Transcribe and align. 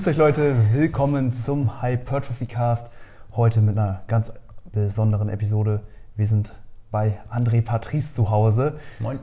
Grüßt 0.00 0.08
euch 0.08 0.16
Leute, 0.16 0.56
willkommen 0.72 1.30
zum 1.30 1.82
Hypertrophy 1.82 2.46
Cast. 2.46 2.88
Heute 3.36 3.60
mit 3.60 3.76
einer 3.76 4.00
ganz 4.06 4.32
besonderen 4.72 5.28
Episode. 5.28 5.82
Wir 6.16 6.26
sind 6.26 6.54
bei 6.90 7.18
André 7.30 7.60
Patrice 7.60 8.14
zu 8.14 8.30
Hause. 8.30 8.78
Moin. 8.98 9.18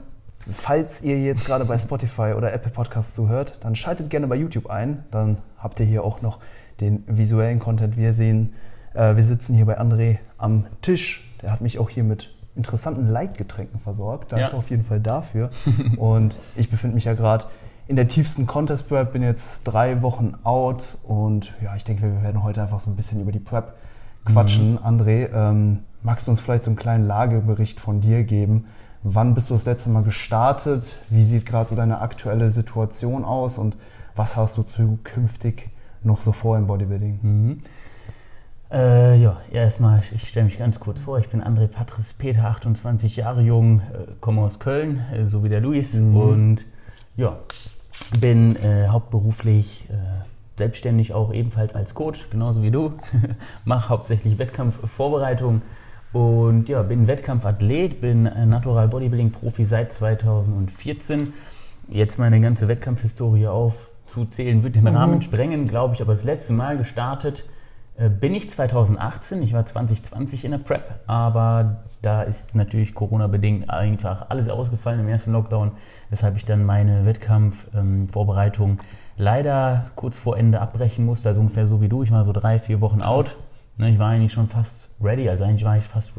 Falls 0.52 1.02
ihr 1.02 1.19
jetzt 1.19 1.45
gerade 1.45 1.66
bei 1.66 1.79
Spotify 1.79 2.33
oder 2.38 2.53
Apple 2.53 2.71
Podcasts 2.71 3.16
zuhört, 3.16 3.57
dann 3.61 3.73
schaltet 3.73 4.11
gerne 4.11 4.27
bei 4.27 4.35
YouTube 4.35 4.69
ein. 4.69 5.03
Dann 5.09 5.39
habt 5.57 5.79
ihr 5.79 5.88
hier 5.88 6.03
auch 6.03 6.21
noch 6.21 6.38
den 6.80 7.03
visuellen 7.07 7.57
Content. 7.57 7.97
Wir 7.97 8.13
sehen, 8.13 8.53
äh, 8.94 9.16
wir 9.16 9.23
sitzen 9.23 9.55
hier 9.55 9.66
bei 9.66 9.81
André 9.81 10.19
am 10.38 10.67
Tisch. 10.83 11.27
Der 11.41 11.52
hat 11.52 11.61
mich 11.61 11.80
auch 11.80 11.89
hier 11.89 12.03
mit 12.03 12.30
interessanten 12.55 13.07
Leitgetränken 13.07 13.80
versorgt. 13.80 14.31
Danke 14.31 14.52
Ja. 14.52 14.53
auf 14.53 14.69
jeden 14.69 14.83
Fall 14.83 14.99
dafür. 14.99 15.49
Und 15.97 16.39
ich 16.55 16.69
befinde 16.69 16.94
mich 16.94 17.05
ja 17.05 17.16
gerade 17.16 17.45
in 17.87 17.95
der 17.95 18.07
tiefsten 18.07 18.47
Contest 18.47 18.87
Prep, 18.89 19.13
bin 19.13 19.23
jetzt 19.23 19.63
drei 19.63 20.01
Wochen 20.01 20.35
out 20.43 20.97
und 21.03 21.53
ja, 21.61 21.75
ich 21.75 21.83
denke, 21.83 22.03
wir 22.03 22.21
werden 22.21 22.43
heute 22.43 22.61
einfach 22.61 22.79
so 22.79 22.89
ein 22.89 22.95
bisschen 22.95 23.21
über 23.21 23.31
die 23.31 23.39
Prep 23.39 23.75
quatschen. 24.25 24.77
André, 24.79 25.29
ähm, 25.33 25.79
magst 26.03 26.27
du 26.27 26.31
uns 26.31 26.41
vielleicht 26.41 26.65
so 26.65 26.69
einen 26.69 26.77
kleinen 26.77 27.07
Lagebericht 27.07 27.79
von 27.79 28.01
dir 28.01 28.23
geben? 28.23 28.65
Wann 29.03 29.33
bist 29.33 29.49
du 29.49 29.53
das 29.53 29.65
letzte 29.65 29.89
Mal 29.89 30.03
gestartet? 30.03 30.97
Wie 31.09 31.23
sieht 31.23 31.45
gerade 31.45 31.69
so 31.69 31.75
deine 31.75 32.02
aktuelle 32.02 32.49
Situation 32.49 33.23
aus 33.23 33.57
und 33.57 33.77
was 34.16 34.35
hast 34.35 34.57
du 34.57 34.63
zukünftig 34.63 35.69
noch 36.03 36.19
so 36.19 36.33
vor 36.33 36.57
im 36.57 36.67
Bodybuilding? 36.67 37.19
Mhm. 37.22 37.57
Äh, 38.69 39.17
ja, 39.22 39.38
erstmal, 39.49 40.01
ich, 40.13 40.27
stelle 40.27 40.45
mich 40.45 40.59
ganz 40.59 40.81
kurz 40.81 40.99
vor. 40.99 41.19
Ich 41.19 41.29
bin 41.29 41.41
André 41.41 41.67
Patrice 41.67 42.13
Peter, 42.17 42.44
28 42.45 43.16
Jahre 43.16 43.41
jung, 43.41 43.79
äh, 43.79 44.11
komme 44.19 44.41
aus 44.41 44.59
Köln, 44.59 45.05
äh, 45.13 45.25
so 45.25 45.44
wie 45.45 45.49
der 45.49 45.61
Luis. 45.61 45.94
Mhm. 45.94 46.17
Und 46.17 46.66
ja, 47.16 47.38
bin 48.20 48.56
äh, 48.58 48.88
hauptberuflich 48.88 49.86
äh, 49.90 49.94
selbstständig 50.58 51.14
auch 51.14 51.34
ebenfalls 51.34 51.76
als 51.76 51.94
Coach, 51.94 52.28
genauso 52.30 52.64
wie 52.64 52.72
du. 52.72 52.94
Mache 53.66 53.90
hauptsächlich 53.90 54.38
Wettkampfvorbereitung 54.38 55.62
und 56.14 56.68
ja, 56.70 56.81
bin 56.84 57.08
Wettkampfathlet, 57.08 58.02
bin 58.02 58.25
äh, 58.25 58.45
Natural 58.45 58.88
Bodybuilding 58.88 59.31
Profi 59.31 59.66
seit 59.66 59.94
2014. 59.94 61.34
Jetzt 61.90 62.18
meine 62.18 62.42
ganze 62.42 62.68
Wettkampfhistorie 62.68 63.48
aufzuzählen, 63.48 64.64
wird 64.64 64.75
den 64.75 64.88
Rahmen 64.88 65.22
sprengen, 65.22 65.68
glaube 65.68 65.94
ich, 65.94 66.02
aber 66.02 66.14
das 66.14 66.23
letzte 66.23 66.53
Mal 66.53 66.78
gestartet 66.78 67.45
bin 68.20 68.36
ich 68.36 68.50
2018. 68.50 69.42
Ich 69.42 69.53
war 69.53 69.66
2020 69.66 70.45
in 70.45 70.52
der 70.52 70.59
Prep, 70.59 71.00
aber 71.08 71.78
da 72.02 72.22
ist 72.22 72.53
natürlich 72.53 72.94
Corona-bedingt 72.94 73.70
einfach 73.70 74.30
alles 74.30 74.50
ausgefallen 74.50 75.00
im 75.00 75.09
ersten 75.09 75.31
Lockdown, 75.31 75.72
weshalb 76.09 76.38
ich 76.38 76.45
dann 76.45 76.64
meine 76.64 77.06
Wettkampfvorbereitung 77.06 78.80
leider 79.18 79.86
kurz 79.95 80.20
vor 80.20 80.38
Ende 80.38 80.62
abbrechen 80.62 81.06
musste. 81.06 81.30
Also 81.30 81.42
ungefähr 81.42 81.68
so 81.68 81.81
wie 81.81 81.90
du. 81.90 82.03
Ich 82.03 82.12
war 82.12 82.23
so 82.23 82.34
drei, 82.34 82.59
vier 82.59 82.81
Wochen 82.81 83.02
out. 83.02 83.38
Ne, 83.80 83.92
Ich 83.92 84.00
war 84.00 84.09
eigentlich 84.09 84.33
schon 84.33 84.47
fast 84.47 84.89
ready, 85.02 85.30
also 85.30 85.44
eigentlich 85.44 85.64
war 85.64 85.78
ich 85.78 85.83
fast, 85.83 86.11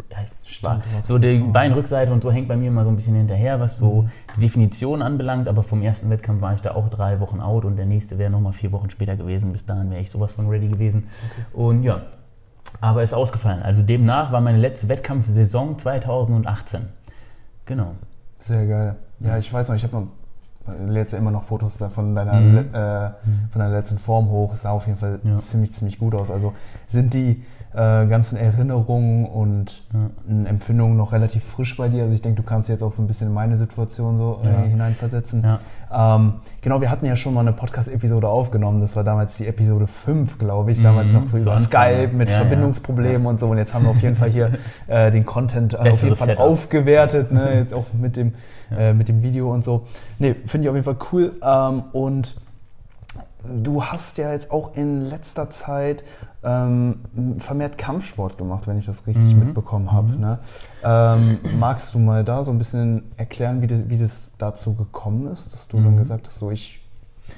Stimmt, 0.45 0.83
war, 0.93 1.03
so 1.03 1.19
die 1.19 1.39
Beinrückseite 1.39 2.13
und 2.13 2.23
so 2.23 2.31
hängt 2.31 2.47
bei 2.47 2.57
mir 2.57 2.69
immer 2.69 2.85
so 2.85 2.91
ein 2.91 2.95
bisschen 2.97 3.17
hinterher, 3.17 3.59
was 3.59 3.79
so 3.79 4.09
die 4.37 4.41
Definition 4.43 5.03
anbelangt, 5.03 5.49
aber 5.49 5.65
vom 5.65 5.83
ersten 5.83 6.09
Wettkampf 6.11 6.41
war 6.41 6.55
ich 6.55 6.61
da 6.61 6.77
auch 6.77 6.89
drei 6.89 7.19
Wochen 7.19 7.41
out 7.41 7.65
und 7.65 7.75
der 7.77 7.87
nächste 7.87 8.17
wäre 8.19 8.31
nochmal 8.31 8.53
vier 8.53 8.71
Wochen 8.71 8.91
später 8.91 9.17
gewesen, 9.17 9.53
bis 9.53 9.67
dahin 9.67 9.91
wäre 9.91 10.01
ich 10.01 10.11
sowas 10.11 10.31
von 10.31 10.49
ready 10.49 10.69
gewesen 10.69 11.09
und 11.53 11.83
ja, 11.83 12.03
aber 12.81 13.03
ist 13.03 13.13
ausgefallen, 13.15 13.63
also 13.63 13.83
demnach 13.83 14.31
war 14.31 14.41
meine 14.41 14.59
letzte 14.59 14.89
Wettkampfsaison 14.89 15.81
2018, 15.81 16.83
genau. 17.67 17.93
Sehr 18.39 18.67
geil. 18.69 18.95
Ja, 19.19 19.37
ich 19.37 19.53
weiß 19.53 19.69
noch, 19.71 19.75
ich 19.75 19.83
habe 19.83 19.97
noch, 19.97 20.07
lädst 20.87 21.13
ja 21.13 21.19
immer 21.19 21.33
noch 21.33 21.43
Fotos 21.43 21.79
von 21.91 22.15
deiner, 22.15 22.35
Mhm. 22.35 22.57
äh, 22.73 23.11
von 23.51 23.59
deiner 23.59 23.71
letzten 23.71 23.99
Form 23.99 24.29
hoch. 24.31 24.53
Es 24.55 24.63
sah 24.63 24.71
auf 24.71 24.87
jeden 24.87 24.99
Fall 24.99 25.19
Ja. 25.25 25.39
ziemlich, 25.39 25.73
ziemlich 25.73 25.99
gut 25.99 26.15
aus. 26.15 26.31
Also 26.31 26.53
sind 26.87 27.15
die 27.15 27.43
äh, 27.75 28.07
ganzen 28.07 28.37
Erinnerungen 28.37 29.27
und 29.27 29.83
Ja. 29.93 30.43
äh, 30.45 30.49
Empfindungen 30.49 30.97
noch 30.97 31.13
relativ 31.13 31.45
frisch 31.45 31.77
bei 31.77 31.89
dir? 31.89 32.03
Also 32.05 32.15
ich 32.15 32.23
denke, 32.23 32.41
du 32.43 32.47
kannst 32.49 32.69
jetzt 32.69 32.83
auch 32.83 32.93
so 32.93 33.03
ein 33.03 33.07
bisschen 33.07 33.29
in 33.29 33.35
meine 33.35 33.57
Situation 33.59 34.17
so 34.19 34.41
Ja. 34.43 34.65
äh, 34.65 34.69
hineinversetzen. 34.69 35.43
Ja. 35.45 36.17
Ähm, 36.17 36.35
genau, 36.61 36.81
wir 36.81 36.91
hatten 36.91 37.07
ja 37.07 37.17
schon 37.17 37.35
mal 37.35 37.41
eine 37.41 37.53
Podcast-Episode 37.53 38.29
aufgenommen. 38.29 38.81
Das 38.81 38.97
war 38.97 39.05
damals 39.05 39.37
die 39.37 39.47
Episode 39.47 39.87
5, 39.87 40.39
glaube 40.39 40.73
ich. 40.73 40.81
Damals 40.83 41.13
Mhm, 41.13 41.19
noch 41.21 41.29
so 41.29 41.37
zu 41.37 41.43
über 41.43 41.53
Anfang, 41.53 41.67
Skype 41.67 42.17
mit 42.17 42.29
ja, 42.31 42.37
ja. 42.37 42.41
Verbindungsproblemen 42.43 43.27
und 43.27 43.41
so. 43.41 43.49
Und 43.49 43.59
jetzt 43.59 43.75
haben 43.75 43.85
wir 43.85 43.91
auf 43.91 44.03
jeden 44.03 44.15
Fall 44.17 44.31
hier 44.31 44.51
äh, 44.87 45.11
den 45.11 45.25
Content 45.27 45.75
äh, 45.75 45.77
auf 45.79 45.83
Besseres 45.85 46.03
jeden 46.03 46.17
Fall 46.17 46.27
Setup. 46.29 46.45
aufgewertet. 46.45 47.33
Ne? 47.33 47.55
Jetzt 47.59 47.75
auch 47.75 47.87
mit 47.99 48.17
dem, 48.17 48.35
äh, 48.77 48.93
mit 48.93 49.09
dem 49.09 49.23
Video 49.23 49.53
und 49.53 49.65
so. 49.65 49.87
Nee, 50.19 50.35
finde 50.35 50.67
ich 50.67 50.69
auf 50.71 50.75
jeden 50.75 50.85
Fall 50.85 50.97
cool. 51.13 51.33
Ähm, 51.43 51.85
und 51.93 52.35
du 53.49 53.83
hast 53.85 54.19
ja 54.19 54.33
jetzt 54.33 54.51
auch 54.51 54.75
in 54.77 55.03
letzter 55.03 55.51
Zeit 55.51 56.05
ähm, 56.45 57.01
vermehrt 57.39 57.79
Kampfsport 57.79 58.39
gemacht, 58.39 58.67
wenn 58.67 58.79
ich 58.79 58.87
das 58.87 59.07
richtig 59.07 59.35
Mhm. 59.35 59.41
mitbekommen 59.41 59.91
habe. 59.93 60.13
Ne? 60.17 60.39
Ähm, 60.85 61.39
magst 61.59 61.95
du 61.95 61.99
mal 61.99 62.25
da 62.25 62.45
so 62.45 62.51
ein 62.51 62.59
bisschen 62.59 63.03
erklären, 63.17 63.61
wie 63.63 63.67
das, 63.67 63.89
wie 63.89 63.99
das 63.99 64.33
dazu 64.39 64.75
gekommen 64.75 65.27
ist, 65.29 65.53
dass 65.53 65.69
du 65.69 65.79
dann 65.81 65.95
Mhm. 65.95 65.99
gesagt 65.99 66.27
hast, 66.29 66.39
so 66.39 66.51
ich 66.51 66.81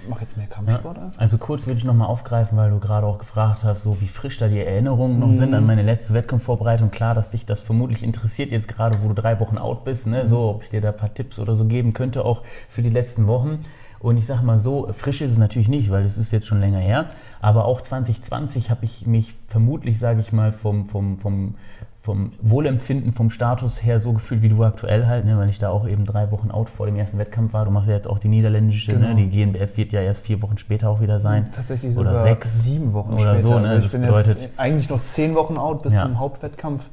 mache 0.09 0.23
jetzt 0.23 0.37
mehr 0.37 0.47
Kampfsport 0.47 0.99
einfach? 0.99 1.19
Also 1.21 1.37
kurz 1.39 1.67
würde 1.67 1.79
ich 1.79 1.85
nochmal 1.85 2.09
aufgreifen, 2.09 2.57
weil 2.57 2.71
du 2.71 2.79
gerade 2.79 3.07
auch 3.07 3.19
gefragt 3.19 3.65
hast, 3.65 3.83
so 3.83 4.01
wie 4.01 4.07
frisch 4.09 4.39
da 4.39 4.49
die 4.49 4.61
Erinnerungen 4.61 5.19
noch 5.19 5.29
Mhm. 5.29 5.35
sind 5.35 5.55
an 5.55 5.67
meine 5.67 5.83
letzte 5.83 6.15
Wettkampfvorbereitung. 6.15 6.91
Klar, 6.91 7.15
dass 7.15 7.31
dich 7.31 7.45
das 7.47 7.61
vermutlich 7.63 8.03
interessiert, 8.03 8.53
jetzt 8.53 8.69
gerade, 8.69 8.99
wo 9.03 9.09
du 9.09 9.15
drei 9.15 9.41
Wochen 9.41 9.59
out 9.59 9.85
bist, 9.85 10.07
ne? 10.07 10.29
so, 10.29 10.51
ob 10.51 10.63
ich 10.63 10.71
dir 10.71 10.81
da 10.81 10.91
ein 10.91 10.97
paar 10.97 11.13
Tipps 11.13 11.39
oder 11.39 11.55
so 11.57 11.65
geben 11.65 11.93
könnte, 11.95 12.25
auch 12.25 12.43
für 12.69 12.83
die 12.83 12.91
letzten 12.91 13.27
Wochen. 13.27 13.61
Und 14.01 14.17
ich 14.17 14.27
sage 14.27 14.43
mal 14.45 14.59
so, 14.59 14.89
frisch 14.93 15.21
ist 15.21 15.33
es 15.33 15.39
natürlich 15.39 15.69
nicht, 15.69 15.91
weil 15.91 16.05
es 16.07 16.17
ist 16.17 16.33
jetzt 16.33 16.47
schon 16.47 16.59
länger 16.61 16.79
her. 16.79 17.07
Aber 17.41 17.67
auch 17.67 17.83
2020 17.83 18.71
habe 18.71 18.85
ich 18.87 19.07
mich 19.07 19.35
vermutlich, 19.47 19.99
sage 19.99 20.21
ich 20.21 20.33
mal, 20.33 20.53
vom, 20.53 20.87
vom, 20.87 21.19
vom, 21.19 21.55
vom 22.01 22.33
Wohlempfinden, 22.41 23.13
vom 23.13 23.29
Status 23.29 23.85
her 23.85 24.01
so 24.01 24.15
gefühlt 24.15 24.41
wie 24.41 24.49
du 24.49 24.65
aktuell 24.65 25.07
halt, 25.07 25.27
ne? 25.27 25.37
weil 25.37 25.51
ich 25.51 25.59
da 25.59 25.69
auch 25.69 25.87
eben 25.87 26.07
drei 26.07 26.31
Wochen 26.31 26.51
out 26.51 26.71
vor 26.71 26.87
dem 26.87 26.97
ersten 26.97 27.19
Wettkampf 27.19 27.53
war. 27.53 27.67
Du 27.67 27.71
machst 27.71 27.91
ja 27.91 27.95
jetzt 27.95 28.09
auch 28.09 28.19
die 28.19 28.29
niederländische, 28.29 28.93
Genau. 28.93 29.09
ne? 29.09 29.17
die 29.17 29.29
GNBF 29.29 29.77
wird 29.77 29.93
ja 29.93 30.01
erst 30.01 30.25
vier 30.25 30.41
Wochen 30.41 30.57
später 30.57 30.89
auch 30.89 31.03
wieder 31.03 31.21
sein. 31.21 31.49
Tatsächlich 31.55 31.95
Oder 31.99 32.13
sogar 32.13 32.23
sechs 32.23 32.65
sieben 32.65 32.95
Wochen 32.95 33.13
oder 33.13 33.35
später. 33.35 33.47
so, 33.49 33.59
ne? 33.59 33.69
Also 33.69 33.77
ich 33.81 33.83
Das 33.85 33.93
bin 33.93 34.01
bedeutet- 34.01 34.41
jetzt 34.41 34.49
eigentlich 34.59 34.89
noch 34.89 35.05
zehn 35.05 35.35
Wochen 35.35 35.59
out 35.59 35.83
bis 35.83 35.93
Ja. 35.93 36.03
zum 36.05 36.19
Hauptwettkampf. 36.19 36.89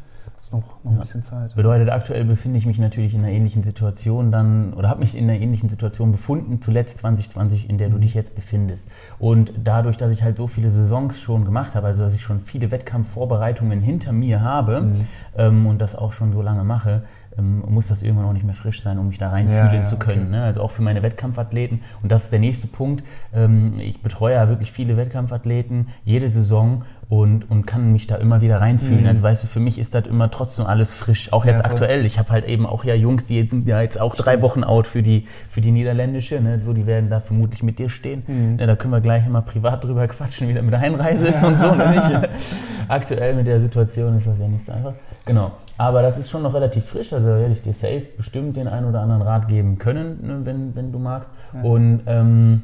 Ist 0.48 0.54
noch, 0.54 0.82
noch 0.86 0.94
ein 0.94 1.00
bisschen 1.00 1.24
Zeit. 1.24 1.56
Bedeutet, 1.56 1.90
aktuell 1.90 2.24
befinde 2.24 2.58
ich 2.58 2.66
mich 2.66 2.80
natürlich 2.80 3.14
in 3.14 3.20
einer 3.20 3.34
ähnlichen 3.34 3.64
Situation 3.64 4.32
dann, 4.32 4.72
oder 4.76 4.88
habe 4.88 5.02
mich 5.02 5.14
in 5.14 5.26
einer 5.26 5.38
ähnlichen 5.38 5.68
Situation 5.68 6.14
befunden, 6.14 6.62
zuletzt 6.62 7.00
2020, 7.00 7.70
in 7.70 7.78
der 7.78 7.90
du 7.90 7.98
dich 7.98 8.14
jetzt 8.14 8.34
befindest. 8.34 8.88
Und 9.20 9.52
dadurch, 9.62 9.98
dass 9.98 10.10
ich 10.10 10.24
halt 10.24 10.38
so 10.38 10.48
viele 10.48 10.72
Saisons 10.72 11.20
schon 11.20 11.44
gemacht 11.44 11.76
habe, 11.76 11.88
also 11.88 12.04
dass 12.04 12.14
ich 12.14 12.22
schon 12.22 12.40
viele 12.40 12.72
Wettkampfvorbereitungen 12.72 13.82
hinter 13.82 14.14
mir 14.14 14.40
habe 14.40 14.90
ähm, 15.38 15.68
und 15.68 15.80
das 15.80 15.98
auch 15.98 16.14
schon 16.14 16.32
so 16.32 16.42
lange 16.42 16.64
mache, 16.64 17.04
ähm, 17.38 17.64
muss 17.68 17.88
das 17.88 18.02
irgendwann 18.04 18.26
auch 18.26 18.34
nicht 18.34 18.46
mehr 18.46 18.56
frisch 18.56 18.82
sein, 18.82 18.98
um 19.00 19.08
mich 19.08 19.18
da 19.18 19.30
reinfühlen 19.30 19.68
Ja, 19.68 19.74
ja, 19.74 19.86
zu 19.86 19.98
können. 19.98 20.24
okay. 20.28 20.32
Ne? 20.32 20.44
Also 20.44 20.62
auch 20.62 20.72
für 20.72 20.82
meine 20.82 21.04
Wettkampfathleten. 21.04 21.82
Und 22.02 22.12
das 22.12 22.26
ist 22.26 22.32
der 22.32 22.40
nächste 22.40 22.68
Punkt. 22.68 23.04
Ähm, 23.34 23.74
ich 23.80 24.02
betreue 24.02 24.34
ja 24.36 24.48
wirklich 24.50 24.72
viele 24.72 24.98
Wettkampfathleten, 24.98 25.88
jede 26.06 26.30
Saison 26.30 26.84
und, 27.10 27.50
und 27.50 27.66
kann 27.66 27.94
mich 27.94 28.08
da 28.08 28.16
immer 28.16 28.42
wieder 28.42 28.60
reinfühlen. 28.60 29.04
Mhm. 29.04 29.08
Also 29.10 29.24
weißt 29.24 29.44
du, 29.44 29.48
für 29.48 29.60
mich 29.62 29.80
ist 29.80 29.96
das 29.96 30.06
immer 30.08 30.30
trotzdem 30.30 30.66
alles 30.66 30.94
frisch. 30.94 31.32
Auch 31.32 31.46
jetzt 31.46 31.64
Ja, 31.64 31.66
aktuell. 31.72 32.06
Ich 32.06 32.20
habe 32.20 32.30
halt 32.32 32.46
eben 32.46 32.66
auch 32.66 32.84
ja 32.84 32.96
Jungs, 32.96 33.28
die 33.28 33.38
jetzt 33.38 33.52
sind 33.52 33.66
ja 33.68 33.82
jetzt 33.82 34.00
auch 34.00 34.16
drei 34.16 34.42
Wochen 34.42 34.64
out 34.64 34.88
für 34.88 35.04
die, 35.04 35.26
für 35.50 35.62
die 35.62 35.72
niederländische. 35.72 36.42
Ne? 36.42 36.60
So, 36.60 36.74
die 36.74 36.86
werden 36.86 37.10
da 37.10 37.20
vermutlich 37.22 37.64
mit 37.64 37.80
dir 37.80 37.90
stehen. 37.90 38.24
Mhm. 38.28 38.56
Ne, 38.58 38.68
da 38.68 38.76
können 38.76 38.92
wir 38.94 39.02
gleich 39.02 39.26
immer 39.26 39.42
privat 39.42 39.84
drüber 39.84 40.08
quatschen, 40.08 40.50
wie 40.50 40.54
das 40.54 40.64
mit 40.64 40.74
der 40.74 40.82
Einreise 40.82 41.28
ist 41.30 41.44
und 41.44 41.60
so. 41.60 41.74
Ne? 41.74 42.28
Aktuell 42.90 43.36
mit 43.36 43.48
der 43.48 43.60
Situation 43.62 44.18
ist 44.18 44.28
das 44.28 44.40
ja 44.40 44.48
nicht 44.48 44.66
so 44.66 44.72
einfach. 44.74 44.94
Genau. 45.26 45.52
Aber 45.78 46.02
das 46.02 46.18
ist 46.18 46.30
schon 46.30 46.44
noch 46.44 46.54
relativ 46.54 46.86
frisch. 46.86 47.14
Also 47.14 47.28
werde 47.28 47.54
ich 47.54 47.62
dir 47.62 47.74
safe 47.74 48.06
bestimmt 48.18 48.58
den 48.58 48.68
einen 48.68 48.88
oder 48.88 49.02
anderen 49.02 49.22
Rat 49.22 49.48
geben 49.48 49.78
können, 49.78 50.26
ne, 50.26 50.40
wenn, 50.44 50.76
wenn 50.76 50.92
du 50.92 51.00
magst. 51.00 51.30
Und 51.62 52.02
ähm, 52.08 52.64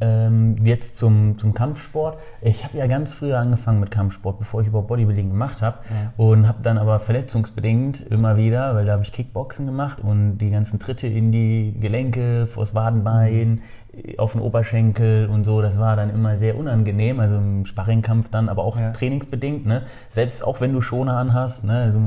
ähm, 0.00 0.56
jetzt 0.64 0.96
zum, 0.96 1.38
zum 1.38 1.54
Kampfsport. 1.54 2.18
Ich 2.40 2.64
habe 2.64 2.78
ja 2.78 2.86
ganz 2.86 3.12
früher 3.14 3.38
angefangen 3.38 3.80
mit 3.80 3.90
Kampfsport, 3.90 4.38
bevor 4.38 4.60
ich 4.60 4.68
überhaupt 4.68 4.88
Bodybuilding 4.88 5.30
gemacht 5.30 5.60
habe. 5.60 5.78
Und 6.16 6.46
habe 6.46 6.58
dann 6.62 6.78
aber 6.78 7.00
verletzungsbedingt 7.00 8.02
immer 8.02 8.36
wieder, 8.36 8.74
weil 8.74 8.86
da 8.86 8.92
habe 8.92 9.02
ich 9.02 9.12
Kickboxen 9.12 9.66
gemacht 9.66 9.98
und 10.02 10.38
die 10.38 10.50
ganzen 10.50 10.78
Tritte 10.78 11.08
in 11.08 11.32
die 11.32 11.74
Gelenke, 11.80 12.46
vors 12.46 12.74
Wadenbein, 12.74 13.62
auf 14.18 14.32
den 14.32 14.40
Oberschenkel 14.40 15.28
und 15.28 15.44
so, 15.44 15.62
das 15.62 15.78
war 15.78 15.96
dann 15.96 16.10
immer 16.10 16.36
sehr 16.36 16.56
unangenehm. 16.56 17.20
Also 17.20 17.36
im 17.36 17.66
Sparringkampf 17.66 18.30
dann, 18.30 18.48
aber 18.48 18.64
auch 18.64 18.78
Ja. 18.78 18.90
trainingsbedingt. 18.92 19.66
Ne? 19.66 19.82
Selbst 20.10 20.44
auch 20.44 20.60
wenn 20.60 20.72
du 20.72 20.80
Schoner 20.80 21.16
anhast. 21.16 21.64
Ne? 21.64 21.78
Also, 21.84 21.98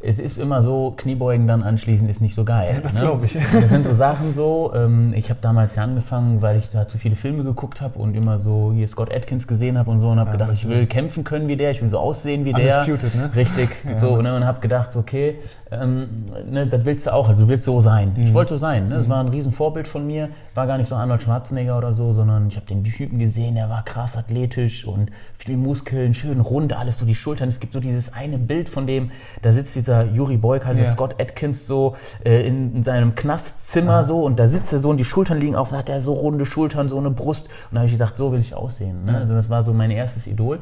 es 0.00 0.20
ist 0.20 0.38
immer 0.38 0.62
so, 0.62 0.94
Kniebeugen 0.96 1.48
dann 1.48 1.64
anschließend 1.64 2.08
ist 2.08 2.20
nicht 2.20 2.36
so 2.36 2.44
geil. 2.44 2.72
Ja, 2.74 2.80
das 2.80 2.94
ne? 2.94 3.00
glaub 3.00 3.24
ich. 3.24 3.32
Das 3.34 3.68
sind 3.68 3.84
so 3.84 3.94
Sachen 3.94 4.32
so. 4.32 4.72
Ähm, 4.74 5.12
ich 5.14 5.28
habe 5.28 5.40
damals 5.42 5.74
ja 5.74 5.82
angefangen, 5.82 6.40
weil 6.40 6.58
ich 6.58 6.70
da 6.70 6.86
zu 6.86 6.98
viele 6.98 7.16
Filme 7.16 7.42
geguckt 7.42 7.80
habe 7.80 7.98
und 7.98 8.14
immer 8.14 8.38
so 8.38 8.70
hier 8.72 8.86
Scott 8.86 9.12
Atkins 9.12 9.48
gesehen 9.48 9.76
habe 9.76 9.90
und 9.90 9.98
so 9.98 10.08
und 10.10 10.20
habe 10.20 10.28
Ja, 10.28 10.32
gedacht, 10.34 10.50
das 10.52 10.62
ich 10.62 10.68
will 10.68 10.86
kämpfen 10.86 11.24
können 11.24 11.48
wie 11.48 11.56
der, 11.56 11.72
ich 11.72 11.82
will 11.82 11.88
so 11.88 11.98
aussehen 11.98 12.44
wie 12.44 12.52
der. 12.52 12.78
Undisputed, 12.80 13.14
ne? 13.16 13.30
Richtig. 13.34 13.68
So, 13.98 14.22
ne, 14.22 14.36
und 14.36 14.44
habe 14.46 14.60
gedacht, 14.60 14.94
okay, 14.94 15.36
ähm, 15.72 16.08
ne, 16.48 16.66
das 16.68 16.84
willst 16.84 17.06
du 17.06 17.12
auch, 17.12 17.28
also 17.28 17.44
du 17.44 17.48
willst 17.48 17.64
so 17.64 17.80
sein. 17.80 18.12
Mhm. 18.16 18.24
Ich 18.26 18.34
wollte 18.34 18.54
so 18.54 18.58
sein. 18.58 18.88
Ne? 18.88 18.98
Das 18.98 19.08
war 19.08 19.18
ein 19.18 19.28
Riesenvorbild 19.28 19.88
von 19.88 20.06
mir, 20.06 20.28
war 20.54 20.66
gar 20.68 20.78
nicht 20.78 20.88
so 20.88 20.94
Arnold 20.94 21.22
Schwarzenegger 21.28 21.76
oder 21.76 21.92
so, 21.92 22.14
sondern 22.14 22.48
ich 22.48 22.56
habe 22.56 22.64
den 22.64 22.82
Typen 22.82 23.18
gesehen, 23.18 23.54
der 23.54 23.68
war 23.68 23.84
krass 23.84 24.16
athletisch 24.16 24.86
und 24.86 25.10
viel 25.36 25.58
Muskeln, 25.58 26.14
schön 26.14 26.40
rund, 26.40 26.72
alles 26.72 26.98
so 26.98 27.04
die 27.04 27.14
Schultern. 27.14 27.50
Es 27.50 27.60
gibt 27.60 27.74
so 27.74 27.80
dieses 27.80 28.14
eine 28.14 28.38
Bild 28.38 28.70
von 28.70 28.86
dem, 28.86 29.10
da 29.42 29.52
sitzt 29.52 29.76
dieser 29.76 30.06
Yuri 30.06 30.38
Boyk, 30.38 30.66
also 30.66 30.82
Ja. 30.82 30.90
Scott 30.90 31.20
Atkins 31.20 31.66
so 31.66 31.96
äh, 32.24 32.46
in, 32.48 32.76
in 32.76 32.82
seinem 32.82 33.14
Knastzimmer 33.14 34.06
so 34.06 34.22
und 34.24 34.38
da 34.40 34.48
sitzt 34.48 34.72
er 34.72 34.78
so 34.78 34.88
und 34.88 34.96
die 34.96 35.04
Schultern 35.04 35.38
liegen 35.38 35.54
auf, 35.54 35.70
da 35.70 35.76
hat 35.78 35.90
er 35.90 36.00
so 36.00 36.14
runde 36.14 36.46
Schultern, 36.46 36.88
so 36.88 36.96
eine 36.96 37.10
Brust 37.10 37.48
und 37.70 37.74
da 37.74 37.80
habe 37.80 37.86
ich 37.86 37.92
gedacht, 37.92 38.16
so 38.16 38.32
will 38.32 38.40
ich 38.40 38.54
aussehen. 38.54 39.04
Ne? 39.04 39.18
Also 39.18 39.34
das 39.34 39.50
war 39.50 39.62
so 39.62 39.74
mein 39.74 39.90
erstes 39.90 40.26
Idol. 40.26 40.60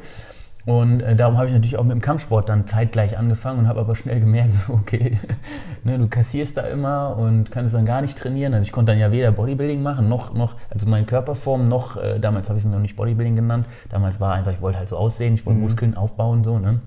Und 0.67 1.01
äh, 1.01 1.15
darum 1.15 1.37
habe 1.37 1.47
ich 1.47 1.53
natürlich 1.53 1.77
auch 1.79 1.85
mit 1.85 1.93
dem 1.93 2.01
Kampfsport 2.01 2.49
dann 2.49 2.67
zeitgleich 2.67 3.17
angefangen 3.17 3.61
und 3.61 3.69
habe 3.69 3.79
aber 3.79 3.95
schnell 3.95 4.19
gemerkt, 4.19 4.53
so 4.55 4.75
okay, 4.75 5.17
ne, 5.85 5.97
du 5.97 6.09
kassierst 6.09 6.57
da 6.57 6.63
immer 6.63 7.17
und 7.17 7.53
kannst 7.53 7.73
dann 7.73 7.87
gar 7.87 8.03
nicht 8.03 8.19
trainieren. 8.19 8.53
Also 8.53 8.65
ich 8.65 8.73
konnte 8.73 8.91
dann 8.91 8.99
ja 8.99 9.13
weder 9.13 9.31
Bodybuilding 9.31 9.81
machen, 9.81 10.09
noch, 10.09 10.35
noch 10.35 10.57
also 10.69 10.87
meine 10.87 11.07
Körperform, 11.07 11.65
noch, 11.65 11.97
äh, 11.97 12.19
damals 12.19 12.49
habe 12.49 12.59
ich 12.59 12.65
es 12.65 12.71
noch 12.71 12.81
nicht 12.81 12.97
Bodybuilding 12.97 13.37
genannt, 13.37 13.67
damals 13.91 14.21
war 14.21 14.35
einfach, 14.35 14.53
ich 14.53 14.61
wollte 14.61 14.79
halt 14.79 14.89
so 14.89 14.97
aussehen, 14.97 15.35
ich 15.35 15.47
wollte 15.47 15.61
Muskeln 15.61 15.97
aufbauen, 15.97 16.43
so, 16.43 16.59
ne. 16.59 16.81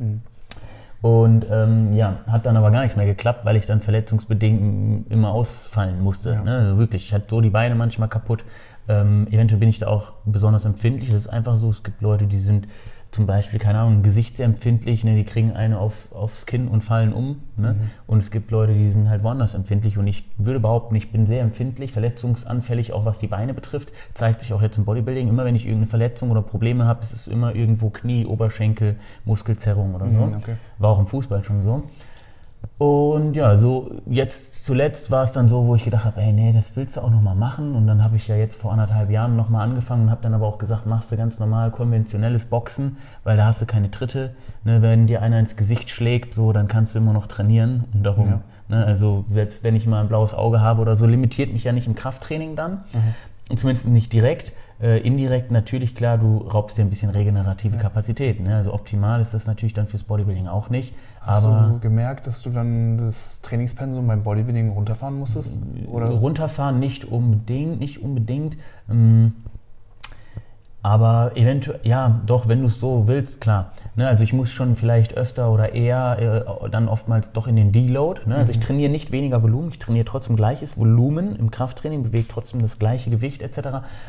Und 1.01 1.45
ähm, 1.49 1.93
ja, 1.93 2.17
hat 2.27 2.45
dann 2.45 2.57
aber 2.57 2.71
gar 2.71 2.81
nichts 2.81 2.97
mehr 2.97 3.05
geklappt, 3.05 3.45
weil 3.45 3.55
ich 3.55 3.65
dann 3.65 3.79
verletzungsbedingt 3.79 5.09
immer 5.09 5.31
ausfallen 5.31 6.03
musste. 6.03 6.31
Ja. 6.31 6.43
Ne? 6.43 6.57
Also 6.57 6.77
wirklich, 6.77 7.05
ich 7.05 7.13
hatte 7.13 7.25
so 7.29 7.39
die 7.39 7.49
Beine 7.49 7.75
manchmal 7.75 8.09
kaputt. 8.09 8.43
Ähm, 8.89 9.25
eventuell 9.31 9.59
bin 9.59 9.69
ich 9.69 9.79
da 9.79 9.87
auch 9.87 10.11
besonders 10.25 10.65
empfindlich. 10.65 11.09
Das 11.09 11.21
ist 11.21 11.27
einfach 11.29 11.55
so, 11.55 11.69
es 11.69 11.83
gibt 11.83 12.01
Leute, 12.01 12.25
die 12.25 12.39
sind 12.39 12.67
zum 13.11 13.25
Beispiel, 13.25 13.59
keine 13.59 13.79
Ahnung, 13.79 14.03
gesichtsempfindlich, 14.03 15.03
ne? 15.03 15.15
die 15.15 15.23
kriegen 15.23 15.53
eine 15.53 15.79
auf, 15.79 16.11
aufs 16.13 16.45
Kinn 16.45 16.67
und 16.67 16.83
fallen 16.83 17.11
um. 17.11 17.41
Ne? 17.57 17.75
Und 18.06 18.19
es 18.19 18.29
gibt 18.29 18.51
Leute, 18.51 18.73
die 18.73 18.91
sind 18.91 19.09
halt 19.09 19.23
woanders 19.23 19.56
empfindlich. 19.56 19.97
Und 19.97 20.06
ich 20.06 20.29
würde 20.38 20.59
behaupten, 20.59 20.94
ich 20.95 21.11
bin 21.11 21.25
sehr 21.25 21.41
empfindlich, 21.41 21.91
verletzungsanfällig, 21.91 22.94
auch 22.94 23.06
was 23.06 23.17
die 23.17 23.27
Beine 23.27 23.56
betrifft. 23.56 23.91
Zeigt 24.13 24.41
sich 24.41 24.53
auch 24.53 24.61
jetzt 24.61 24.77
im 24.77 24.85
Bodybuilding. 24.85 25.27
Immer 25.27 25.44
wenn 25.44 25.56
ich 25.56 25.65
irgendeine 25.65 25.89
Verletzung 25.89 26.29
oder 26.29 26.44
Probleme 26.44 26.85
habe, 26.85 27.01
ist 27.01 27.13
es 27.13 27.27
immer 27.27 27.56
irgendwo 27.56 27.89
Knie, 27.89 28.25
Oberschenkel, 28.25 28.97
Muskelzerrung 29.25 29.95
oder 29.95 30.06
so. 30.06 30.25
Mhm, 30.25 30.35
okay. 30.35 30.56
War 30.77 30.91
auch 30.91 31.00
im 31.00 31.07
Fußball 31.07 31.44
schon 31.44 31.63
so. 31.63 31.83
Und 32.77 33.35
ja, 33.35 33.57
so 33.57 33.91
jetzt 34.06 34.65
zuletzt 34.65 35.11
war 35.11 35.23
es 35.23 35.33
dann 35.33 35.50
so, 35.50 35.67
wo 35.67 35.75
ich 35.75 35.83
gedacht 35.83 36.06
habe, 36.06 36.21
ey, 36.21 36.31
nee, 36.31 36.53
das 36.53 36.75
willst 36.75 36.95
du 36.95 37.01
auch 37.01 37.09
nochmal 37.09 37.35
machen. 37.35 37.75
Und 37.75 37.88
dann 37.88 38.03
habe 38.03 38.15
ich 38.15 38.27
ja 38.27 38.35
jetzt 38.38 38.61
vor 38.61 38.71
anderthalb 38.71 39.09
Jahren 39.09 39.35
nochmal 39.35 39.67
angefangen 39.67 40.03
und 40.03 40.11
habe 40.11 40.21
dann 40.21 40.33
aber 40.33 40.47
auch 40.47 40.59
gesagt, 40.59 40.85
machst 40.85 41.11
du 41.11 41.17
ganz 41.17 41.39
normal 41.39 41.71
konventionelles 41.71 42.45
Boxen, 42.45 42.97
weil 43.25 43.35
da 43.35 43.45
hast 43.45 43.61
du 43.61 43.65
keine 43.65 43.91
Tritte. 43.91 44.31
Ne, 44.63 44.81
wenn 44.81 45.07
dir 45.07 45.21
einer 45.21 45.39
ins 45.39 45.57
Gesicht 45.57 45.89
schlägt, 45.89 46.33
so, 46.33 46.53
dann 46.53 46.67
kannst 46.69 46.95
du 46.95 47.00
immer 47.00 47.11
noch 47.13 47.27
trainieren. 47.27 47.83
Und 47.94 48.03
darum, 48.03 48.29
Ja. 48.29 48.41
ne, 48.69 48.85
also 48.85 49.25
selbst 49.29 49.63
wenn 49.63 49.75
ich 49.75 49.85
mal 49.85 50.00
ein 50.00 50.07
blaues 50.07 50.33
Auge 50.33 50.61
habe 50.61 50.81
oder 50.81 50.95
so, 50.95 51.06
limitiert 51.06 51.51
mich 51.51 51.65
ja 51.65 51.73
nicht 51.73 51.88
im 51.88 51.95
Krafttraining 51.95 52.56
dann. 52.56 52.83
Und 53.50 53.59
zumindest 53.59 53.88
nicht 53.89 54.13
direkt. 54.13 54.53
Äh, 54.81 55.00
indirekt 55.00 55.51
natürlich, 55.51 55.94
klar, 55.94 56.17
du 56.17 56.38
raubst 56.38 56.77
dir 56.77 56.83
ein 56.83 56.89
bisschen 56.89 57.09
regenerative 57.09 57.77
Kapazität. 57.77 58.39
Ne? 58.39 58.56
Also 58.56 58.73
optimal 58.73 59.19
ist 59.19 59.33
das 59.33 59.45
natürlich 59.45 59.73
dann 59.73 59.88
fürs 59.88 60.03
Bodybuilding 60.03 60.47
auch 60.47 60.69
nicht. 60.69 60.94
Hast 61.21 61.45
aber 61.45 61.68
du 61.74 61.80
gemerkt, 61.80 62.27
dass 62.27 62.42
du 62.42 62.50
dann 62.50 62.98
das 62.98 63.42
Trainingspensum 63.42 64.07
beim 64.07 64.24
Bodybuilding 64.24 64.69
runterfahren 64.69 65.18
musstest? 65.18 65.60
Oder? 65.88 66.10
runterfahren 66.10 66.80
nicht 66.80 67.06
unbedingt, 67.06 67.80
nicht 67.80 68.01
unbedingt. 68.01 68.57
Ähm, 68.89 69.33
aber 70.81 71.31
eventuell, 71.36 71.81
ja, 71.83 72.21
doch, 72.25 72.48
wenn 72.48 72.62
du 72.62 72.68
es 72.68 72.80
so 72.80 73.07
willst, 73.07 73.42
klar. 73.42 73.74
Ne, 73.98 74.07
also 74.07 74.24
ich 74.24 74.31
muss 74.31 74.50
schon 74.50 74.77
vielleicht 74.77 75.18
öfter 75.18 75.51
oder 75.51 75.74
eher 75.74 76.45
äh, 76.63 76.69
dann 76.69 76.88
oftmals 76.88 77.33
doch 77.33 77.48
in 77.48 77.57
den 77.57 77.74
Deload. 77.74 78.21
Ne? 78.27 78.36
Also 78.36 78.54
ich 78.54 78.62
trainiere 78.62 78.89
nicht 78.89 79.12
weniger 79.12 79.44
Volumen, 79.44 79.69
ich 79.71 79.80
trainiere 79.80 80.06
trotzdem 80.06 80.38
gleiches 80.38 80.77
Volumen 80.77 81.36
im 81.36 81.51
Krafttraining, 81.51 82.04
bewege 82.04 82.30
trotzdem 82.30 82.62
das 82.62 82.80
gleiche 82.80 83.10
Gewicht 83.10 83.42
etc. 83.42 83.60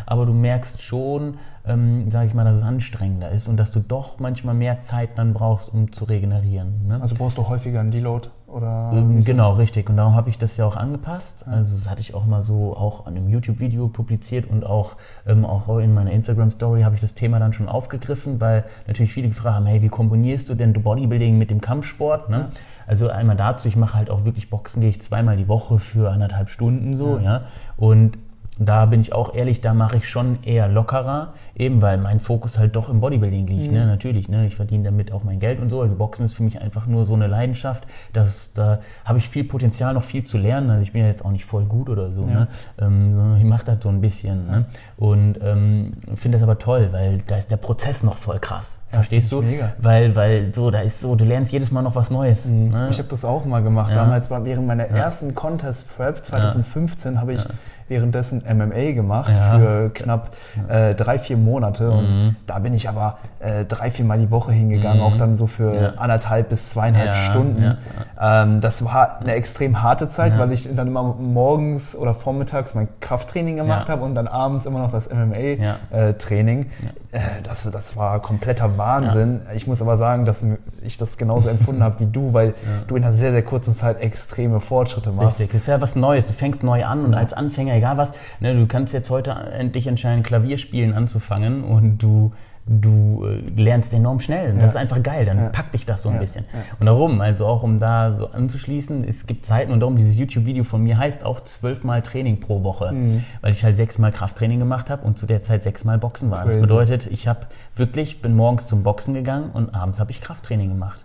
Aber 0.07 0.27
du 0.27 0.33
merkst 0.33 0.81
schon, 0.81 1.39
ähm, 1.67 2.11
sage 2.11 2.29
ich 2.29 2.35
mal, 2.35 2.45
dass 2.45 2.59
es 2.59 2.63
anstrengender 2.63 3.31
ist 3.31 3.49
und 3.49 3.57
dass 3.57 3.71
du 3.71 3.81
doch 3.81 4.19
manchmal 4.19 4.55
mehr 4.55 4.83
Zeit 4.83 5.11
dann 5.17 5.35
brauchst, 5.35 5.73
um 5.73 5.93
zu 5.93 6.05
regenerieren. 6.05 6.87
Ne? 6.89 6.99
Also 7.01 7.15
brauchst 7.15 7.39
du 7.39 7.49
häufiger 7.49 7.81
einen 7.81 7.91
Deload? 7.91 8.29
Oder 8.47 8.93
Ähm? 8.95 9.23
Genau, 9.25 9.53
richtig. 9.53 9.89
Und 9.89 9.97
darum 9.97 10.15
habe 10.15 10.29
ich 10.29 10.39
das 10.39 10.57
ja 10.57 10.67
auch 10.67 10.77
angepasst. 10.77 11.47
Also 11.47 11.77
das 11.77 11.89
hatte 11.89 12.01
ich 12.01 12.15
auch 12.15 12.27
mal 12.27 12.43
so 12.43 12.77
auch 12.77 13.07
an 13.07 13.17
einem 13.17 13.29
YouTube-Video 13.29 13.89
publiziert 13.89 14.51
und 14.51 14.65
auch, 14.65 14.97
ähm, 15.27 15.45
auch 15.45 15.79
in 15.79 15.95
meiner 15.95 16.11
Instagram-Story 16.11 16.83
habe 16.83 16.95
ich 16.95 17.01
das 17.01 17.15
Thema 17.15 17.39
dann 17.39 17.53
schon 17.53 17.69
aufgegriffen, 17.69 18.41
weil 18.41 18.65
natürlich 18.87 19.13
viele 19.13 19.29
gefragt 19.29 19.57
haben, 19.57 19.67
hey, 19.67 19.83
wie 19.83 19.89
kombinierst 19.89 20.49
du 20.49 20.55
denn 20.55 20.73
Bodybuilding 20.73 21.39
mit 21.39 21.51
dem 21.51 21.61
Kampfsport? 21.61 22.29
Ne? 22.29 22.49
Also 22.87 23.09
einmal 23.09 23.37
dazu, 23.37 23.69
ich 23.69 23.77
mache 23.77 23.95
halt 23.95 24.11
auch 24.11 24.25
wirklich 24.25 24.51
Boxen, 24.51 24.81
gehe 24.81 24.91
ich 24.91 25.01
zweimal 25.01 25.37
die 25.37 25.47
Woche 25.47 25.79
für 25.79 26.11
anderthalb 26.11 26.49
Stunden 26.49 26.97
so, 26.97 27.19
ja. 27.19 27.43
Und 27.77 28.19
da 28.61 28.85
bin 28.85 29.01
ich 29.01 29.15
auch 29.15 29.35
ehrlich, 29.35 29.63
da 29.63 29.73
mache 29.73 29.97
ich 29.97 30.09
schon 30.09 30.43
eher 30.45 30.69
lockerer, 30.69 31.33
eben 31.57 31.81
weil 31.81 31.97
mein 31.97 32.21
Fokus 32.21 32.59
halt 32.59 32.77
doch 32.77 32.91
im 32.91 33.01
Bodybuilding 33.01 33.47
liegt, 33.47 33.73
ne? 33.73 33.87
natürlich, 33.87 34.29
ne? 34.29 34.47
ich 34.47 34.55
verdiene 34.55 34.85
damit 34.85 35.13
auch 35.13 35.25
mein 35.25 35.41
Geld 35.41 35.61
und 35.61 35.71
so, 35.71 35.81
also 35.81 35.97
Boxen 35.97 36.27
ist 36.27 36.35
für 36.35 36.43
mich 36.43 36.61
einfach 36.61 36.87
nur 36.87 37.07
so 37.07 37.15
eine 37.15 37.27
Leidenschaft, 37.27 37.85
das, 38.13 38.53
da 38.53 38.81
habe 39.07 39.19
ich 39.19 39.31
viel 39.31 39.45
Potenzial, 39.45 39.95
noch 39.95 40.05
viel 40.05 40.25
zu 40.25 40.37
lernen, 40.37 40.69
also 40.71 40.83
ich 40.83 40.93
bin 40.93 41.01
ja 41.01 41.09
jetzt 41.09 41.25
auch 41.25 41.31
nicht 41.31 41.47
voll 41.47 41.65
gut 41.65 41.89
oder 41.89 42.11
so, 42.13 42.27
ne? 42.27 42.49
ähm, 42.79 43.37
ich 43.39 43.45
mache 43.45 43.65
das 43.65 43.79
so 43.83 43.89
ein 43.89 44.03
bisschen 44.03 44.47
ne? 44.47 44.65
und 44.99 45.39
ähm, 45.43 45.95
finde 46.15 46.37
das 46.37 46.43
aber 46.43 46.59
toll, 46.59 46.91
weil 46.93 47.23
da 47.27 47.37
ist 47.37 47.51
der 47.51 47.57
Prozess 47.57 48.03
noch 48.03 48.19
voll 48.19 48.41
krass, 48.41 48.77
verstehst 48.91 49.33
du? 49.33 49.41
mega. 49.41 49.73
Weil, 49.79 50.15
weil 50.17 50.55
so, 50.55 50.71
da 50.71 50.81
ist 50.81 51.01
so, 51.01 51.15
du 51.15 51.25
lernst 51.25 51.53
jedes 51.53 51.71
Mal 51.71 51.83
noch 51.83 51.95
was 51.95 52.11
Neues. 52.11 52.45
Ne? 52.47 52.89
Ich 52.91 52.99
habe 52.99 53.09
das 53.09 53.25
auch 53.25 53.45
mal 53.45 53.63
gemacht. 53.63 53.91
Ja. 53.91 54.03
Damals 54.03 54.31
war 54.31 54.45
während 54.45 54.67
meiner 54.67 54.85
ersten 54.85 55.35
Contest 55.35 55.97
Prep 55.97 56.25
2015 56.25 57.21
habe 57.21 57.35
ich 57.35 57.45
währenddessen 57.91 58.43
MMA 58.49 58.93
gemacht 58.93 59.35
Ja. 59.37 59.59
für 59.59 59.91
knapp 59.91 60.31
äh, 60.69 60.95
drei, 60.95 61.19
vier 61.19 61.37
Monate. 61.37 61.91
Und 61.91 62.37
da 62.47 62.59
bin 62.61 62.73
ich 62.73 62.89
aber 62.89 63.19
äh, 63.41 63.65
drei, 63.67 63.91
vier 63.91 64.05
Mal 64.07 64.19
die 64.19 64.31
Woche 64.31 64.53
hingegangen, 64.53 65.03
auch 65.03 65.17
dann 65.17 65.37
so 65.37 65.47
für 65.47 65.75
Ja. 65.75 65.89
anderthalb 65.97 66.49
bis 66.49 66.71
zweieinhalb 66.71 67.09
Ja, 67.09 67.15
Stunden. 67.15 67.77
Ähm, 68.21 68.61
das 68.61 68.85
war 68.85 69.19
eine 69.21 69.33
extrem 69.35 69.83
harte 69.83 70.09
Zeit, 70.09 70.39
weil 70.39 70.53
ich 70.53 70.75
dann 70.75 70.87
immer 70.87 71.03
morgens 71.03 71.95
oder 71.97 72.15
vormittags 72.15 72.75
mein 72.75 72.89
Krafttraining 73.01 73.57
gemacht 73.57 73.89
habe 73.89 74.03
und 74.05 74.15
dann 74.15 74.29
abends 74.29 74.65
immer 74.67 74.79
noch 74.79 74.93
das. 74.93 75.11
MMA-Training. 75.11 76.67
Äh, 77.13 77.19
das, 77.43 77.69
das 77.71 77.97
war 77.97 78.21
kompletter 78.21 78.79
Wahnsinn. 78.79 79.41
Ich 79.55 79.67
muss 79.67 79.83
aber 79.83 79.97
sagen, 79.97 80.25
dass 80.25 80.45
ich 80.83 80.97
das 80.99 81.19
genauso 81.19 81.49
empfunden 81.49 81.83
habe 81.83 81.99
wie 82.01 82.07
du, 82.07 82.33
weil 82.33 82.55
du 82.87 82.97
in 82.97 83.03
einer 83.03 83.13
sehr, 83.13 83.33
sehr 83.33 83.43
kurzen 83.43 83.75
Zeit 83.75 84.01
extreme 84.01 84.61
Fortschritte 84.61 85.11
machst. 85.11 85.41
Richtig, 85.41 85.57
ist 85.57 85.67
ja 85.69 85.81
was 85.81 85.97
Neues. 85.97 86.27
Du 86.29 86.33
fängst 86.33 86.63
neu 86.63 86.85
an 86.85 87.05
und 87.05 87.15
als 87.15 87.33
Anfänger, 87.33 87.80
egal 87.81 87.97
was, 87.97 88.13
ne, 88.41 88.55
du 88.55 88.67
kannst 88.67 88.95
jetzt 88.95 89.11
heute 89.11 89.31
endlich 89.31 89.87
entscheiden, 89.87 90.23
Klavierspielen 90.23 90.93
anzufangen 90.93 91.65
und 91.65 91.99
du, 91.99 92.33
du 92.67 93.27
äh, 93.27 93.61
lernst 93.61 93.95
enorm 93.95 94.21
schnell. 94.21 94.55
Das 94.55 94.73
ist 94.73 94.77
einfach 94.77 95.03
geil, 95.03 95.25
dann 95.25 95.51
packt 95.51 95.75
dich 95.75 95.87
das 95.87 96.03
so 96.03 96.11
ein 96.11 96.19
bisschen. 96.19 96.45
Und 96.79 96.87
darum, 96.87 97.21
also 97.21 97.47
auch 97.47 97.63
um 97.63 97.81
da 97.81 98.15
so 98.15 98.31
anzuschließen, 98.31 99.03
es 99.05 99.27
gibt 99.27 99.47
Zeiten 99.47 99.73
und 99.73 99.81
darum 99.81 99.97
dieses 99.97 100.17
YouTube-Video 100.17 100.65
von 100.65 100.83
mir 100.83 100.99
heißt 100.99 101.25
auch 101.25 101.41
zwölfmal 101.41 102.03
Training 102.03 102.41
pro 102.41 102.63
Woche, 102.63 102.95
weil 103.41 103.53
ich 103.53 103.65
halt 103.65 103.77
sechsmal 103.77 104.13
Krafttraining 104.13 104.59
gemacht 104.59 104.91
habe 104.91 105.05
und 105.07 105.19
zu 105.19 105.27
der 105.27 105.43
Zeit 105.43 105.63
sechsmal 105.63 105.99
Boxen 105.99 106.31
war. 106.31 106.45
Das 106.45 106.57
Crazy. 106.57 106.61
bedeutet, 106.61 107.07
ich 107.07 107.27
habe 107.27 107.41
wirklich, 107.77 108.23
bin 108.23 108.37
morgens 108.37 108.67
zum 108.67 108.83
Boxen 108.83 109.15
gegangen 109.15 109.51
und 109.53 109.75
abends 109.75 109.99
habe 109.99 110.11
ich 110.11 110.21
Krafttraining 110.21 110.69
gemacht. 110.69 111.05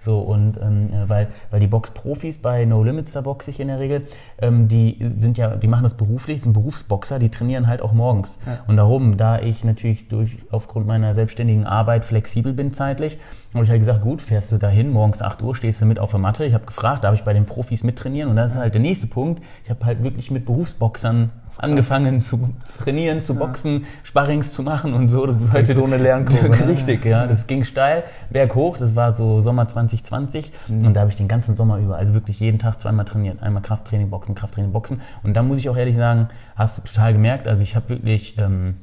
Ja. 0.00 0.04
So 0.04 0.18
und 0.18 0.56
ähm, 0.60 0.90
äh, 0.92 1.08
weil, 1.08 1.28
weil 1.50 1.60
die 1.60 1.66
Boxprofis 1.66 2.38
bei 2.38 2.64
No 2.64 2.82
Limits, 2.82 3.12
da 3.12 3.20
boxe 3.20 3.50
ich 3.50 3.60
in 3.60 3.68
der 3.68 3.78
Regel, 3.78 4.06
ähm, 4.40 4.68
die 4.68 4.98
sind 5.18 5.38
ja, 5.38 5.56
die 5.56 5.66
machen 5.66 5.82
das 5.82 5.94
beruflich, 5.94 6.42
sind 6.42 6.52
Berufsboxer, 6.52 7.18
die 7.18 7.28
trainieren 7.28 7.66
halt 7.66 7.82
auch 7.82 7.92
morgens. 7.92 8.38
Und 8.66 8.76
darum, 8.76 9.16
da 9.16 9.40
ich 9.40 9.64
natürlich 9.64 10.08
durch 10.08 10.38
aufgrund 10.50 10.86
meiner 10.86 11.14
selbstständigen 11.14 11.66
Arbeit 11.66 12.04
flexibel 12.04 12.52
bin 12.52 12.72
zeitlich, 12.72 13.18
habe 13.54 13.64
ich 13.64 13.70
halt 13.70 13.80
gesagt, 13.80 14.00
gut, 14.02 14.22
fährst 14.22 14.52
du 14.52 14.58
dahin, 14.58 14.92
morgens 14.92 15.22
8 15.22 15.42
Uhr 15.42 15.56
stehst 15.56 15.80
du 15.80 15.84
mit 15.84 15.98
auf 15.98 16.12
der 16.12 16.20
Matte. 16.20 16.44
Ich 16.44 16.54
habe 16.54 16.66
gefragt, 16.66 17.02
darf 17.02 17.14
ich 17.14 17.24
bei 17.24 17.32
den 17.32 17.46
Profis 17.46 17.82
mittrainieren? 17.82 18.30
Und 18.30 18.36
das 18.36 18.52
ist 18.52 18.58
halt 18.58 18.74
der 18.74 18.80
nächste 18.80 19.08
Punkt. 19.08 19.42
Ich 19.64 19.70
habe 19.70 19.84
halt 19.84 20.04
wirklich 20.04 20.30
mit 20.30 20.46
Berufsboxern 20.46 21.30
angefangen 21.58 22.20
zu 22.20 22.50
trainieren, 22.78 23.24
zu 23.24 23.34
boxen, 23.34 23.86
Sparrings 24.04 24.52
zu 24.52 24.62
machen 24.62 24.94
und 24.94 25.08
so. 25.08 25.26
Das, 25.26 25.34
ist 25.34 25.50
bedeutet 25.50 25.74
so 25.74 25.84
eine 25.84 25.96
Lernkurve, 25.96 26.48
ne? 26.50 26.68
Richtig, 26.68 27.04
ja. 27.04 27.26
Das 27.26 27.48
ging 27.48 27.64
steil, 27.64 28.04
berghoch. 28.30 28.76
Das 28.76 28.94
war 28.94 29.14
so 29.14 29.42
Sommer 29.42 29.66
2020. 29.90 30.52
Und 30.68 30.94
da 30.94 31.00
habe 31.00 31.10
ich 31.10 31.16
den 31.16 31.28
ganzen 31.28 31.56
Sommer 31.56 31.78
über, 31.78 31.96
also 31.96 32.14
wirklich 32.14 32.40
jeden 32.40 32.58
Tag 32.58 32.80
zweimal 32.80 33.04
trainiert. 33.04 33.42
Einmal 33.42 33.62
Krafttraining, 33.62 34.10
Boxen, 34.10 34.34
Krafttraining, 34.34 34.72
Boxen. 34.72 35.00
Und 35.22 35.34
da 35.34 35.42
muss 35.42 35.58
ich 35.58 35.68
auch 35.68 35.76
ehrlich 35.76 35.96
sagen, 35.96 36.28
hast 36.56 36.78
du 36.78 36.82
total 36.82 37.12
gemerkt. 37.12 37.48
Also 37.48 37.62
ich 37.62 37.76
habe 37.76 37.88
wirklich, 37.88 38.38
ähm, 38.38 38.76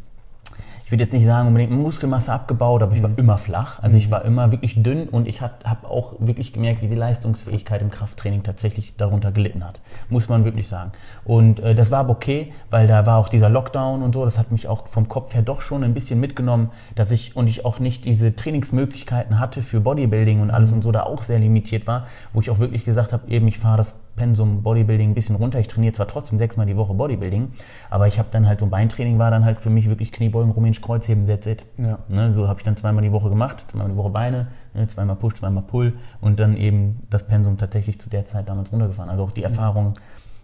ich 0.87 0.91
würde 0.91 1.03
jetzt 1.03 1.11
nicht 1.11 1.25
sagen 1.25 1.49
unbedingt 1.49 1.73
Muskelmasse 1.73 2.31
abgebaut, 2.31 2.81
aber 2.81 2.95
ich 2.95 3.03
war 3.03 3.09
immer 3.17 3.37
flach. 3.37 3.83
Also 3.83 3.97
ich 3.97 4.09
war 4.09 4.23
immer 4.23 4.53
wirklich 4.53 4.81
dünn 4.81 5.09
und 5.09 5.27
ich 5.27 5.41
habe 5.41 5.85
auch 5.85 6.13
wirklich 6.19 6.53
gemerkt, 6.53 6.81
wie 6.81 6.87
die 6.87 6.95
Leistungsfähigkeit 6.95 7.81
im 7.81 7.91
Krafttraining 7.91 8.43
tatsächlich 8.43 8.95
darunter 8.95 9.33
gelitten 9.33 9.65
hat. 9.65 9.81
Muss 10.07 10.29
man 10.29 10.45
wirklich 10.45 10.69
sagen. 10.69 10.93
Und 11.25 11.59
äh, 11.59 11.75
das 11.75 11.91
war 11.91 11.99
aber 11.99 12.11
okay, 12.11 12.53
weil 12.69 12.87
da 12.87 13.05
war 13.05 13.17
auch 13.17 13.27
dieser 13.27 13.49
Lockdown 13.49 14.01
und 14.01 14.13
so. 14.13 14.23
Das 14.23 14.39
hat 14.39 14.53
mich 14.53 14.69
auch 14.69 14.87
vom 14.87 15.09
Kopf 15.09 15.33
her 15.33 15.41
doch 15.41 15.59
schon 15.59 15.83
ein 15.83 15.93
bisschen 15.93 16.21
mitgenommen, 16.21 16.71
dass 16.95 17.11
ich 17.11 17.35
und 17.35 17.47
ich 17.47 17.65
auch 17.65 17.79
nicht 17.79 18.05
diese 18.05 18.33
Trainingsmöglichkeiten 18.33 19.41
hatte 19.41 19.63
für 19.63 19.81
Bodybuilding 19.81 20.39
und 20.39 20.51
alles 20.51 20.71
und 20.71 20.83
so 20.83 20.93
da 20.93 21.03
auch 21.03 21.23
sehr 21.23 21.39
limitiert 21.39 21.85
war, 21.85 22.07
wo 22.31 22.39
ich 22.39 22.49
auch 22.49 22.59
wirklich 22.59 22.85
gesagt 22.85 23.11
habe, 23.11 23.29
eben 23.29 23.45
ich 23.49 23.59
fahre 23.59 23.75
das 23.75 23.95
Pensum 24.17 24.63
Bodybuilding 24.63 25.11
ein 25.11 25.13
bisschen 25.13 25.37
runter. 25.37 25.59
Ich 25.59 25.69
trainiere 25.69 25.93
zwar 25.93 26.07
trotzdem 26.07 26.37
sechsmal 26.37 26.65
die 26.65 26.75
Woche 26.75 26.93
Bodybuilding, 26.93 27.53
aber 27.89 28.07
ich 28.07 28.19
habe 28.19 28.27
dann 28.31 28.45
halt 28.47 28.59
so 28.59 28.65
ein 28.65 28.69
Beintraining 28.69 29.17
war 29.17 29.31
dann 29.31 29.45
halt 29.45 29.59
für 29.59 29.69
mich 29.69 29.87
wirklich 29.87 30.11
Kniebeugen, 30.11 30.51
Rumänisch 30.51 30.81
Kreuzheben, 30.81 31.25
that's 31.25 31.47
it. 31.47 31.65
Ja. 31.77 31.99
Ne, 32.09 32.33
so 32.33 32.49
habe 32.49 32.59
ich 32.59 32.65
dann 32.65 32.75
zweimal 32.75 33.03
die 33.03 33.13
Woche 33.13 33.29
gemacht, 33.29 33.65
zweimal 33.71 33.89
die 33.89 33.95
Woche 33.95 34.09
Beine, 34.09 34.47
ne, 34.73 34.87
zweimal 34.87 35.15
Push, 35.15 35.35
zweimal 35.35 35.63
Pull 35.63 35.93
und 36.19 36.39
dann 36.39 36.57
eben 36.57 37.03
das 37.09 37.25
Pensum 37.25 37.57
tatsächlich 37.57 38.01
zu 38.01 38.09
der 38.09 38.25
Zeit 38.25 38.49
damals 38.49 38.73
runtergefahren. 38.73 39.09
Also 39.09 39.23
auch 39.23 39.31
die 39.31 39.43
Erfahrung, 39.43 39.93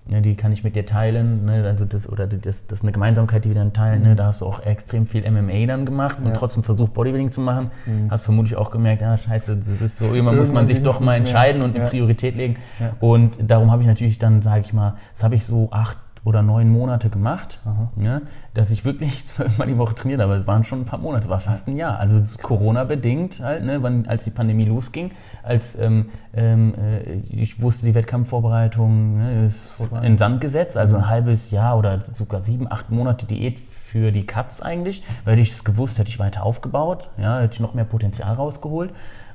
ne, 0.07 0.21
die 0.21 0.35
kann 0.35 0.51
ich 0.51 0.63
mit 0.63 0.75
dir 0.75 0.85
teilen, 0.85 1.45
ne, 1.45 1.63
also 1.65 1.85
das, 1.85 2.07
oder 2.09 2.27
das, 2.27 2.67
das 2.67 2.79
ist 2.79 2.83
eine 2.83 2.91
Gemeinsamkeit, 2.91 3.45
die 3.45 3.49
wir 3.49 3.55
dann 3.55 3.73
teilen. 3.73 4.03
Ne, 4.03 4.15
da 4.15 4.25
hast 4.27 4.41
du 4.41 4.45
auch 4.45 4.65
extrem 4.65 5.05
viel 5.07 5.29
MMA 5.29 5.65
dann 5.65 5.85
gemacht 5.85 6.19
und 6.19 6.27
Ja. 6.27 6.33
trotzdem 6.33 6.63
versucht 6.63 6.93
Bodybuilding 6.93 7.31
zu 7.31 7.41
machen. 7.41 7.71
Hast 8.09 8.23
vermutlich 8.23 8.55
auch 8.57 8.71
gemerkt, 8.71 9.01
ja 9.01 9.17
scheiße, 9.17 9.57
das 9.57 9.81
ist 9.81 9.97
so, 9.99 10.05
irgendwann 10.05 10.37
muss 10.37 10.51
man 10.51 10.67
sich 10.67 10.81
doch 10.83 10.99
mal 10.99 11.19
nicht 11.19 11.31
mehr. 11.33 11.41
entscheiden 11.41 11.61
und 11.63 11.75
eine 11.75 11.85
Ja. 11.85 11.89
Priorität 11.89 12.35
legen. 12.35 12.57
Ja. 12.79 12.91
Und 12.99 13.37
darum 13.49 13.71
habe 13.71 13.81
ich 13.81 13.87
natürlich 13.87 14.19
dann, 14.19 14.41
sage 14.41 14.61
ich 14.61 14.73
mal, 14.73 14.95
das 15.13 15.23
habe 15.23 15.35
ich 15.35 15.45
so 15.45 15.69
acht 15.71 15.97
oder 16.25 16.41
neun 16.41 16.69
Monate 16.69 17.09
gemacht, 17.09 17.59
ne, 17.95 18.21
dass 18.53 18.71
ich 18.71 18.85
wirklich 18.85 19.25
zwölfmal 19.27 19.67
die 19.67 19.77
Woche 19.77 19.93
trainiert 19.93 20.21
habe. 20.21 20.35
Es 20.35 20.47
waren 20.47 20.63
schon 20.63 20.81
ein 20.81 20.85
paar 20.85 20.99
Monate, 20.99 21.25
es 21.25 21.29
war 21.29 21.41
fast 21.41 21.67
ein 21.67 21.75
Jahr. 21.75 21.99
Also 21.99 22.21
Corona-bedingt 22.41 23.41
halt, 23.41 23.63
ne, 23.63 23.83
wann, 23.83 24.05
als 24.07 24.23
die 24.23 24.31
Pandemie 24.31 24.65
losging, 24.65 25.11
als 25.43 25.77
ähm, 25.77 26.09
ähm, 26.33 26.73
äh, 26.75 27.15
ich 27.29 27.61
wusste, 27.61 27.85
die 27.85 27.93
Wettkampfvorbereitung 27.93 29.17
ne, 29.17 29.45
ist 29.45 29.71
Vorbei. 29.71 30.05
in 30.05 30.17
Sand 30.17 30.39
gesetzt, 30.39 30.77
also 30.77 30.95
ein 30.95 31.09
halbes 31.09 31.51
Jahr 31.51 31.77
oder 31.77 32.01
sogar 32.13 32.41
sieben, 32.41 32.71
acht 32.71 32.89
Monate 32.89 33.25
Diät 33.25 33.59
für 33.59 34.11
die 34.11 34.25
Cuts 34.25 34.61
eigentlich. 34.61 35.03
Weil 35.25 35.33
hätte 35.33 35.41
ich 35.41 35.51
es 35.51 35.63
gewusst, 35.65 35.99
hätte 35.99 36.09
ich 36.09 36.19
weiter 36.19 36.43
aufgebaut, 36.43 37.09
ja, 37.17 37.39
hätte 37.39 37.55
ich 37.55 37.59
noch 37.59 37.73
mehr 37.73 37.85
Potenzial 37.85 38.33
rausgeholt 38.33 38.91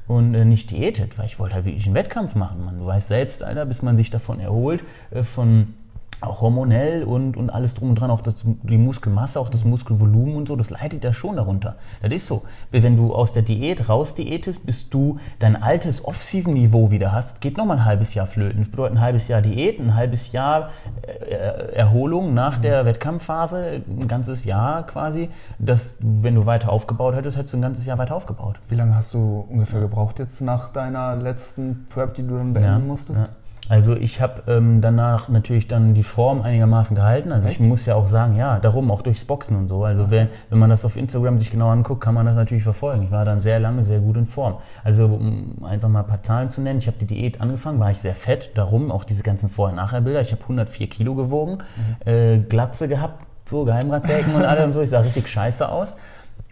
und 0.07 0.35
äh, 0.35 0.47
nicht 0.47 0.71
diätet, 0.71 1.19
weil 1.19 1.27
ich 1.27 1.39
wollte 1.39 1.55
halt 1.55 1.67
wirklich 1.67 1.85
einen 1.85 1.95
Wettkampf 1.95 2.35
machen. 2.35 2.65
Man, 2.65 2.79
du 2.79 2.87
weißt 2.87 3.09
selbst, 3.09 3.45
Alter, 3.45 3.67
bis 3.67 3.83
man 3.83 3.99
sich 3.99 4.11
davon 4.11 4.41
erholt, 4.41 4.83
äh, 5.11 5.23
von 5.23 5.75
auch 6.21 6.41
hormonell 6.41 7.05
und, 7.05 7.37
und 7.37 7.51
alles 7.51 7.75
drum 7.75 7.91
und 7.91 8.01
dran, 8.01 8.11
auch 8.11 8.21
das, 8.21 8.37
die 8.45 8.79
Muskelmasse, 8.79 9.39
auch 9.39 9.49
das 9.49 9.65
Muskelvolumen 9.65 10.37
und 10.37 10.49
so, 10.49 10.57
das 10.57 10.71
leidet 10.71 11.05
ja 11.05 11.13
schon 11.13 11.37
darunter. 11.37 11.77
Das 12.03 12.11
ist 12.13 12.27
so. 12.27 12.43
Wenn 12.71 12.97
du 12.97 13.15
aus 13.15 13.33
der 13.33 13.43
Diät 13.43 13.89
raus 13.89 14.15
diätest, 14.15 14.67
bis 14.67 14.91
du 14.91 15.19
dein 15.39 15.61
altes 15.61 16.05
Off-Season-Niveau 16.05 16.91
wieder 16.91 17.13
hast, 17.13 17.41
geht 17.41 17.57
nochmal 17.57 17.79
ein 17.79 17.85
halbes 17.85 18.15
Jahr 18.15 18.27
flöten. 18.27 18.59
Das 18.59 18.69
bedeutet 18.69 18.97
ein 18.97 19.01
halbes 19.01 19.29
Jahr 19.29 19.43
Diät, 19.43 19.79
ein 19.79 19.95
halbes 19.95 20.33
Jahr 20.33 20.71
äh, 21.03 21.75
Erholung 21.75 22.35
nach 22.35 22.59
der 22.59 22.85
Wettkampfphase, 22.85 23.83
ein 23.89 24.09
ganzes 24.09 24.45
Jahr 24.45 24.85
quasi. 24.87 25.31
Das, 25.59 25.97
wenn 26.01 26.35
du 26.35 26.47
weiter 26.47 26.73
aufgebaut 26.73 27.15
hättest, 27.15 27.37
hättest 27.37 27.55
du 27.55 27.59
ein 27.59 27.63
ganzes 27.63 27.87
Jahr 27.87 27.99
weiter 27.99 28.17
aufgebaut. 28.17 28.57
Wie 28.69 28.75
lange 28.75 28.95
hast 28.97 29.15
du 29.15 29.47
ungefähr 29.49 29.81
gebraucht 29.81 30.19
jetzt 30.19 30.41
nach 30.41 30.71
deiner 30.71 31.17
letzten 31.17 31.87
Prep, 31.89 32.15
die 32.15 32.27
du 32.27 32.37
dann 32.37 32.53
beenden 32.53 32.87
musstest? 32.87 33.29
Ja. 33.29 33.48
Also 33.69 33.95
ich 33.95 34.21
habe 34.21 34.43
ähm, 34.47 34.81
danach 34.81 35.29
natürlich 35.29 35.69
dann 35.69 35.95
die 35.95 36.03
Form 36.03 36.43
einigermaßen 36.43 36.97
gehalten. 36.97 37.33
Also 37.33 37.49
Echt? 37.49 37.61
ich 37.61 37.67
muss 37.67 37.85
ja 37.87 37.95
auch 37.95 38.09
sagen, 38.09 38.37
ja, 38.37 38.59
darum 38.59 38.91
auch 38.91 39.03
durchs 39.03 39.25
Boxen 39.25 39.57
und 39.57 39.69
so. 39.69 39.85
Also 39.85 40.11
wenn, 40.11 40.29
wenn 40.49 40.59
man 40.59 40.71
das 40.71 40.85
auf 40.85 40.97
Instagram 40.97 41.39
sich 41.39 41.51
genau 41.51 41.69
anguckt, 41.69 42.01
kann 42.01 42.15
man 42.15 42.25
das 42.25 42.35
natürlich 42.35 42.65
verfolgen. 42.65 43.05
Ich 43.05 43.11
war 43.11 43.25
dann 43.25 43.41
sehr 43.41 43.61
lange 43.61 43.85
sehr 43.85 44.01
gut 44.01 44.17
in 44.17 44.27
Form. 44.27 44.57
Also 44.85 45.05
um 45.05 45.65
einfach 45.65 45.89
mal 45.89 46.01
ein 46.01 46.07
paar 46.07 46.23
Zahlen 46.23 46.49
zu 46.49 46.61
nennen, 46.61 46.79
ich 46.79 46.87
habe 46.87 46.97
die 46.99 47.07
Diät 47.07 47.41
angefangen, 47.41 47.79
war 47.79 47.91
ich 47.91 47.99
sehr 47.99 48.15
fett. 48.15 48.51
Darum 48.55 48.91
auch 48.91 49.05
diese 49.05 49.23
ganzen 49.23 49.51
Vorher-Nachher-Bilder. 49.51 50.21
Ich 50.23 50.33
habe 50.33 50.43
104 50.43 50.89
Kilo 50.89 51.15
gewogen, 51.15 51.59
äh, 52.05 52.39
Glatze 52.39 52.89
gehabt, 52.89 53.25
so 53.45 53.65
Geheimratsecken 53.65 54.35
und 54.35 54.45
alle 54.45 54.65
und 54.65 54.73
so. 54.73 54.81
Ich 54.81 54.91
sah 54.91 55.01
richtig 55.01 55.29
scheiße 55.29 55.69
aus. 55.69 55.97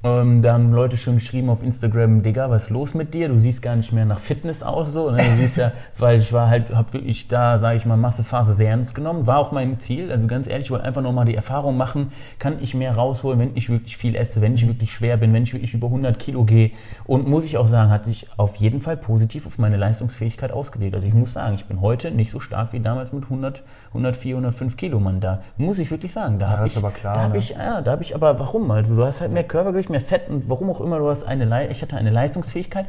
Ähm, 0.06 0.40
da 0.40 0.52
haben 0.52 0.72
Leute 0.72 0.96
schon 0.96 1.16
geschrieben 1.16 1.50
auf 1.50 1.64
Instagram, 1.64 2.22
Digga, 2.22 2.48
was 2.48 2.64
ist 2.64 2.70
los 2.70 2.94
mit 2.94 3.12
dir? 3.12 3.28
Du 3.28 3.38
siehst 3.38 3.60
gar 3.60 3.74
nicht 3.74 3.92
mehr 3.92 4.04
nach 4.04 4.20
Fitness 4.20 4.62
aus, 4.62 4.92
so. 4.92 5.10
Ne? 5.10 5.16
Du 5.18 5.36
siehst 5.36 5.56
ja, 5.56 5.72
weil 5.98 6.20
ich 6.20 6.32
war 6.32 6.48
halt, 6.48 6.72
hab 6.72 6.92
wirklich 6.92 7.26
da, 7.26 7.58
sage 7.58 7.78
ich 7.78 7.86
mal, 7.86 7.96
Massephase 7.96 8.54
sehr 8.54 8.70
ernst 8.70 8.94
genommen. 8.94 9.26
War 9.26 9.38
auch 9.38 9.50
mein 9.50 9.80
Ziel. 9.80 10.12
Also 10.12 10.28
ganz 10.28 10.46
ehrlich, 10.46 10.66
ich 10.66 10.70
wollte 10.70 10.84
einfach 10.84 11.02
nochmal 11.02 11.24
die 11.24 11.34
Erfahrung 11.34 11.76
machen, 11.76 12.12
kann 12.38 12.62
ich 12.62 12.74
mehr 12.74 12.94
rausholen, 12.94 13.40
wenn 13.40 13.56
ich 13.56 13.68
wirklich 13.68 13.96
viel 13.96 14.14
esse, 14.14 14.40
wenn 14.40 14.54
ich 14.54 14.66
wirklich 14.68 14.92
schwer 14.92 15.16
bin, 15.16 15.32
wenn 15.32 15.42
ich 15.42 15.52
wirklich 15.52 15.74
über 15.74 15.88
100 15.88 16.20
Kilo 16.20 16.44
gehe. 16.44 16.70
Und 17.04 17.26
muss 17.26 17.44
ich 17.44 17.58
auch 17.58 17.66
sagen, 17.66 17.90
hat 17.90 18.04
sich 18.04 18.28
auf 18.36 18.56
jeden 18.56 18.80
Fall 18.80 18.96
positiv 18.96 19.46
auf 19.46 19.58
meine 19.58 19.76
Leistungsfähigkeit 19.76 20.52
ausgewirkt. 20.52 20.94
Also 20.94 21.08
ich 21.08 21.14
muss 21.14 21.32
sagen, 21.32 21.56
ich 21.56 21.64
bin 21.64 21.80
heute 21.80 22.12
nicht 22.12 22.30
so 22.30 22.38
stark 22.38 22.72
wie 22.72 22.80
damals 22.80 23.12
mit 23.12 23.24
100, 23.24 23.64
104, 23.88 24.36
105 24.36 24.76
Kilo, 24.76 25.00
Mann. 25.00 25.18
Da 25.18 25.42
muss 25.56 25.80
ich 25.80 25.90
wirklich 25.90 26.12
sagen, 26.12 26.38
da 26.38 26.50
habe 26.50 26.58
das 26.58 26.66
ich, 26.66 26.72
ist 26.76 26.84
aber 26.84 26.92
klar, 26.92 27.16
da 27.16 27.22
habe 27.22 27.32
ne? 27.32 27.38
ich, 27.38 27.50
ja, 27.50 27.80
da 27.80 27.90
habe 27.90 28.04
ich 28.04 28.14
aber, 28.14 28.38
warum? 28.38 28.70
Also 28.70 28.94
du 28.94 29.04
hast 29.04 29.20
halt 29.20 29.32
mehr 29.32 29.42
Körpergewicht, 29.42 29.90
mehr 29.90 29.95
Fett 30.00 30.28
und 30.28 30.48
warum 30.48 30.70
auch 30.70 30.80
immer, 30.80 30.98
du 30.98 31.08
hast 31.08 31.24
eine, 31.24 31.44
Lei- 31.44 31.68
ich 31.70 31.82
hatte 31.82 31.96
eine 31.96 32.10
Leistungsfähigkeit. 32.10 32.86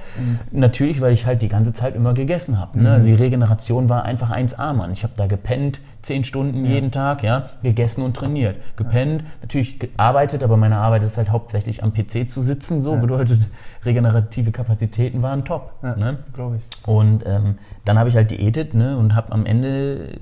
Natürlich, 0.51 1.01
weil 1.01 1.13
ich 1.13 1.25
halt 1.25 1.41
die 1.41 1.49
ganze 1.49 1.73
Zeit 1.73 1.95
immer 1.95 2.13
gegessen 2.13 2.59
habe. 2.59 2.79
Ne? 2.81 2.91
Also 2.91 3.07
die 3.07 3.13
Regeneration 3.13 3.89
war 3.89 4.03
einfach 4.03 4.31
1A, 4.31 4.73
Mann. 4.73 4.91
Ich 4.91 5.03
habe 5.03 5.13
da 5.17 5.27
gepennt, 5.27 5.79
10 6.03 6.23
Stunden 6.23 6.63
jeden 6.63 6.91
Tag, 6.91 7.21
ja, 7.23 7.49
gegessen 7.63 8.01
und 8.03 8.15
trainiert. 8.15 8.55
Gepennt, 8.77 9.23
natürlich 9.41 9.77
gearbeitet, 9.79 10.41
aber 10.41 10.55
meine 10.55 10.77
Arbeit 10.77 11.03
ist 11.03 11.17
halt 11.17 11.29
hauptsächlich 11.31 11.83
am 11.83 11.91
PC 11.93 12.29
zu 12.29 12.41
sitzen, 12.41 12.79
so 12.81 12.95
bedeutet, 12.95 13.39
regenerative 13.83 14.51
Kapazitäten 14.51 15.21
waren 15.21 15.43
top. 15.43 15.73
Ja, 15.83 15.95
Ne? 15.97 16.17
glaube 16.33 16.57
ich. 16.57 16.67
Und 16.87 17.25
ähm, 17.25 17.57
dann 17.83 17.99
habe 17.99 18.07
ich 18.09 18.15
halt 18.15 18.31
diätet 18.31 18.73
ne, 18.73 18.97
und 18.97 19.15
habe 19.15 19.31
am 19.33 19.45
Ende 19.45 20.13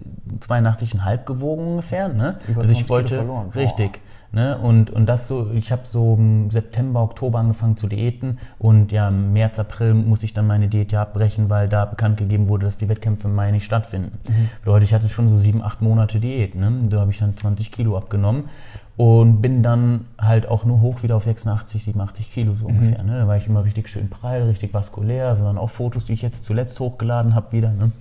82,5 0.48 1.24
gewogen 1.26 1.68
ungefähr. 1.68 2.08
Ne? 2.08 2.38
Über 2.48 2.62
also 2.62 2.74
20 2.74 2.82
ich 2.84 2.90
wollte 2.90 3.16
verloren. 3.16 3.50
Richtig. 3.56 4.00
Ne? 4.36 4.58
Und, 4.58 4.92
und 4.92 5.06
das 5.06 5.30
so, 5.30 5.50
ich 5.54 5.72
habe 5.72 5.84
so 5.86 6.16
im 6.16 6.52
September, 6.52 7.02
Oktober 7.02 7.40
angefangen 7.40 7.78
zu 7.78 7.88
diäten 7.88 8.38
und 8.60 8.92
ja, 8.92 9.08
im 9.08 9.32
März, 9.32 9.60
April 9.60 9.94
muss 9.94 10.24
ich 10.24 10.34
dann 10.34 10.46
meine 10.46 10.68
Diät 10.68 10.92
ja 10.92 11.04
abbrechen, 11.04 11.50
weil 11.50 11.70
da 11.70 11.86
bekannt 11.86 12.18
gegeben 12.18 12.50
wurde, 12.50 12.66
dass 12.66 12.78
die 12.78 12.90
Wettkämpfe 12.90 13.30
im 13.30 13.36
Mai 13.36 13.52
nicht 13.52 13.64
stattfinden. 13.64 14.18
Mhm. 14.28 14.50
Bedeutet, 14.66 14.90
ich 14.90 14.94
hatte 14.94 15.08
schon 15.08 15.30
so 15.30 15.38
sieben, 15.38 15.64
acht 15.64 15.82
Monate 15.82 16.20
Diät. 16.20 16.54
Ne? 16.54 16.84
Da 16.90 17.00
habe 17.00 17.12
ich 17.12 17.20
dann 17.20 17.38
20 17.38 17.72
Kilo 17.72 17.98
abgenommen 17.98 18.50
und 18.98 19.42
bin 19.42 19.64
dann 19.64 20.08
halt 20.18 20.50
auch 20.50 20.66
nur 20.66 20.82
hoch 20.82 21.02
wieder 21.02 21.16
auf 21.16 21.24
86, 21.24 21.86
87 21.86 22.30
Kilo 22.30 22.52
Mhm. 22.52 22.58
so 22.58 22.66
ungefähr. 22.66 23.04
Ne? 23.04 23.20
Da 23.20 23.28
war 23.30 23.38
ich 23.38 23.48
immer 23.48 23.64
richtig 23.64 23.88
schön 23.88 24.10
prall, 24.10 24.44
richtig 24.44 24.74
vaskulär. 24.74 25.32
Das 25.36 25.42
waren 25.44 25.58
auch 25.58 25.70
Fotos, 25.70 26.04
die 26.04 26.14
ich 26.14 26.22
jetzt 26.22 26.44
zuletzt 26.44 26.78
hochgeladen 26.82 27.36
habe 27.36 27.54
wieder. 27.54 27.72
Ne? 27.72 27.94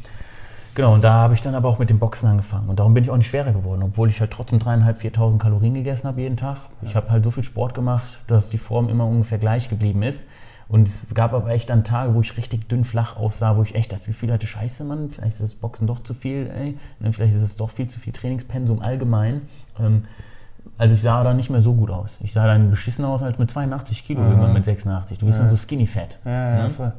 Genau, 0.74 0.94
und 0.94 1.04
da 1.04 1.12
habe 1.12 1.34
ich 1.34 1.42
dann 1.42 1.54
aber 1.54 1.68
auch 1.68 1.78
mit 1.78 1.88
dem 1.88 2.00
Boxen 2.00 2.28
angefangen. 2.28 2.68
Und 2.68 2.80
darum 2.80 2.94
bin 2.94 3.04
ich 3.04 3.10
auch 3.10 3.16
nicht 3.16 3.28
schwerer 3.28 3.52
geworden, 3.52 3.82
obwohl 3.84 4.10
ich 4.10 4.20
halt 4.20 4.32
trotzdem 4.32 4.58
dreieinhalb, 4.58 5.00
4.000 5.00 5.38
Kalorien 5.38 5.74
gegessen 5.74 6.08
habe 6.08 6.20
jeden 6.20 6.36
Tag. 6.36 6.58
Ich 6.82 6.96
habe 6.96 7.10
halt 7.10 7.22
so 7.24 7.30
viel 7.30 7.44
Sport 7.44 7.74
gemacht, 7.74 8.20
dass 8.26 8.50
die 8.50 8.58
Form 8.58 8.88
immer 8.88 9.06
ungefähr 9.06 9.38
gleich 9.38 9.68
geblieben 9.68 10.02
ist. 10.02 10.26
Und 10.66 10.88
es 10.88 11.14
gab 11.14 11.34
aber 11.34 11.50
echt 11.50 11.70
dann 11.70 11.84
Tage, 11.84 12.14
wo 12.14 12.20
ich 12.22 12.36
richtig 12.36 12.68
dünn 12.68 12.84
flach 12.84 13.16
aussah, 13.16 13.56
wo 13.56 13.62
ich 13.62 13.74
echt 13.74 13.92
das 13.92 14.06
Gefühl 14.06 14.32
hatte, 14.32 14.46
scheiße, 14.46 14.82
Mann, 14.82 15.10
vielleicht 15.10 15.34
ist 15.34 15.42
das 15.42 15.54
Boxen 15.54 15.86
doch 15.86 16.02
zu 16.02 16.14
viel, 16.14 16.50
ey. 16.50 16.78
Ne, 17.00 17.12
Vielleicht 17.12 17.34
ist 17.34 17.42
es 17.42 17.56
doch 17.56 17.70
viel 17.70 17.86
zu 17.86 18.00
viel 18.00 18.12
Trainingspensum 18.12 18.80
allgemein. 18.80 19.42
Ähm, 19.78 20.04
also 20.78 20.94
ich 20.94 21.02
sah 21.02 21.22
da 21.22 21.34
nicht 21.34 21.50
mehr 21.50 21.62
so 21.62 21.74
gut 21.74 21.90
aus. 21.90 22.16
Ich 22.20 22.32
sah 22.32 22.46
dann 22.46 22.70
beschissener 22.70 23.08
aus 23.08 23.22
als 23.22 23.38
mit 23.38 23.50
82 23.50 24.04
Kilo, 24.04 24.22
irgendwann 24.22 24.54
mit 24.54 24.64
86. 24.64 25.18
Du 25.18 25.26
bist 25.26 25.38
dann 25.38 25.50
so 25.50 25.56
skinny 25.56 25.86
fat. 25.86 26.18
Ja, 26.24 26.56
ja, 26.56 26.62
ne? 26.64 26.70
voll. 26.70 26.92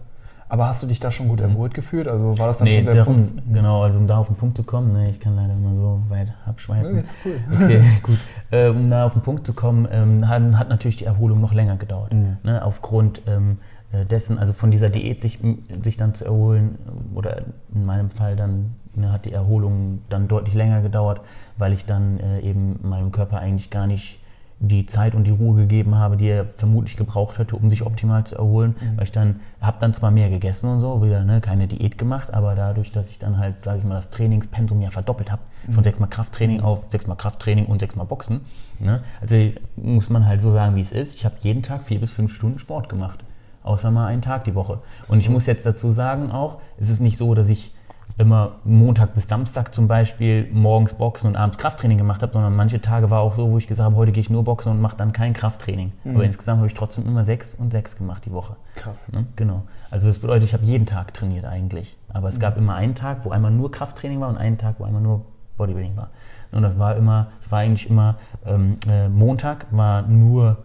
Aber 0.47 0.67
hast 0.67 0.83
du 0.83 0.87
dich 0.87 0.99
da 0.99 1.09
schon 1.09 1.27
gut 1.27 1.41
erholt 1.41 1.73
gefühlt? 1.73 2.07
Also 2.07 2.37
war 2.37 2.47
das 2.47 2.59
dann 2.59 2.67
Nee, 2.67 2.75
schon 2.75 2.85
der 2.85 2.95
darum, 2.95 3.15
Punkt? 3.15 3.43
genau, 3.51 3.81
also 3.83 3.97
um 3.97 4.07
da 4.07 4.17
auf 4.17 4.27
den 4.27 4.35
Punkt 4.35 4.57
zu 4.57 4.63
kommen, 4.63 4.93
ne, 4.93 5.09
ich 5.09 5.19
kann 5.19 5.35
leider 5.35 5.53
immer 5.53 5.75
so 5.75 6.01
weit 6.09 6.33
abschweifen. 6.45 6.95
Ja, 6.95 7.01
ist 7.01 7.17
cool. 7.25 7.39
Okay, 7.51 7.81
gut. 8.03 8.17
Äh, 8.51 8.69
um 8.69 8.89
da 8.89 9.05
auf 9.05 9.13
den 9.13 9.23
Punkt 9.23 9.45
zu 9.47 9.53
kommen, 9.53 9.87
ähm, 9.91 10.27
hat, 10.27 10.41
hat 10.53 10.69
natürlich 10.69 10.97
die 10.97 11.05
Erholung 11.05 11.41
noch 11.41 11.53
länger 11.53 11.77
gedauert. 11.77 12.13
Mhm. 12.13 12.37
Ne, 12.43 12.63
aufgrund 12.63 13.21
ähm, 13.27 13.57
äh, 13.91 14.05
dessen, 14.05 14.37
also 14.37 14.53
von 14.53 14.69
dieser 14.69 14.89
Diät 14.89 15.21
sich, 15.23 15.39
sich 15.83 15.97
dann 15.97 16.13
zu 16.13 16.25
erholen, 16.25 16.77
oder 17.15 17.43
in 17.73 17.85
meinem 17.85 18.11
Fall 18.11 18.35
dann 18.35 18.75
ne, 18.93 19.11
hat 19.11 19.25
die 19.25 19.31
Erholung 19.33 20.01
dann 20.09 20.27
deutlich 20.27 20.53
länger 20.53 20.81
gedauert, 20.81 21.21
weil 21.57 21.73
ich 21.73 21.85
dann 21.85 22.19
äh, 22.19 22.39
eben 22.41 22.79
meinem 22.83 23.11
Körper 23.11 23.39
eigentlich 23.39 23.71
gar 23.71 23.87
nicht 23.87 24.19
die 24.59 24.85
Zeit 24.85 25.15
und 25.15 25.25
die 25.25 25.31
Ruhe 25.31 25.55
gegeben 25.55 25.95
habe, 25.95 26.17
die 26.17 26.27
er 26.27 26.45
vermutlich 26.45 26.95
gebraucht 26.95 27.37
hätte, 27.37 27.55
um 27.55 27.69
sich 27.69 27.85
optimal 27.85 28.25
zu 28.25 28.35
erholen. 28.35 28.75
Weil 28.95 29.03
ich 29.03 29.11
dann, 29.11 29.41
habe 29.59 29.77
dann 29.81 29.93
zwar 29.93 30.11
mehr 30.11 30.29
gegessen 30.29 30.69
und 30.69 30.81
so, 30.81 31.03
wieder 31.03 31.23
ne, 31.23 31.41
keine 31.41 31.67
Diät 31.67 31.97
gemacht, 31.97 32.33
aber 32.33 32.55
dadurch, 32.55 32.91
dass 32.91 33.09
ich 33.09 33.19
dann 33.19 33.37
halt, 33.37 33.63
sage 33.63 33.79
ich 33.79 33.83
mal, 33.83 33.95
das 33.95 34.11
Trainingspensum 34.11 34.81
ja 34.81 34.89
verdoppelt 34.89 35.31
habe, 35.31 35.41
von 35.69 35.83
sechsmal 35.83 36.09
Krafttraining 36.09 36.61
auf 36.61 36.89
sechsmal 36.89 37.17
Krafttraining 37.17 37.65
und 37.65 37.79
sechsmal 37.79 38.05
Boxen. 38.05 38.41
Ne? 38.79 39.01
Also 39.21 39.35
muss 39.75 40.09
man 40.09 40.25
halt 40.25 40.41
so 40.41 40.53
sagen, 40.53 40.75
wie 40.75 40.81
es 40.81 40.91
ist. 40.91 41.15
Ich 41.15 41.25
habe 41.25 41.35
jeden 41.41 41.61
Tag 41.61 41.83
vier 41.83 41.99
bis 41.99 42.13
fünf 42.13 42.33
Stunden 42.33 42.59
Sport 42.59 42.89
gemacht. 42.89 43.23
Außer 43.63 43.89
mal 43.89 44.05
einen 44.05 44.21
Tag 44.21 44.43
die 44.43 44.53
Woche. 44.53 44.79
Und 45.07 45.19
ich 45.19 45.29
muss 45.29 45.47
jetzt 45.47 45.65
dazu 45.65 45.91
sagen 45.91 46.31
auch, 46.31 46.59
es 46.77 46.87
ist 46.87 46.99
nicht 46.99 47.17
so, 47.17 47.33
dass 47.33 47.49
ich 47.49 47.73
immer 48.17 48.53
Montag 48.63 49.13
bis 49.13 49.27
Samstag 49.27 49.73
zum 49.73 49.87
Beispiel 49.87 50.47
morgens 50.53 50.93
Boxen 50.93 51.27
und 51.27 51.35
abends 51.35 51.57
Krafttraining 51.57 51.97
gemacht 51.97 52.21
habe, 52.21 52.31
sondern 52.31 52.55
manche 52.55 52.81
Tage 52.81 53.09
war 53.09 53.19
auch 53.19 53.35
so, 53.35 53.51
wo 53.51 53.57
ich 53.57 53.67
gesagt 53.67 53.85
habe, 53.85 53.95
heute 53.97 54.13
gehe 54.13 54.21
ich 54.21 54.29
nur 54.29 54.43
Boxen 54.43 54.71
und 54.71 54.79
mache 54.79 54.95
dann 54.95 55.11
kein 55.11 55.33
Krafttraining. 55.33 55.91
Aber 56.05 56.23
insgesamt 56.23 56.59
habe 56.59 56.67
ich 56.67 56.73
trotzdem 56.73 57.05
immer 57.07 57.25
sechs 57.25 57.55
und 57.55 57.71
sechs 57.71 57.97
gemacht 57.97 58.23
die 58.25 58.31
Woche. 58.31 58.55
Krass. 58.75 59.11
Ne? 59.11 59.25
Genau. 59.35 59.63
Also 59.91 60.07
das 60.07 60.19
bedeutet, 60.19 60.45
ich 60.45 60.53
habe 60.53 60.63
jeden 60.63 60.85
Tag 60.85 61.13
trainiert 61.13 61.45
eigentlich. 61.45 61.97
Aber 62.13 62.29
es 62.29 62.39
gab 62.39 62.57
immer 62.57 62.75
einen 62.75 62.95
Tag, 62.95 63.25
wo 63.25 63.31
einmal 63.31 63.51
nur 63.51 63.69
Krafttraining 63.71 64.21
war 64.21 64.29
und 64.29 64.37
einen 64.37 64.57
Tag, 64.57 64.75
wo 64.79 64.85
einmal 64.85 65.01
nur 65.01 65.25
Bodybuilding 65.57 65.97
war. 65.97 66.09
Und 66.51 66.61
das 66.61 66.79
war 66.79 66.95
immer, 66.95 67.27
das 67.41 67.51
war 67.51 67.59
eigentlich 67.59 67.89
immer, 67.89 68.15
ähm, 68.45 68.77
äh, 68.89 69.09
Montag 69.09 69.67
war 69.71 70.03
nur, 70.03 70.57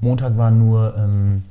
Montag 0.00 0.38
war 0.38 0.50
nur, 0.50 0.96
ähm, 0.96 1.44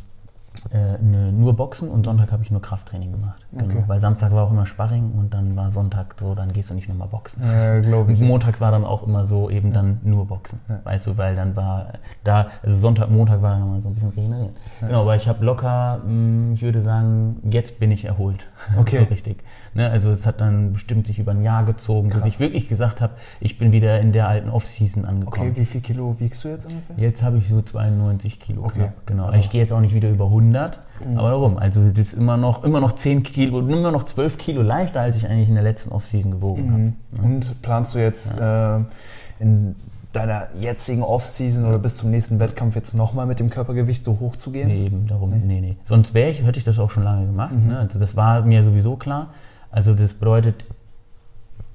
äh, 0.72 0.98
ne, 1.02 1.32
nur 1.32 1.56
Boxen 1.56 1.90
und 1.90 2.06
Sonntag 2.06 2.32
habe 2.32 2.44
ich 2.44 2.50
nur 2.50 2.62
Krafttraining 2.62 3.12
gemacht. 3.12 3.45
Genau, 3.56 3.74
Okay. 3.74 3.84
Weil 3.88 4.00
Samstag 4.00 4.32
war 4.32 4.46
auch 4.46 4.52
immer 4.52 4.66
Sparring 4.66 5.12
und 5.18 5.34
dann 5.34 5.56
war 5.56 5.72
Sonntag 5.72 6.16
so, 6.20 6.36
dann 6.36 6.52
gehst 6.54 6.70
du 6.70 6.74
nicht 6.74 6.88
nochmal 6.90 7.08
boxen. 7.08 7.42
Ja, 7.44 7.80
glaube 7.80 8.12
ich. 8.12 8.20
Montags 8.22 8.60
war 8.62 8.72
dann 8.72 8.84
auch 8.84 9.04
immer 9.08 9.26
so 9.26 9.50
eben 9.50 9.74
dann 9.74 10.00
nur 10.04 10.26
Boxen. 10.28 10.60
Ja. 10.70 10.80
Weißt 10.84 11.08
du, 11.08 11.18
weil 11.18 11.36
dann 11.36 11.56
war 11.56 11.88
da, 12.24 12.48
also 12.64 12.78
Sonntag, 12.78 13.10
Montag 13.10 13.42
war 13.42 13.52
dann 13.52 13.64
immer 13.64 13.82
so 13.82 13.90
ein 13.90 13.94
bisschen 13.96 14.10
regenerieren. 14.10 14.56
Genau, 14.82 15.02
aber 15.02 15.16
ich 15.16 15.28
habe 15.28 15.44
locker, 15.46 16.02
mh, 16.06 16.54
ich 16.54 16.62
würde 16.62 16.82
sagen, 16.82 17.38
jetzt 17.50 17.80
bin 17.80 17.92
ich 17.92 18.06
erholt. 18.06 18.48
Okay. 18.80 18.98
so 19.00 19.04
richtig. 19.06 19.44
Ne, 19.74 19.90
also 19.90 20.12
es 20.12 20.26
hat 20.28 20.42
dann 20.42 20.74
bestimmt 20.74 21.08
sich 21.08 21.20
über 21.20 21.32
ein 21.32 21.44
Jahr 21.44 21.64
gezogen, 21.66 22.10
bis 22.10 22.18
Krass. 22.20 22.28
ich 22.28 22.40
wirklich 22.40 22.68
gesagt 22.68 23.00
habe, 23.02 23.14
ich 23.40 23.58
bin 23.58 23.72
wieder 23.72 24.00
in 24.00 24.12
der 24.12 24.28
alten 24.28 24.50
Off-Season 24.50 25.06
angekommen. 25.06 25.50
Okay, 25.52 25.60
wie 25.62 25.66
viel 25.66 25.82
Kilo 25.82 26.16
wiegst 26.20 26.44
du 26.44 26.50
jetzt 26.50 26.66
ungefähr? 26.66 26.96
Jetzt 26.98 27.24
habe 27.24 27.38
ich 27.38 27.48
so 27.50 27.62
92 27.62 28.40
Kilo. 28.40 28.64
Okay. 28.66 28.80
Knapp, 28.80 28.94
genau. 29.06 29.26
Also- 29.26 29.40
ich 29.40 29.50
gehe 29.50 29.62
jetzt 29.62 29.72
auch 29.74 29.80
nicht 29.82 29.94
wieder 29.94 30.10
über 30.10 30.26
100, 30.26 30.80
Mhm. 31.04 31.18
aber 31.18 31.32
warum? 31.32 31.58
Also 31.58 31.88
das 31.90 31.98
ist 31.98 32.14
immer 32.14 32.38
noch, 32.38 32.64
immer 32.64 32.80
noch 32.80 32.94
10 32.94 33.24
Kilo, 33.24 33.60
immer 33.60 33.92
noch 33.92 34.04
12 34.04 34.38
Kilo 34.38 34.62
leichter, 34.62 35.02
als 35.02 35.18
ich 35.18 35.28
eigentlich 35.28 35.50
in 35.50 35.56
der 35.56 35.64
letzten 35.64 35.92
Off-Season 35.92 36.32
gewogen 36.32 36.72
habe. 36.72 36.82
Mhm. 36.82 37.36
Und 37.36 37.62
planst 37.62 37.96
du 37.96 38.00
jetzt 38.00 38.38
äh, 38.38 38.78
in 39.40 39.76
deiner 40.12 40.48
jetzigen 40.60 41.04
Off-Season 41.04 41.66
oder 41.66 41.80
bis 41.80 41.98
zum 41.98 42.12
nächsten 42.12 42.40
Wettkampf 42.40 42.76
jetzt 42.76 42.94
nochmal 42.94 43.26
mit 43.26 43.40
dem 43.40 43.50
Körpergewicht 43.50 44.06
so 44.06 44.20
hoch 44.20 44.36
zu 44.36 44.52
gehen? 44.52 44.68
Nee, 44.70 44.86
eben 44.86 45.08
darum, 45.08 45.32
nee, 45.32 45.62
nee. 45.62 45.76
Sonst 45.86 46.14
wäre 46.14 46.30
ich, 46.30 46.44
hätte 46.44 46.58
ich 46.58 46.64
das 46.66 46.80
auch 46.80 46.90
schon 46.90 47.04
lange 47.04 47.26
gemacht. 47.26 47.52
Mhm. 47.54 47.68
Ne? 47.68 47.80
Also 47.80 48.00
das 48.00 48.16
war 48.16 48.42
mir 48.42 48.64
sowieso 48.64 48.96
klar. 48.96 49.28
Also 49.72 49.94
das 49.94 50.14
bedeutet, 50.14 50.64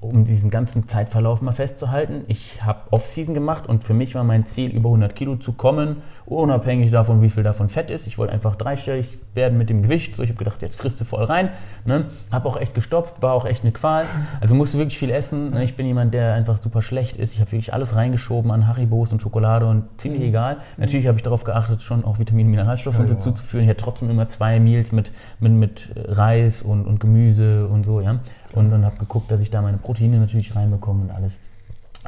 um 0.01 0.25
diesen 0.25 0.49
ganzen 0.49 0.87
Zeitverlauf 0.87 1.41
mal 1.41 1.51
festzuhalten, 1.51 2.23
ich 2.27 2.63
habe 2.65 2.79
Off-Season 2.89 3.35
gemacht 3.35 3.69
und 3.69 3.83
für 3.83 3.93
mich 3.93 4.15
war 4.15 4.23
mein 4.23 4.47
Ziel, 4.47 4.71
über 4.71 4.89
100 4.89 5.15
Kilo 5.15 5.35
zu 5.35 5.53
kommen, 5.53 5.97
unabhängig 6.25 6.91
davon, 6.91 7.21
wie 7.21 7.29
viel 7.29 7.43
davon 7.43 7.69
Fett 7.69 7.91
ist. 7.91 8.07
Ich 8.07 8.17
wollte 8.17 8.33
einfach 8.33 8.55
dreistellig 8.55 9.07
werden 9.35 9.59
mit 9.59 9.69
dem 9.69 9.83
Gewicht. 9.83 10.15
So, 10.15 10.23
ich 10.23 10.29
habe 10.29 10.39
gedacht, 10.39 10.63
jetzt 10.63 10.75
frisst 10.75 10.99
du 10.99 11.05
voll 11.05 11.23
rein. 11.23 11.49
Ne? 11.85 12.05
Habe 12.31 12.49
auch 12.49 12.57
echt 12.57 12.73
gestopft, 12.73 13.21
war 13.21 13.33
auch 13.33 13.45
echt 13.45 13.63
eine 13.63 13.71
Qual. 13.71 14.05
Also 14.41 14.55
musste 14.55 14.79
wirklich 14.79 14.97
viel 14.97 15.11
essen. 15.11 15.51
Ne? 15.51 15.63
Ich 15.63 15.75
bin 15.75 15.85
jemand, 15.85 16.15
der 16.15 16.33
einfach 16.33 16.59
super 16.59 16.81
schlecht 16.81 17.17
ist. 17.17 17.33
Ich 17.33 17.39
habe 17.39 17.51
wirklich 17.51 17.71
alles 17.71 17.95
reingeschoben 17.95 18.49
an 18.49 18.67
Haribos 18.67 19.11
und 19.11 19.21
Schokolade 19.21 19.67
und 19.67 19.83
ziemlich 19.97 20.23
egal. 20.23 20.57
Natürlich 20.77 21.05
habe 21.07 21.17
ich 21.17 21.23
darauf 21.23 21.43
geachtet, 21.43 21.83
schon 21.83 22.03
auch 22.03 22.17
Vitamine, 22.17 22.49
Mineralstoffe 22.49 22.99
Ja, 23.07 23.19
zuzuführen. 23.19 23.65
Ich 23.65 23.69
hatte 23.69 23.83
trotzdem 23.83 24.09
immer 24.09 24.27
zwei 24.29 24.59
Meals 24.59 24.91
mit, 24.91 25.11
mit, 25.39 25.51
mit 25.51 25.89
Reis 25.95 26.63
und, 26.63 26.85
und 26.85 26.99
Gemüse 26.99 27.67
und 27.67 27.85
so, 27.85 28.01
ja. 28.01 28.19
Und 28.53 28.69
dann 28.71 28.85
habe 28.85 28.97
geguckt, 28.97 29.31
dass 29.31 29.41
ich 29.41 29.49
da 29.49 29.61
meine 29.61 29.77
Proteine 29.77 30.19
natürlich 30.19 30.55
reinbekomme 30.55 31.03
und 31.03 31.11
alles. 31.11 31.37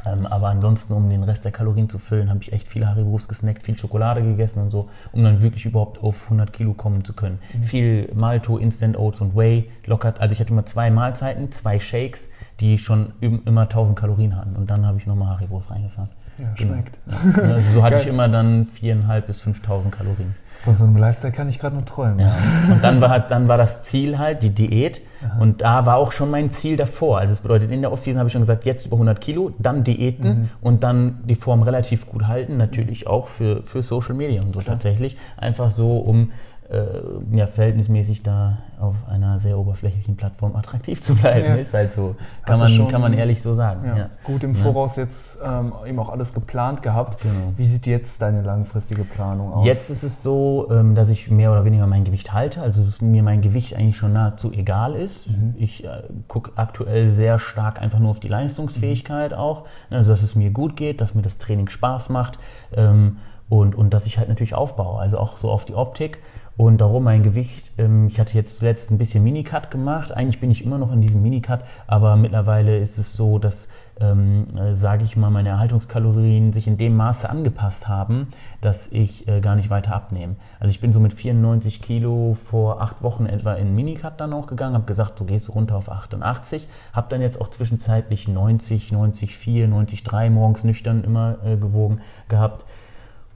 Ähm, 0.04 0.26
aber 0.26 0.48
ansonsten, 0.48 0.92
um 0.92 1.08
den 1.08 1.22
Rest 1.22 1.44
der 1.44 1.52
Kalorien 1.52 1.88
zu 1.88 1.98
füllen, 1.98 2.28
habe 2.28 2.40
ich 2.42 2.52
echt 2.52 2.66
viele 2.68 2.88
Haribos 2.88 3.28
gesnackt, 3.28 3.62
viel 3.62 3.78
Schokolade 3.78 4.22
gegessen 4.22 4.60
und 4.60 4.70
so, 4.70 4.88
um 5.12 5.22
dann 5.22 5.40
wirklich 5.40 5.64
überhaupt 5.66 6.02
auf 6.02 6.24
100 6.24 6.52
Kilo 6.52 6.74
kommen 6.74 7.04
zu 7.04 7.12
können. 7.12 7.38
Viel 7.62 8.10
Malto, 8.14 8.58
Instant 8.58 8.98
Oats 8.98 9.20
und 9.20 9.36
Whey 9.36 9.70
lockert. 9.86 10.20
Also 10.20 10.32
ich 10.32 10.40
hatte 10.40 10.50
immer 10.50 10.66
zwei 10.66 10.90
Mahlzeiten, 10.90 11.52
zwei 11.52 11.78
Shakes, 11.78 12.28
die 12.60 12.76
schon 12.78 13.12
im- 13.20 13.42
immer 13.46 13.62
1000 13.68 13.96
Kalorien 13.98 14.36
hatten. 14.36 14.56
Und 14.56 14.68
dann 14.68 14.84
habe 14.84 14.98
ich 14.98 15.06
nochmal 15.06 15.28
Haribos 15.28 15.70
reingefahren. 15.70 16.10
Ja, 16.38 16.46
Genau. 16.56 16.72
schmeckt. 16.74 16.98
Ja, 17.06 17.54
Also 17.54 17.72
so 17.74 17.82
hatte 17.82 17.96
ich 18.00 18.06
immer 18.06 18.28
dann 18.28 18.64
4.500 18.66 19.20
bis 19.22 19.40
5.000 19.42 19.90
Kalorien. 19.90 20.34
Von 20.62 20.76
so 20.76 20.84
einem 20.84 20.96
Lifestyle 20.96 21.32
kann 21.32 21.46
ich 21.48 21.58
gerade 21.58 21.74
nur 21.76 21.84
träumen. 21.84 22.20
Ja. 22.20 22.34
Und 22.70 22.82
dann 22.82 23.00
war, 23.02 23.10
halt- 23.10 23.30
dann 23.30 23.48
war 23.48 23.58
das 23.58 23.82
Ziel 23.82 24.18
halt 24.18 24.42
die 24.42 24.50
Diät. 24.50 25.02
Und 25.38 25.60
da 25.62 25.84
war 25.86 25.96
auch 25.96 26.10
schon 26.12 26.30
mein 26.30 26.50
Ziel 26.52 26.76
davor. 26.76 27.18
Also 27.18 27.32
das 27.32 27.40
bedeutet, 27.42 27.70
in 27.70 27.80
der 27.82 27.92
Offseason 27.92 28.18
habe 28.18 28.28
ich 28.28 28.32
schon 28.32 28.42
gesagt, 28.42 28.64
jetzt 28.64 28.86
über 28.86 28.96
100 28.96 29.20
Kilo, 29.20 29.52
dann 29.58 29.84
Diäten 29.84 30.28
Mhm. 30.28 30.48
und 30.62 30.82
dann 30.82 31.20
die 31.24 31.34
Form 31.34 31.62
relativ 31.62 32.06
gut 32.06 32.26
halten. 32.28 32.56
Natürlich 32.56 33.06
auch 33.06 33.28
für, 33.28 33.62
für 33.62 33.82
Social 33.82 34.14
Media 34.14 34.42
und 34.42 34.52
so 34.52 34.60
tatsächlich. 34.60 35.16
Einfach 35.36 35.70
so, 35.70 35.98
um 35.98 36.30
äh, 36.74 37.36
ja, 37.36 37.46
verhältnismäßig 37.46 38.22
da 38.22 38.58
auf 38.80 38.96
einer 39.08 39.38
sehr 39.38 39.58
oberflächlichen 39.58 40.16
Plattform 40.16 40.56
attraktiv 40.56 41.00
zu 41.00 41.14
bleiben. 41.14 41.46
Ja. 41.46 41.54
Ist 41.54 41.72
halt 41.72 41.92
so. 41.92 42.16
Kann 42.44 42.60
Hast 42.60 42.76
man, 42.78 42.88
kann 42.88 43.00
man 43.00 43.12
ehrlich 43.12 43.40
so 43.40 43.54
sagen. 43.54 43.86
Ja. 43.86 43.96
Ja. 43.96 44.10
Gut 44.24 44.42
im 44.44 44.54
Voraus 44.54 44.96
jetzt 44.96 45.38
ähm, 45.44 45.72
eben 45.86 45.98
auch 45.98 46.10
alles 46.10 46.34
geplant 46.34 46.82
gehabt. 46.82 47.22
Genau. 47.22 47.52
Wie 47.56 47.64
sieht 47.64 47.86
jetzt 47.86 48.20
deine 48.20 48.42
langfristige 48.42 49.04
Planung 49.04 49.52
aus? 49.52 49.64
Jetzt 49.64 49.90
ist 49.90 50.02
es 50.02 50.22
so, 50.22 50.68
ähm, 50.70 50.94
dass 50.94 51.08
ich 51.08 51.30
mehr 51.30 51.52
oder 51.52 51.64
weniger 51.64 51.86
mein 51.86 52.04
Gewicht 52.04 52.32
halte, 52.32 52.60
also 52.60 52.82
dass 52.82 53.00
mir 53.00 53.22
mein 53.22 53.40
Gewicht 53.40 53.76
eigentlich 53.76 53.96
schon 53.96 54.12
nahezu 54.12 54.52
egal 54.52 54.94
ist. 54.94 55.26
Ich 55.56 55.84
äh, 55.84 56.02
gucke 56.28 56.52
aktuell 56.56 57.14
sehr 57.14 57.38
stark 57.38 57.80
einfach 57.80 58.00
nur 58.00 58.10
auf 58.10 58.20
die 58.20 58.28
Leistungsfähigkeit 58.28 59.32
auch, 59.34 59.64
ne, 59.90 59.98
also 59.98 60.10
dass 60.10 60.22
es 60.22 60.34
mir 60.34 60.50
gut 60.50 60.76
geht, 60.76 61.00
dass 61.00 61.14
mir 61.14 61.22
das 61.22 61.38
Training 61.38 61.68
Spaß 61.68 62.08
macht 62.08 62.38
ähm, 62.76 63.18
und, 63.48 63.74
und 63.74 63.90
dass 63.90 64.06
ich 64.06 64.18
halt 64.18 64.28
natürlich 64.28 64.54
aufbaue, 64.54 65.00
also 65.00 65.18
auch 65.18 65.36
so 65.36 65.50
auf 65.50 65.64
die 65.64 65.74
Optik. 65.74 66.18
Und 66.56 66.80
darum 66.80 67.04
mein 67.04 67.24
Gewicht, 67.24 67.72
ähm, 67.78 68.06
ich 68.06 68.20
hatte 68.20 68.34
jetzt 68.34 68.58
zuletzt 68.58 68.90
ein 68.90 68.98
bisschen 68.98 69.24
Minicut 69.24 69.72
gemacht. 69.72 70.12
Eigentlich 70.12 70.40
bin 70.40 70.52
ich 70.52 70.64
immer 70.64 70.78
noch 70.78 70.92
in 70.92 71.00
diesem 71.00 71.20
Minicut, 71.20 71.60
aber 71.88 72.14
mittlerweile 72.14 72.78
ist 72.78 72.96
es 72.96 73.14
so, 73.14 73.40
dass, 73.40 73.66
ähm, 74.00 74.46
äh, 74.56 74.74
sage 74.74 75.04
ich 75.04 75.16
mal, 75.16 75.30
meine 75.30 75.48
Erhaltungskalorien 75.48 76.52
sich 76.52 76.68
in 76.68 76.78
dem 76.78 76.96
Maße 76.96 77.28
angepasst 77.28 77.88
haben, 77.88 78.28
dass 78.60 78.92
ich 78.92 79.26
äh, 79.26 79.40
gar 79.40 79.56
nicht 79.56 79.68
weiter 79.68 79.96
abnehme. 79.96 80.36
Also 80.60 80.70
ich 80.70 80.80
bin 80.80 80.92
so 80.92 81.00
mit 81.00 81.12
94 81.12 81.82
Kilo 81.82 82.34
vor 82.34 82.80
acht 82.80 83.02
Wochen 83.02 83.26
etwa 83.26 83.54
in 83.54 83.74
Minicut 83.74 84.20
dann 84.20 84.32
auch 84.32 84.46
gegangen, 84.46 84.74
habe 84.74 84.86
gesagt, 84.86 85.18
du 85.18 85.24
gehst 85.24 85.52
runter 85.52 85.76
auf 85.76 85.90
88, 85.90 86.68
habe 86.92 87.08
dann 87.10 87.20
jetzt 87.20 87.40
auch 87.40 87.48
zwischenzeitlich 87.48 88.28
90, 88.28 88.92
94, 88.92 90.04
93 90.04 90.30
morgens 90.30 90.62
nüchtern 90.62 91.02
immer 91.02 91.38
äh, 91.44 91.56
gewogen 91.56 92.00
gehabt. 92.28 92.64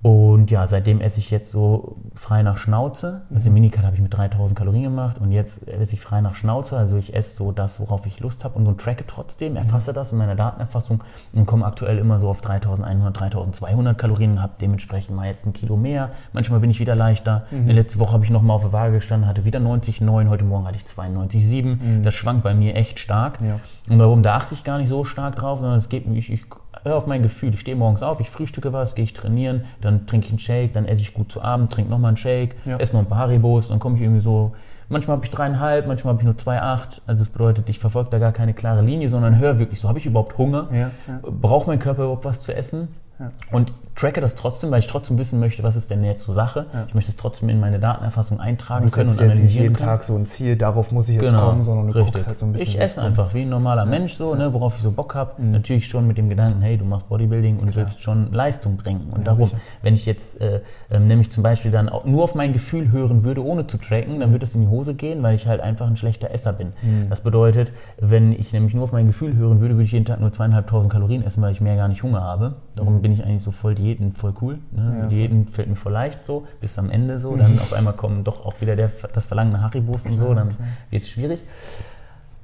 Und 0.00 0.50
ja, 0.52 0.68
seitdem 0.68 1.00
esse 1.00 1.18
ich 1.18 1.30
jetzt 1.30 1.50
so 1.50 1.96
frei 2.14 2.42
nach 2.44 2.58
Schnauze. 2.58 3.22
Also 3.34 3.48
im 3.48 3.54
Minicut 3.54 3.82
habe 3.82 3.96
ich 3.96 4.02
mit 4.02 4.16
3000 4.16 4.56
Kalorien 4.56 4.84
gemacht 4.84 5.18
und 5.18 5.32
jetzt 5.32 5.66
esse 5.66 5.94
ich 5.94 6.00
frei 6.00 6.20
nach 6.20 6.36
Schnauze. 6.36 6.76
Also 6.76 6.96
ich 6.96 7.14
esse 7.14 7.34
so 7.34 7.50
das, 7.50 7.80
worauf 7.80 8.06
ich 8.06 8.20
Lust 8.20 8.44
habe 8.44 8.56
und 8.56 8.64
so 8.64 8.72
tracke 8.72 9.04
trotzdem, 9.06 9.56
erfasse 9.56 9.92
das 9.92 10.12
in 10.12 10.18
meiner 10.18 10.36
Datenerfassung 10.36 11.02
und 11.34 11.46
komme 11.46 11.66
aktuell 11.66 11.98
immer 11.98 12.20
so 12.20 12.28
auf 12.28 12.40
3100, 12.40 13.18
3200 13.18 13.98
Kalorien, 13.98 14.40
habe 14.40 14.52
dementsprechend 14.60 15.16
mal 15.16 15.26
jetzt 15.26 15.46
ein 15.46 15.52
Kilo 15.52 15.76
mehr. 15.76 16.10
Manchmal 16.32 16.60
bin 16.60 16.70
ich 16.70 16.78
wieder 16.78 16.94
leichter. 16.94 17.46
Letzte 17.66 17.98
Woche 17.98 18.12
habe 18.12 18.24
ich 18.24 18.30
nochmal 18.30 18.54
auf 18.54 18.62
der 18.62 18.72
Waage 18.72 18.92
gestanden, 18.92 19.28
hatte 19.28 19.44
wieder 19.44 19.58
90,9. 19.58 20.28
Heute 20.28 20.44
Morgen 20.44 20.66
hatte 20.66 20.76
ich 20.76 20.84
92,7. 20.84 22.02
Das 22.02 22.14
schwankt 22.14 22.44
bei 22.44 22.54
mir 22.54 22.76
echt 22.76 23.00
stark. 23.00 23.40
Ja. 23.40 23.58
Und 23.90 23.98
darum 23.98 24.22
da 24.22 24.36
achte 24.36 24.54
ich 24.54 24.62
gar 24.62 24.78
nicht 24.78 24.88
so 24.88 25.02
stark 25.02 25.36
drauf, 25.36 25.58
sondern 25.58 25.78
es 25.78 25.88
geht 25.88 26.06
mir, 26.06 26.18
ich, 26.18 26.30
ich 26.30 26.44
höre 26.84 26.96
auf 26.96 27.06
mein 27.06 27.22
Gefühl. 27.22 27.54
Ich 27.54 27.60
stehe 27.60 27.76
morgens 27.76 28.02
auf, 28.02 28.20
ich 28.20 28.30
frühstücke 28.30 28.72
was, 28.72 28.94
gehe 28.94 29.04
ich 29.04 29.12
trainieren, 29.12 29.64
dann 29.80 30.06
trinke 30.06 30.26
ich 30.26 30.30
einen 30.32 30.38
Shake, 30.38 30.72
dann 30.74 30.86
esse 30.86 31.00
ich 31.00 31.14
gut 31.14 31.30
zu 31.32 31.42
Abend, 31.42 31.72
trinke 31.72 31.90
nochmal 31.90 32.08
einen 32.08 32.16
Shake, 32.16 32.56
Ja. 32.64 32.76
esse 32.78 32.94
noch 32.94 33.00
ein 33.02 33.08
paar 33.08 33.18
Haribos, 33.18 33.68
dann 33.68 33.78
komme 33.78 33.96
ich 33.96 34.02
irgendwie 34.02 34.20
so, 34.20 34.52
manchmal 34.88 35.16
habe 35.16 35.24
ich 35.26 35.30
dreieinhalb, 35.30 35.86
manchmal 35.86 36.12
habe 36.14 36.22
ich 36.22 36.26
nur 36.26 36.34
2,8. 36.36 37.02
Also 37.06 37.24
das 37.24 37.32
bedeutet, 37.32 37.68
ich 37.68 37.78
verfolge 37.78 38.10
da 38.10 38.18
gar 38.18 38.32
keine 38.32 38.54
klare 38.54 38.82
Linie, 38.82 39.08
sondern 39.08 39.38
höre 39.38 39.58
wirklich 39.58 39.80
so, 39.80 39.88
habe 39.88 39.98
ich 39.98 40.06
überhaupt 40.06 40.38
Hunger? 40.38 40.68
Ja, 40.72 40.78
ja. 40.78 40.90
Braucht 41.22 41.66
mein 41.66 41.78
Körper 41.78 42.02
überhaupt 42.04 42.24
was 42.24 42.42
zu 42.42 42.54
essen? 42.54 42.88
Ja. 43.18 43.30
Und 43.52 43.72
tracke 43.96 44.20
das 44.20 44.36
trotzdem, 44.36 44.70
weil 44.70 44.78
ich 44.78 44.86
trotzdem 44.86 45.18
wissen 45.18 45.40
möchte, 45.40 45.64
was 45.64 45.74
ist 45.74 45.90
denn 45.90 46.04
jetzt 46.04 46.22
zur 46.22 46.32
Sache. 46.34 46.66
Ja. 46.72 46.84
Ich 46.86 46.94
möchte 46.94 47.10
es 47.10 47.16
trotzdem 47.16 47.48
in 47.48 47.58
meine 47.58 47.80
Datenerfassung 47.80 48.38
eintragen 48.38 48.84
Du 48.86 48.92
können 48.92 49.08
und 49.08 49.14
jetzt 49.16 49.20
nicht 49.20 49.32
analysieren 49.32 49.62
jeden 49.64 49.76
können. 49.76 49.88
Tag 49.88 50.04
so 50.04 50.14
ein 50.14 50.24
Ziel, 50.24 50.54
darauf 50.54 50.92
muss 50.92 51.08
ich 51.08 51.16
jetzt 51.16 51.24
Genau, 51.32 51.46
kommen, 51.48 51.64
sondern 51.64 51.88
du 51.88 51.92
richtig. 51.94 52.12
guckst 52.12 52.28
halt 52.28 52.38
so 52.38 52.46
ein 52.46 52.52
bisschen. 52.52 52.68
Ich 52.68 52.80
esse 52.80 53.02
einfach 53.02 53.34
wie 53.34 53.42
ein 53.42 53.48
normaler 53.48 53.86
Mensch, 53.86 54.14
so, 54.16 54.36
ne, 54.36 54.52
worauf 54.52 54.76
ich 54.76 54.82
so 54.82 54.92
Bock 54.92 55.16
habe. 55.16 55.42
Natürlich 55.42 55.88
schon 55.88 56.06
mit 56.06 56.16
dem 56.16 56.28
Gedanken, 56.28 56.62
hey, 56.62 56.78
du 56.78 56.84
machst 56.84 57.08
Bodybuilding 57.08 57.58
und 57.58 57.74
willst 57.74 58.00
schon 58.00 58.30
Leistung 58.32 58.76
bringen. 58.76 59.08
Und 59.10 59.18
Ja, 59.18 59.24
darum, 59.32 59.46
sicher. 59.46 59.58
wenn 59.82 59.94
ich 59.94 60.06
jetzt 60.06 60.40
äh, 60.40 60.60
ähm, 60.92 61.08
nämlich 61.08 61.32
zum 61.32 61.42
Beispiel 61.42 61.72
dann 61.72 61.88
auch 61.88 62.04
nur 62.04 62.22
auf 62.22 62.36
mein 62.36 62.52
Gefühl 62.52 62.92
hören 62.92 63.24
würde, 63.24 63.44
ohne 63.44 63.66
zu 63.66 63.78
tracken, 63.78 64.20
dann 64.20 64.30
würde 64.30 64.40
das 64.46 64.54
in 64.54 64.60
die 64.60 64.68
Hose 64.68 64.94
gehen, 64.94 65.24
weil 65.24 65.34
ich 65.34 65.48
halt 65.48 65.60
einfach 65.60 65.88
ein 65.88 65.96
schlechter 65.96 66.30
Esser 66.30 66.52
bin. 66.52 66.68
Mhm. 66.82 67.08
Das 67.10 67.22
bedeutet, 67.22 67.72
wenn 68.00 68.30
ich 68.30 68.52
nämlich 68.52 68.74
nur 68.74 68.84
auf 68.84 68.92
mein 68.92 69.08
Gefühl 69.08 69.34
hören 69.34 69.60
würde, 69.60 69.74
würde 69.74 69.84
ich 69.86 69.92
jeden 69.92 70.04
Tag 70.04 70.20
nur 70.20 70.30
zweieinhalbtausend 70.30 70.92
Kalorien 70.92 71.24
essen, 71.24 71.42
weil 71.42 71.50
ich 71.50 71.60
mehr 71.60 71.74
gar 71.74 71.88
nicht 71.88 72.04
Hunger 72.04 72.20
habe. 72.22 72.54
Darum 72.76 73.02
bin 73.02 73.07
ich 73.12 73.24
eigentlich 73.24 73.42
so 73.42 73.50
voll 73.50 73.74
Diäten 73.74 74.12
voll 74.12 74.34
cool. 74.40 74.58
Ne? 74.70 74.98
Ja, 75.00 75.06
Diäten 75.06 75.48
fällt 75.48 75.68
mir 75.68 75.76
voll 75.76 75.92
leicht 75.92 76.24
so, 76.24 76.46
bis 76.60 76.78
am 76.78 76.90
Ende 76.90 77.18
so. 77.18 77.36
Dann 77.36 77.58
auf 77.58 77.72
einmal 77.72 77.94
kommen 77.94 78.24
doch 78.24 78.44
auch 78.44 78.60
wieder 78.60 78.76
der, 78.76 78.90
das 79.12 79.26
Verlangen 79.26 79.52
nach 79.52 79.62
Haribos 79.62 80.04
und 80.06 80.18
so, 80.18 80.34
dann 80.34 80.50
wird 80.90 81.02
es 81.02 81.08
schwierig. 81.08 81.40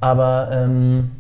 Aber 0.01 0.49
ähm, 0.53 1.11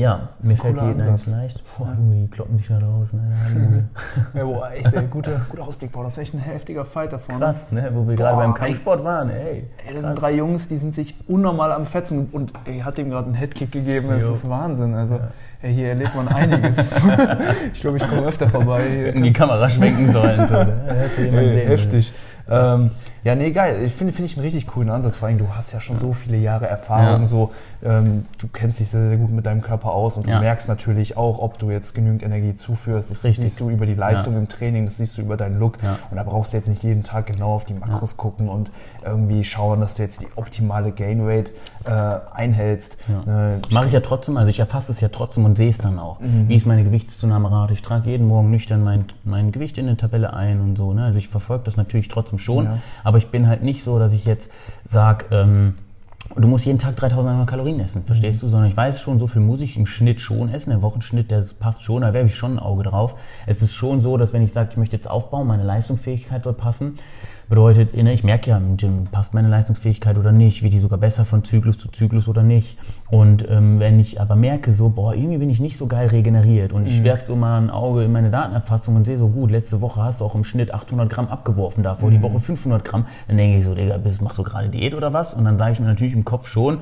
ja, 0.00 0.28
ist 0.40 0.48
mir 0.48 0.56
fällt 0.56 0.76
die 0.76 0.80
Ansatz. 0.80 1.26
leicht. 1.26 1.62
Boah, 1.78 1.94
Junge, 1.96 2.14
die 2.22 2.28
kloppen 2.28 2.56
sich 2.58 2.66
gerade 2.66 2.86
aus. 2.86 3.12
Ne? 3.12 3.88
Ja, 4.34 4.44
boah, 4.44 4.70
echt, 4.72 4.92
ey, 4.92 5.06
guter, 5.06 5.40
guter 5.48 5.62
Ausblick. 5.64 5.92
Boah, 5.92 6.04
das 6.04 6.14
ist 6.14 6.18
echt 6.18 6.34
ein 6.34 6.38
heftiger 6.40 6.84
Fight 6.84 7.12
da 7.12 7.18
vorne. 7.18 7.44
Krass, 7.44 7.70
ne? 7.70 7.90
wo 7.92 8.06
wir 8.08 8.16
gerade 8.16 8.36
beim. 8.36 8.54
Kampfsport 8.54 9.04
waren. 9.04 9.30
Ey, 9.30 9.64
Ey, 9.86 9.94
das 9.94 10.02
sind 10.02 10.14
drei 10.20 10.32
Jungs, 10.34 10.68
die 10.68 10.76
sind 10.76 10.94
sich 10.94 11.14
unnormal 11.28 11.72
am 11.72 11.86
Fetzen 11.86 12.28
und 12.32 12.52
ey, 12.64 12.80
hat 12.80 12.98
ihm 12.98 13.10
gerade 13.10 13.26
einen 13.26 13.34
Headkick 13.34 13.72
gegeben. 13.72 14.08
Das 14.10 14.24
Jo. 14.24 14.32
ist 14.32 14.48
Wahnsinn. 14.48 14.94
Also, 14.94 15.16
Ja. 15.16 15.28
ey, 15.62 15.74
hier 15.74 15.88
erlebt 15.90 16.14
man 16.14 16.28
einiges. 16.28 16.78
ich 17.72 17.80
glaube, 17.80 17.96
ich 17.98 18.08
komme 18.08 18.22
öfter 18.26 18.48
vorbei. 18.48 18.82
Hier 18.90 19.14
in 19.14 19.22
die 19.22 19.32
Kamera 19.32 19.68
schwenken 19.68 20.10
sollen. 20.12 20.48
So, 20.48 20.54
ne? 20.54 20.80
Heftig. 21.66 22.12
ähm, 22.48 22.90
ja, 23.24 23.34
nee, 23.34 23.50
geil. 23.50 23.82
Ich 23.84 23.92
finde, 23.92 24.12
finde 24.12 24.26
ich 24.30 24.36
einen 24.36 24.44
richtig 24.44 24.66
coolen 24.66 24.90
Ansatz. 24.90 25.16
Vor 25.16 25.28
allem, 25.28 25.38
du 25.38 25.48
hast 25.54 25.72
ja 25.72 25.80
schon 25.80 25.98
so 25.98 26.12
viele 26.12 26.36
Jahre 26.38 26.66
Erfahrung, 26.66 27.20
Ja. 27.22 27.26
so, 27.26 27.52
ähm, 27.84 28.26
du 28.38 28.48
kennst 28.48 28.80
dich 28.80 28.88
sehr, 28.88 29.08
sehr 29.08 29.16
gut 29.18 29.30
mit 29.30 29.46
deinem 29.46 29.60
Körper 29.62 29.92
aus 29.92 30.16
und 30.16 30.26
du 30.26 30.30
Ja. 30.30 30.40
merkst 30.40 30.68
natürlich 30.68 31.16
auch, 31.16 31.38
ob 31.38 31.58
du 31.58 31.70
jetzt 31.70 31.94
genügend 31.94 32.22
Energie 32.22 32.54
zuführst. 32.54 33.10
Das 33.10 33.24
Richtig. 33.24 33.44
siehst 33.44 33.60
du 33.60 33.70
über 33.70 33.86
die 33.86 33.94
Leistung 33.94 34.36
im 34.36 34.48
Training, 34.48 34.86
das 34.86 34.96
siehst 34.98 35.18
du 35.18 35.22
über 35.22 35.36
deinen 35.36 35.58
Look. 35.58 35.82
Ja. 35.82 35.98
Und 36.10 36.16
da 36.16 36.22
brauchst 36.22 36.52
du 36.52 36.56
jetzt 36.56 36.68
nicht 36.68 36.82
jeden 36.82 37.02
Tag 37.02 37.26
genau 37.26 37.52
auf 37.54 37.64
die 37.64 37.74
Makros 37.74 38.16
gucken 38.16 38.48
und 38.48 38.70
irgendwie 39.04 39.44
schauen, 39.44 39.80
dass 39.80 39.94
du 39.96 40.02
jetzt 40.02 40.22
die 40.22 40.28
optimale 40.36 40.92
Gain 40.92 41.20
Rate 41.22 41.52
äh, 41.84 42.34
einhältst. 42.34 42.98
Äh, 43.26 43.58
Mache 43.74 43.86
ich 43.86 43.92
ja 43.92 44.00
trotzdem, 44.00 44.36
also 44.36 44.48
ich 44.50 44.60
erfasse 44.60 44.92
es 44.92 45.00
ja 45.00 45.08
trotzdem 45.08 45.44
und 45.44 45.56
sehe 45.56 45.70
es 45.70 45.78
dann 45.78 45.98
auch. 45.98 46.18
Wie 46.20 46.54
ist 46.54 46.66
meine 46.66 46.84
Gewichtszunahmerate? 46.84 47.72
Ich 47.72 47.82
trage 47.82 48.10
jeden 48.10 48.26
Morgen 48.28 48.50
nüchtern 48.50 48.82
mein, 48.82 49.04
mein 49.24 49.52
Gewicht 49.52 49.78
in 49.78 49.86
eine 49.86 49.96
Tabelle 49.96 50.32
ein 50.34 50.60
und 50.60 50.76
so. 50.76 50.92
Ne? 50.92 51.04
Also 51.04 51.18
ich 51.18 51.28
verfolge 51.28 51.64
das 51.64 51.76
natürlich 51.76 52.08
trotzdem 52.08 52.38
schon, 52.38 52.64
Ja. 52.66 52.78
Aber 53.10 53.18
ich 53.18 53.26
bin 53.26 53.48
halt 53.48 53.64
nicht 53.64 53.82
so, 53.82 53.98
dass 53.98 54.12
ich 54.12 54.24
jetzt 54.24 54.52
sage, 54.88 55.24
ähm, 55.32 55.74
du 56.36 56.46
musst 56.46 56.64
jeden 56.64 56.78
Tag 56.78 56.94
3100 56.94 57.44
Kalorien 57.44 57.80
essen, 57.80 58.04
verstehst 58.04 58.40
du? 58.40 58.46
Sondern 58.46 58.70
ich 58.70 58.76
weiß 58.76 59.00
schon, 59.00 59.18
so 59.18 59.26
viel 59.26 59.42
muss 59.42 59.60
ich 59.60 59.76
im 59.76 59.84
Schnitt 59.84 60.20
schon 60.20 60.48
essen. 60.48 60.70
Der 60.70 60.80
Wochenschnitt, 60.80 61.28
der 61.28 61.44
passt 61.58 61.82
schon, 61.82 62.02
da 62.02 62.14
werfe 62.14 62.28
ich 62.28 62.36
schon 62.36 62.54
ein 62.54 62.58
Auge 62.60 62.84
drauf. 62.84 63.16
Es 63.48 63.62
ist 63.62 63.74
schon 63.74 64.00
so, 64.00 64.16
dass 64.16 64.32
wenn 64.32 64.42
ich 64.42 64.52
sage, 64.52 64.68
ich 64.70 64.76
möchte 64.76 64.94
jetzt 64.94 65.10
aufbauen, 65.10 65.48
meine 65.48 65.64
Leistungsfähigkeit 65.64 66.44
soll 66.44 66.52
passen, 66.52 66.98
bedeutet, 67.50 67.94
ne, 67.94 68.12
ich 68.14 68.24
merke 68.24 68.48
ja 68.48 68.56
im 68.56 68.78
Gym, 68.78 69.08
passt 69.12 69.34
meine 69.34 69.48
Leistungsfähigkeit 69.48 70.16
oder 70.16 70.32
nicht, 70.32 70.62
wird 70.62 70.72
die 70.72 70.78
sogar 70.78 70.98
besser 70.98 71.26
von 71.26 71.44
Zyklus 71.44 71.76
zu 71.76 71.88
Zyklus 71.90 72.28
oder 72.28 72.42
nicht. 72.42 72.78
Und 73.10 73.46
ähm, 73.50 73.78
wenn 73.80 74.00
ich 74.00 74.20
aber 74.20 74.36
merke, 74.36 74.72
so, 74.72 74.88
boah, 74.88 75.14
irgendwie 75.14 75.36
bin 75.36 75.50
ich 75.50 75.60
nicht 75.60 75.76
so 75.76 75.86
geil 75.86 76.06
regeneriert 76.08 76.72
und 76.72 76.86
ich 76.86 77.04
werfe 77.04 77.26
so 77.26 77.36
mal 77.36 77.60
ein 77.60 77.68
Auge 77.68 78.04
in 78.04 78.12
meine 78.12 78.30
Datenerfassung 78.30 78.96
und 78.96 79.04
sehe 79.04 79.18
so, 79.18 79.28
gut, 79.28 79.50
letzte 79.50 79.80
Woche 79.82 80.02
hast 80.02 80.20
du 80.20 80.24
auch 80.24 80.34
im 80.34 80.44
Schnitt 80.44 80.72
800 80.72 81.10
Gramm 81.10 81.28
abgeworfen, 81.28 81.84
davor 81.84 82.10
die 82.10 82.22
Woche 82.22 82.40
500 82.40 82.84
Gramm, 82.84 83.04
dann 83.28 83.36
denke 83.36 83.58
ich 83.58 83.64
so, 83.66 83.74
Digga, 83.74 83.98
bist- 83.98 84.22
machst 84.22 84.38
du 84.38 84.42
gerade 84.44 84.68
Diät 84.70 84.94
oder 84.94 85.12
was? 85.12 85.34
Und 85.34 85.44
dann 85.44 85.58
sage 85.58 85.72
ich 85.72 85.80
mir 85.80 85.86
natürlich 85.86 86.14
im 86.14 86.24
Kopf 86.24 86.46
schon, 86.48 86.78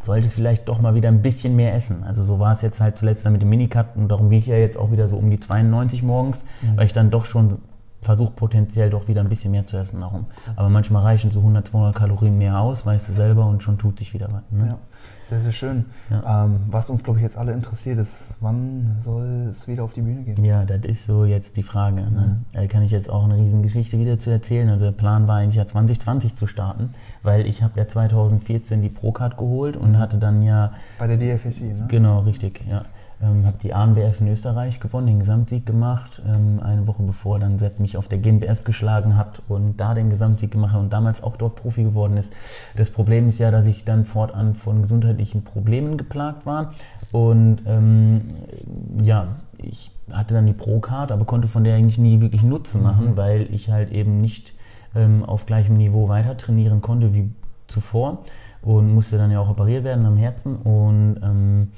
solltest 0.00 0.34
vielleicht 0.34 0.68
doch 0.68 0.80
mal 0.82 0.94
wieder 0.94 1.08
ein 1.08 1.22
bisschen 1.22 1.56
mehr 1.56 1.74
essen. 1.74 2.04
Also 2.06 2.24
so 2.24 2.38
war 2.38 2.52
es 2.52 2.60
jetzt 2.60 2.78
halt 2.80 2.98
zuletzt 2.98 3.24
dann 3.24 3.32
mit 3.32 3.40
dem 3.40 3.48
Minicut 3.48 3.86
und 3.96 4.08
darum 4.08 4.28
wiege 4.28 4.40
ich 4.42 4.46
ja 4.48 4.56
jetzt 4.56 4.76
auch 4.76 4.92
wieder 4.92 5.08
so 5.08 5.16
um 5.16 5.30
die 5.30 5.40
92 5.40 6.02
morgens, 6.02 6.44
weil 6.76 6.84
ich 6.84 6.92
dann 6.92 7.10
doch 7.10 7.24
schon 7.24 7.56
versuche 8.04 8.32
potenziell 8.32 8.90
doch 8.90 9.08
wieder 9.08 9.22
ein 9.22 9.28
bisschen 9.28 9.50
mehr 9.50 9.66
zu 9.66 9.76
essen. 9.76 10.00
Darum. 10.00 10.26
Aber 10.56 10.68
manchmal 10.68 11.02
reichen 11.02 11.30
so 11.30 11.40
100, 11.40 11.68
200 11.68 11.94
Kalorien 11.94 12.38
mehr 12.38 12.60
aus, 12.60 12.84
weißt 12.84 13.08
du 13.08 13.12
selber 13.12 13.46
und 13.46 13.62
schon 13.62 13.78
tut 13.78 13.98
sich 13.98 14.12
wieder 14.12 14.28
was. 14.30 14.42
Ne? 14.50 14.68
Ja, 14.68 14.78
sehr, 15.24 15.40
sehr 15.40 15.52
schön. 15.52 15.86
Ähm, 16.10 16.60
was 16.68 16.90
uns, 16.90 17.02
glaube 17.02 17.18
ich, 17.18 17.22
jetzt 17.22 17.38
alle 17.38 17.52
interessiert 17.52 17.98
ist, 17.98 18.34
wann 18.40 18.96
soll 19.00 19.48
es 19.50 19.66
wieder 19.68 19.84
auf 19.84 19.94
die 19.94 20.02
Bühne 20.02 20.22
gehen? 20.22 20.44
Ja, 20.44 20.64
das 20.64 20.84
ist 20.84 21.06
so 21.06 21.24
jetzt 21.24 21.56
die 21.56 21.62
Frage. 21.62 21.96
Ne? 21.96 22.42
Da 22.52 22.66
kann 22.66 22.82
ich 22.82 22.90
jetzt 22.90 23.08
auch 23.08 23.24
eine 23.24 23.36
riesen 23.36 23.62
Geschichte 23.62 23.98
wieder 23.98 24.18
zu 24.18 24.30
erzählen. 24.30 24.68
Also 24.68 24.84
der 24.84 24.92
Plan 24.92 25.26
war 25.26 25.36
eigentlich 25.36 25.56
ja 25.56 25.66
2020 25.66 26.36
zu 26.36 26.46
starten, 26.46 26.90
weil 27.22 27.46
ich 27.46 27.62
habe 27.62 27.80
ja 27.80 27.88
2014 27.88 28.82
die 28.82 28.90
Procard 28.90 29.38
geholt 29.38 29.78
und 29.78 29.98
hatte 29.98 30.18
dann 30.18 30.42
ja 30.42 30.72
Bei 30.98 31.06
der 31.06 31.16
DFSI, 31.16 31.72
ne? 31.72 31.86
Genau, 31.88 32.20
richtig, 32.20 32.60
ja. 32.68 32.82
Ähm, 33.24 33.46
habe 33.46 33.56
die 33.62 33.72
ANBF 33.72 34.20
in 34.20 34.28
Österreich 34.28 34.80
gewonnen, 34.80 35.06
den 35.06 35.18
Gesamtsieg 35.20 35.64
gemacht, 35.64 36.20
ähm, 36.26 36.60
eine 36.62 36.86
Woche 36.86 37.02
bevor 37.02 37.38
dann 37.38 37.58
Sepp 37.58 37.80
mich 37.80 37.96
auf 37.96 38.08
der 38.08 38.18
GmbF 38.18 38.64
geschlagen 38.64 39.16
hat 39.16 39.40
und 39.48 39.78
da 39.78 39.94
den 39.94 40.10
Gesamtsieg 40.10 40.50
gemacht 40.50 40.74
hat 40.74 40.80
und 40.80 40.92
damals 40.92 41.22
auch 41.22 41.36
dort 41.36 41.56
Profi 41.56 41.84
geworden 41.84 42.16
ist. 42.16 42.32
Das 42.76 42.90
Problem 42.90 43.28
ist 43.28 43.38
ja, 43.38 43.50
dass 43.50 43.66
ich 43.66 43.84
dann 43.84 44.04
fortan 44.04 44.54
von 44.54 44.82
gesundheitlichen 44.82 45.42
Problemen 45.42 45.96
geplagt 45.96 46.44
war 46.44 46.74
und 47.12 47.60
ähm, 47.66 48.22
ja, 49.02 49.28
ich 49.58 49.90
hatte 50.10 50.34
dann 50.34 50.46
die 50.46 50.52
Pro-Card, 50.52 51.10
aber 51.10 51.24
konnte 51.24 51.48
von 51.48 51.64
der 51.64 51.76
eigentlich 51.76 51.98
nie 51.98 52.20
wirklich 52.20 52.42
Nutzen 52.42 52.82
machen, 52.82 53.16
weil 53.16 53.48
ich 53.54 53.70
halt 53.70 53.90
eben 53.90 54.20
nicht 54.20 54.52
ähm, 54.94 55.24
auf 55.24 55.46
gleichem 55.46 55.76
Niveau 55.76 56.08
weiter 56.08 56.36
trainieren 56.36 56.82
konnte 56.82 57.14
wie 57.14 57.30
zuvor 57.68 58.24
und 58.60 58.92
musste 58.92 59.16
dann 59.16 59.30
ja 59.30 59.40
auch 59.40 59.48
operiert 59.48 59.84
werden 59.84 60.04
am 60.04 60.16
Herzen 60.16 60.56
und 60.56 61.20
ähm, 61.22 61.72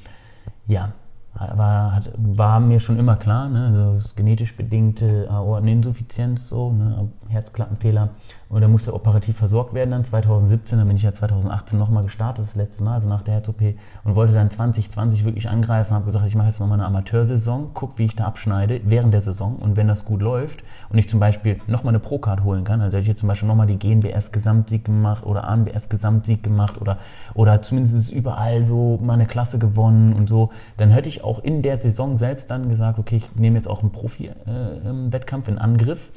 ja, 0.67 0.93
war, 1.39 1.95
hat, 1.95 2.11
war 2.17 2.61
mir 2.61 2.81
schon 2.81 2.99
immer 2.99 3.17
klar, 3.17 3.49
ne, 3.49 3.67
also 3.67 3.95
das 3.99 4.15
genetisch 4.15 4.57
bedingte 4.57 5.29
Aorteninsuffizienz, 5.31 6.49
so, 6.49 6.73
ne, 6.73 7.09
Herzklappenfehler. 7.29 8.11
Und 8.49 8.63
er 8.63 8.69
musste 8.69 8.95
operativ 8.95 9.37
versorgt 9.37 9.75
werden 9.75 9.91
dann 9.91 10.05
2017, 10.05 10.79
dann 10.79 10.87
bin 10.87 10.97
ich 10.97 11.03
ja 11.03 11.13
2018 11.13 11.77
nochmal 11.79 12.05
gestartet, 12.05 12.45
das 12.47 12.55
letzte 12.55 12.85
Mal, 12.85 12.95
also 12.95 13.09
nach 13.09 13.23
der 13.23 13.35
Herz-OP 13.35 13.61
und 14.05 14.15
wollte 14.15 14.33
dann 14.35 14.51
2020 14.51 15.25
wirklich 15.25 15.49
angreifen, 15.49 15.95
habe 15.95 16.07
gesagt, 16.07 16.27
ich 16.27 16.37
mache 16.37 16.47
jetzt 16.47 16.61
nochmal 16.61 16.79
eine 16.79 16.87
Amateursaison, 16.87 17.71
guck, 17.75 17.99
wie 17.99 18.05
ich 18.05 18.15
da 18.15 18.25
abschneide 18.25 18.81
während 18.85 19.13
der 19.13 19.21
Saison. 19.21 19.57
Und 19.57 19.77
wenn 19.77 19.89
das 19.89 20.05
gut 20.05 20.23
läuft 20.23 20.63
und 20.91 20.99
ich 20.99 21.09
zum 21.09 21.19
Beispiel 21.19 21.61
nochmal 21.67 21.91
eine 21.91 21.99
Pro-Card 21.99 22.45
holen 22.45 22.63
kann, 22.63 22.81
also 22.81 22.97
hätte 22.97 23.03
ich 23.03 23.09
jetzt 23.09 23.21
zum 23.21 23.29
Beispiel 23.29 23.49
nochmal 23.49 23.67
die 23.67 23.79
GNBF-Gesamtsieg 23.79 24.85
gemacht 24.85 25.27
oder 25.27 25.49
ANBF-Gesamtsieg 25.49 26.45
gemacht 26.45 26.81
oder, 26.81 26.99
oder 27.35 27.63
zumindest 27.63 28.13
überall 28.13 28.65
so 28.65 28.99
mal 29.03 29.15
eine 29.15 29.27
Klasse 29.27 29.59
gewonnen 29.59 30.13
und 30.13 30.29
so, 30.29 30.51
dann 30.77 30.91
hätte 30.91 31.09
ich 31.09 31.25
auch 31.25 31.41
in 31.41 31.63
der 31.63 31.77
Saison 31.77 32.17
selbst 32.17 32.49
dann 32.51 32.69
gesagt, 32.69 33.01
okay, 33.01 33.17
ich 33.17 33.35
nehme 33.35 33.57
jetzt 33.57 33.67
auch 33.67 33.83
einen 33.83 33.91
Profi-Wettkampf 33.91 35.49
in 35.49 35.59
Angriff. 35.59 36.13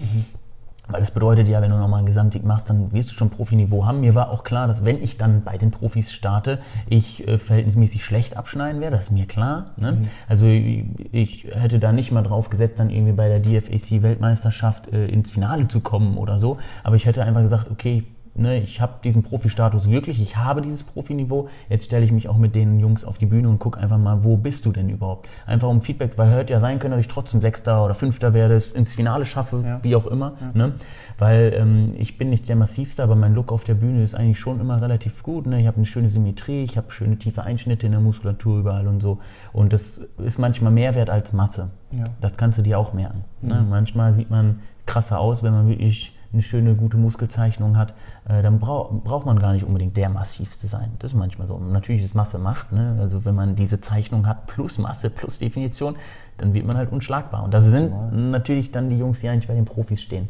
Weil 0.90 1.00
das 1.00 1.12
bedeutet 1.12 1.48
ja, 1.48 1.62
wenn 1.62 1.72
du 1.72 1.78
nochmal 1.78 2.00
einen 2.00 2.08
Gesamtsieg 2.08 2.44
machst, 2.44 2.70
dann 2.70 2.92
wirst 2.92 3.12
du 3.12 3.14
schon 3.14 3.30
Profiniveau 3.30 3.86
haben. 3.86 4.02
Mir 4.02 4.16
war 4.16 4.32
auch 4.32 4.44
klar, 4.44 4.68
dass 4.68 4.84
wenn 4.84 5.02
ich 5.02 5.18
dann 5.18 5.44
bei 5.44 5.58
den 5.58 5.72
Profis 5.72 6.12
starte, 6.12 6.60
ich 6.88 7.28
äh, 7.28 7.38
verhältnismäßig 7.38 8.04
schlecht 8.04 8.38
abschneiden 8.38 8.82
werde. 8.82 8.96
Das 8.96 9.06
ist 9.06 9.12
mir 9.12 9.26
klar. 9.26 9.72
Ne? 9.78 10.02
Also 10.28 10.48
ich, 10.48 10.86
ich 11.12 11.48
hätte 11.52 11.80
da 11.80 11.92
nicht 11.92 12.12
mal 12.12 12.24
drauf 12.24 12.50
gesetzt, 12.50 12.80
dann 12.80 12.90
irgendwie 12.90 13.14
bei 13.14 13.28
der 13.28 13.40
DFAC-Weltmeisterschaft 13.40 14.92
äh, 14.92 15.08
ins 15.08 15.32
Finale 15.32 15.68
zu 15.68 15.82
kommen 15.82 16.18
oder 16.18 16.40
so. 16.40 16.58
Aber 16.84 16.96
ich 16.96 17.06
hätte 17.06 17.24
einfach 17.24 17.42
gesagt, 17.42 17.70
okay, 17.72 18.04
ne, 18.40 18.60
ich 18.60 18.82
habe 18.82 18.94
diesen 19.04 19.24
Profi-Status 19.24 19.90
wirklich, 19.90 20.22
ich 20.22 20.38
habe 20.38 20.62
dieses 20.62 20.84
Profiniveau, 20.84 21.50
jetzt 21.70 21.86
stelle 21.86 22.06
ich 22.06 22.12
mich 22.12 22.28
auch 22.30 22.38
mit 22.38 22.56
den 22.56 22.80
Jungs 22.80 23.04
auf 23.04 23.18
die 23.18 23.26
Bühne 23.26 23.50
und 23.50 23.60
gucke 23.60 23.80
einfach 23.80 23.98
mal, 23.98 24.24
wo 24.24 24.38
bist 24.38 24.66
du 24.66 24.72
denn 24.72 24.90
überhaupt? 24.90 25.28
Einfach 25.46 25.68
um 25.68 25.82
Feedback, 25.82 26.18
weil 26.18 26.30
hört 26.30 26.50
ja 26.50 26.60
sein 26.60 26.80
können, 26.80 26.92
dass 26.92 27.02
ich 27.02 27.08
trotzdem 27.08 27.42
Sechster 27.42 27.84
oder 27.86 27.94
Fünfter 27.94 28.34
werde, 28.34 28.62
ins 28.74 28.94
Finale 28.94 29.26
schaffe, 29.26 29.62
Ja. 29.66 29.84
wie 29.84 29.96
auch 29.96 30.08
immer. 30.08 30.34
Ne? 30.54 30.74
Weil 31.18 31.54
ähm, 31.56 31.94
ich 31.98 32.18
bin 32.18 32.30
nicht 32.30 32.48
der 32.50 32.56
massivste, 32.56 33.04
aber 33.04 33.16
mein 33.16 33.34
Look 33.36 33.52
auf 33.52 33.64
der 33.64 33.76
Bühne 33.76 34.04
ist 34.04 34.16
eigentlich 34.16 34.40
schon 34.40 34.60
immer 34.60 34.82
relativ 34.82 35.22
gut. 35.24 35.46
Ne? 35.46 35.60
Ich 35.60 35.68
habe 35.68 35.78
eine 35.78 35.86
schöne 35.86 36.10
Symmetrie, 36.10 36.64
ich 36.64 36.78
habe 36.78 36.92
schöne 36.92 37.18
tiefe 37.18 37.44
Einschnitte 37.44 37.86
in 37.86 37.92
der 37.92 38.02
Muskulatur 38.02 38.60
überall 38.60 38.88
und 38.88 39.02
so. 39.02 39.20
Und 39.54 39.74
das 39.74 40.02
ist 40.24 40.40
manchmal 40.40 40.72
mehr 40.72 40.96
wert 40.96 41.10
als 41.10 41.34
Masse. 41.34 41.70
Ja. 41.92 42.06
Das 42.22 42.38
kannst 42.38 42.58
du 42.58 42.62
dir 42.62 42.80
auch 42.80 42.94
merken. 42.94 43.24
Ne? 43.42 43.66
Manchmal 43.70 44.14
sieht 44.14 44.30
man 44.30 44.60
krasser 44.86 45.20
aus, 45.20 45.44
wenn 45.44 45.52
man 45.54 45.68
wirklich 45.68 46.16
eine 46.32 46.42
schöne, 46.42 46.76
gute 46.76 46.98
Muskelzeichnung 46.98 47.78
hat, 47.78 47.94
äh, 48.28 48.44
dann 48.44 48.60
brau 48.60 49.02
braucht 49.04 49.26
man 49.26 49.40
gar 49.40 49.54
nicht 49.54 49.66
unbedingt 49.66 49.98
der 49.98 50.10
massivste 50.10 50.68
sein. 50.68 50.92
Das 51.00 51.12
ist 51.12 51.18
manchmal 51.18 51.48
so. 51.48 51.56
Und 51.56 51.72
natürlich 51.72 52.04
ist 52.04 52.14
Masse 52.14 52.38
Macht. 52.38 52.72
Ne? 52.72 52.98
Also 53.00 53.26
wenn 53.26 53.36
man 53.36 53.56
diese 53.56 53.82
Zeichnung 53.82 54.28
hat, 54.28 54.46
plus 54.46 54.78
Masse, 54.78 55.10
plus 55.10 55.40
Definition, 55.40 55.96
dann 56.38 56.54
wird 56.54 56.66
man 56.66 56.78
halt 56.78 56.92
unschlagbar. 56.92 57.44
Und 57.44 57.54
das 57.54 57.66
sind 57.66 57.92
natürlich 58.32 58.72
dann 58.72 58.90
die 58.90 58.98
Jungs, 58.98 59.22
die 59.22 59.30
eigentlich 59.30 59.48
bei 59.48 59.56
den 59.56 59.66
Profis 59.66 60.02
stehen. 60.02 60.30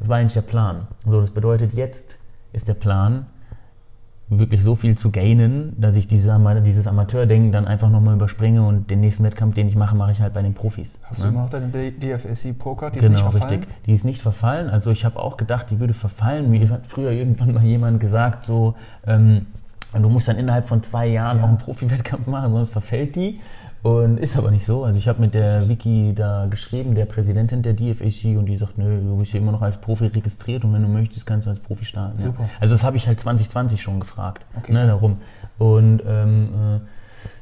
Das 0.00 0.08
war 0.08 0.18
eigentlich 0.18 0.34
der 0.34 0.42
Plan. 0.42 0.88
So, 1.04 1.20
das 1.20 1.30
bedeutet, 1.30 1.74
jetzt 1.74 2.18
ist 2.52 2.68
der 2.68 2.74
Plan, 2.74 3.26
wirklich 4.30 4.62
so 4.62 4.74
viel 4.74 4.96
zu 4.96 5.10
gainen, 5.10 5.72
dass 5.80 5.96
ich 5.96 6.06
diese, 6.06 6.38
dieses 6.64 6.86
Amateurdenken 6.86 7.50
dann 7.50 7.66
einfach 7.66 7.88
nochmal 7.88 8.14
überspringe 8.14 8.66
und 8.66 8.90
den 8.90 9.00
nächsten 9.00 9.24
Wettkampf, 9.24 9.54
den 9.54 9.68
ich 9.68 9.74
mache, 9.76 9.96
mache 9.96 10.12
ich 10.12 10.20
halt 10.20 10.34
bei 10.34 10.42
den 10.42 10.52
Profis. 10.54 10.98
Hast 11.04 11.20
ne? 11.20 11.24
du 11.24 11.30
immer 11.32 11.42
noch 11.44 11.50
deine 11.50 11.68
DFSC 11.68 12.52
Pro-Card? 12.52 12.94
Die 12.94 12.98
ist 12.98 13.04
Genau, 13.06 13.14
nicht 13.22 13.30
verfallen? 13.30 13.60
richtig. 13.60 13.84
Die 13.86 13.92
ist 13.94 14.04
nicht 14.04 14.20
verfallen. 14.20 14.68
Also 14.68 14.90
ich 14.90 15.04
habe 15.06 15.18
auch 15.18 15.36
gedacht, 15.38 15.70
die 15.70 15.80
würde 15.80 15.94
verfallen. 15.94 16.50
Mir 16.50 16.68
hat 16.68 16.86
früher 16.86 17.10
irgendwann 17.12 17.54
mal 17.54 17.62
jemand 17.64 18.00
gesagt, 18.00 18.44
so, 18.44 18.74
ähm, 19.06 19.46
du 19.94 20.08
musst 20.10 20.28
dann 20.28 20.36
innerhalb 20.36 20.68
von 20.68 20.82
zwei 20.82 21.06
Jahren 21.06 21.38
Ja. 21.38 21.44
auch 21.44 21.48
einen 21.48 21.58
Profi-Wettkampf 21.58 22.26
machen, 22.26 22.52
sonst 22.52 22.70
verfällt 22.70 23.16
die. 23.16 23.40
Und 23.82 24.18
ist 24.18 24.36
aber 24.36 24.50
nicht 24.50 24.66
so. 24.66 24.84
Also 24.84 24.98
ich 24.98 25.06
habe 25.06 25.20
mit 25.20 25.34
der 25.34 25.68
Vicky 25.68 26.12
da 26.14 26.46
geschrieben, 26.50 26.94
der 26.94 27.04
Präsidentin 27.04 27.62
der 27.62 27.74
DFAC, 27.74 28.36
und 28.36 28.46
die 28.46 28.56
sagt, 28.56 28.76
nö, 28.76 29.00
du 29.00 29.16
bist 29.16 29.30
hier 29.30 29.40
immer 29.40 29.52
noch 29.52 29.62
als 29.62 29.76
Profi 29.76 30.06
registriert 30.06 30.64
und 30.64 30.72
wenn 30.72 30.82
du 30.82 30.88
möchtest, 30.88 31.26
kannst 31.26 31.46
du 31.46 31.50
als 31.50 31.60
Profi 31.60 31.84
starten. 31.84 32.18
Super. 32.18 32.42
Ja. 32.42 32.48
Also 32.60 32.74
das 32.74 32.84
habe 32.84 32.96
ich 32.96 33.06
halt 33.06 33.20
2020 33.20 33.80
schon 33.80 34.00
gefragt. 34.00 34.44
Okay. 34.56 34.72
Ne, 34.72 34.86
darum. 34.86 35.18
Und 35.58 36.02
ähm, 36.06 36.48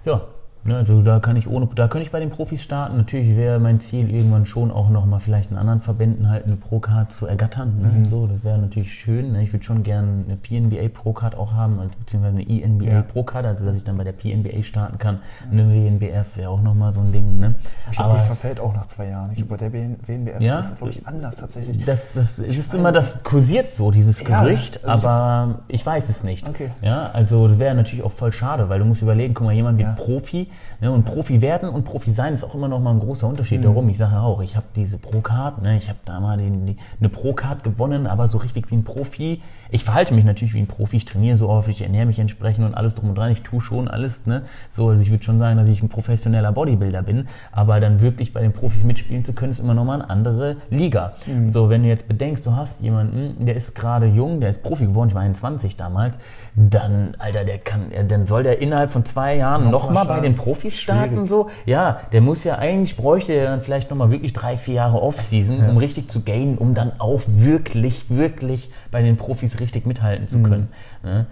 äh, 0.05 0.09
ja, 0.09 0.23
ne, 0.67 0.77
also 0.77 1.03
da 1.03 1.21
kann 1.21 1.37
ich 1.37 1.49
ohne, 1.49 1.67
da 1.75 1.89
könnte 1.89 2.05
ich 2.07 2.11
bei 2.13 2.21
den 2.21 2.31
Profis 2.31 2.63
starten. 2.63 2.97
Natürlich 2.97 3.37
wäre 3.37 3.59
mein 3.59 3.81
Ziel 3.81 4.11
irgendwann 4.11 4.47
schon 4.47 4.71
auch 4.71 4.89
nochmal 4.91 5.21
vielleicht 5.21 5.51
in 5.51 5.57
anderen 5.57 5.81
Verbänden 5.81 6.29
halt 6.29 6.47
eine 6.47 6.57
Pro-Card 6.57 7.13
zu 7.13 7.27
ergattern. 7.27 7.81
Ne? 7.81 7.89
Mhm. 7.89 8.05
So, 8.07 8.27
das 8.27 8.45
wäre 8.45 8.59
natürlich 8.59 8.93
schön. 8.93 9.33
Ne? 9.33 9.43
Ich 9.43 9.53
würde 9.53 9.65
schon 9.65 9.83
gerne 9.83 10.25
eine 10.27 10.37
PNBA 10.37 10.89
Pro-Card 10.93 11.35
auch 11.37 11.53
haben, 11.53 11.79
also 11.79 11.91
beziehungsweise 11.99 12.37
eine 12.39 12.49
ENBA 12.49 12.85
Ja. 12.85 13.03
Pro-Card, 13.03 13.47
also 13.47 13.65
dass 13.67 13.77
ich 13.77 13.85
dann 13.85 13.97
bei 13.97 14.05
der 14.05 14.13
PNBA 14.13 14.63
starten 14.63 14.99
kann. 14.99 15.19
Eine 15.51 15.69
WNBF 15.73 16.37
wäre 16.37 16.51
auch 16.51 16.63
nochmal 16.63 16.93
so 16.93 17.01
ein 17.01 17.13
Ding. 17.13 17.39
Ne? 17.39 17.55
Ich 17.91 17.97
glaube, 17.97 18.17
die 18.17 18.27
verfällt 18.27 18.61
auch 18.61 18.75
nach 18.75 18.87
zwei 18.87 19.09
Jahren. 19.09 19.31
Ich 19.33 19.37
glaube, 19.39 19.57
bei 19.57 19.69
der 19.69 19.73
WNBF 19.73 20.41
Ja? 20.41 20.59
ist 20.59 20.71
das, 20.71 20.79
glaube 20.79 20.91
ich, 20.93 21.07
anders 21.07 21.37
tatsächlich. 21.37 21.85
Das, 21.85 22.13
das 22.15 22.39
ist 22.39 22.75
immer, 22.75 22.93
das 22.93 23.23
kursiert 23.23 23.73
so, 23.73 23.91
dieses 23.91 24.21
Ja, 24.27 24.43
Gerücht, 24.43 24.85
also 24.85 24.99
ich 25.09 25.15
aber 25.15 25.55
ich 25.69 25.85
weiß 25.87 26.09
es 26.09 26.23
nicht. 26.25 26.49
Okay. 26.49 26.71
Ja, 26.83 27.11
also 27.13 27.49
das 27.49 27.59
wäre 27.59 27.75
natürlich 27.75 28.05
auch 28.05 28.13
voll 28.13 28.33
schade, 28.33 28.69
weil 28.69 28.79
du 28.79 28.85
musst 28.85 29.03
überlegen, 29.03 29.35
guck 29.35 29.47
mal, 29.47 29.53
jemand 29.53 29.81
Ja. 29.81 29.93
Profi, 29.93 30.49
Ne? 30.81 30.91
Und 30.91 31.05
Profi 31.05 31.41
werden 31.41 31.69
und 31.69 31.85
Profi 31.85 32.13
sein 32.13 32.35
ist 32.35 32.45
auch 32.45 32.55
immer 32.55 32.69
noch 32.69 32.81
mal 32.81 32.93
ein 32.93 33.01
großer 33.01 33.27
Unterschied. 33.27 33.61
Mhm. 33.61 33.65
Darum, 33.65 33.89
ich 33.89 33.99
sage 33.99 34.19
auch, 34.19 34.43
ich 34.43 34.57
habe 34.57 34.67
diese 34.75 34.99
Pro-Card, 34.99 35.63
ne? 35.63 35.77
ich 35.77 35.89
habe 35.89 35.99
da 36.05 36.21
mal 36.21 36.37
den, 36.37 36.67
die, 36.67 36.77
eine 37.01 37.09
Pro-Card 37.09 37.65
gewonnen, 37.65 38.07
aber 38.07 38.29
so 38.29 38.39
richtig 38.39 38.71
wie 38.71 38.77
ein 38.77 38.85
Profi. 38.85 39.43
Ich 39.71 39.85
verhalte 39.85 40.15
mich 40.15 40.25
natürlich 40.25 40.55
wie 40.55 40.61
ein 40.61 40.67
Profi, 40.67 40.99
ich 40.99 41.05
trainiere 41.05 41.37
so 41.37 41.49
oft, 41.49 41.69
ich 41.69 41.83
ernähre 41.83 42.07
mich 42.07 42.19
entsprechend 42.19 42.65
und 42.65 42.75
alles 42.75 42.95
drum 42.95 43.11
und 43.11 43.19
dran. 43.19 43.31
Ich 43.31 43.43
tue 43.43 43.61
schon 43.61 43.89
alles. 43.89 44.27
Ne? 44.27 44.43
So, 44.71 44.89
also 44.89 45.03
ich 45.03 45.11
würde 45.11 45.25
schon 45.25 45.39
sagen, 45.39 45.57
dass 45.57 45.69
ich 45.69 45.83
ein 45.83 45.89
professioneller 45.89 46.53
Bodybuilder 46.53 47.03
bin, 47.03 47.29
aber 47.53 47.81
dann 47.81 48.01
wirklich 48.01 48.33
bei 48.33 48.41
den 48.41 48.53
Profis 48.53 48.85
mitspielen 48.85 49.25
zu 49.25 49.33
können, 49.33 49.53
ist 49.53 49.61
immer 49.61 49.75
noch 49.75 49.85
mal 49.85 50.01
eine 50.01 50.11
andere 50.11 50.57
Liga. 50.71 51.15
Mhm. 51.27 51.51
So, 51.51 51.71
wenn 51.71 51.83
du 51.83 51.89
jetzt 51.89 52.09
bedenkst, 52.09 52.45
du 52.47 52.55
hast 52.55 52.81
jemanden, 52.81 53.45
der 53.45 53.57
ist 53.57 53.75
gerade 53.75 54.07
jung, 54.07 54.41
der 54.41 54.51
ist 54.51 54.63
Profi 54.63 54.87
geworden, 54.87 55.09
ich 55.09 55.15
war 55.15 55.23
21 55.23 55.77
damals, 55.77 56.17
dann, 56.55 57.15
Alter, 57.19 57.45
der 57.45 57.59
kann, 57.59 57.93
dann 58.09 58.27
soll 58.27 58.43
der 58.43 58.61
innerhalb 58.61 58.91
von 58.91 59.05
zwei 59.05 59.37
Jahren 59.37 59.71
nochmal 59.71 60.05
noch 60.05 60.09
bei 60.09 60.21
den 60.21 60.35
Profis 60.35 60.46
starten, 60.55 61.11
Schwierig. 61.11 61.29
so. 61.29 61.51
Ja, 61.65 62.01
der 62.13 62.21
muss 62.21 62.45
ja 62.45 62.59
eigentlich, 62.59 62.97
bräuchte 62.97 63.33
er 63.33 63.51
dann 63.51 63.63
vielleicht 63.63 63.91
nochmal 63.91 64.11
wirklich 64.11 64.33
drei, 64.33 64.57
vier 64.57 64.75
Jahre 64.75 65.03
Off-Season, 65.03 65.59
ja. 65.61 65.69
um 65.69 65.77
richtig 65.77 66.11
zu 66.11 66.23
gainen, 66.23 66.59
um 66.59 66.75
dann 66.75 66.93
auch 66.99 67.23
wirklich, 67.27 68.11
wirklich 68.11 68.71
bei 68.91 69.03
den 69.03 69.17
Profis 69.17 69.61
richtig 69.61 69.87
mithalten 69.87 70.29
zu 70.29 70.39
mhm. 70.39 70.43
können. 70.43 70.69
Mhm. 71.03 71.11
Ne? 71.11 71.27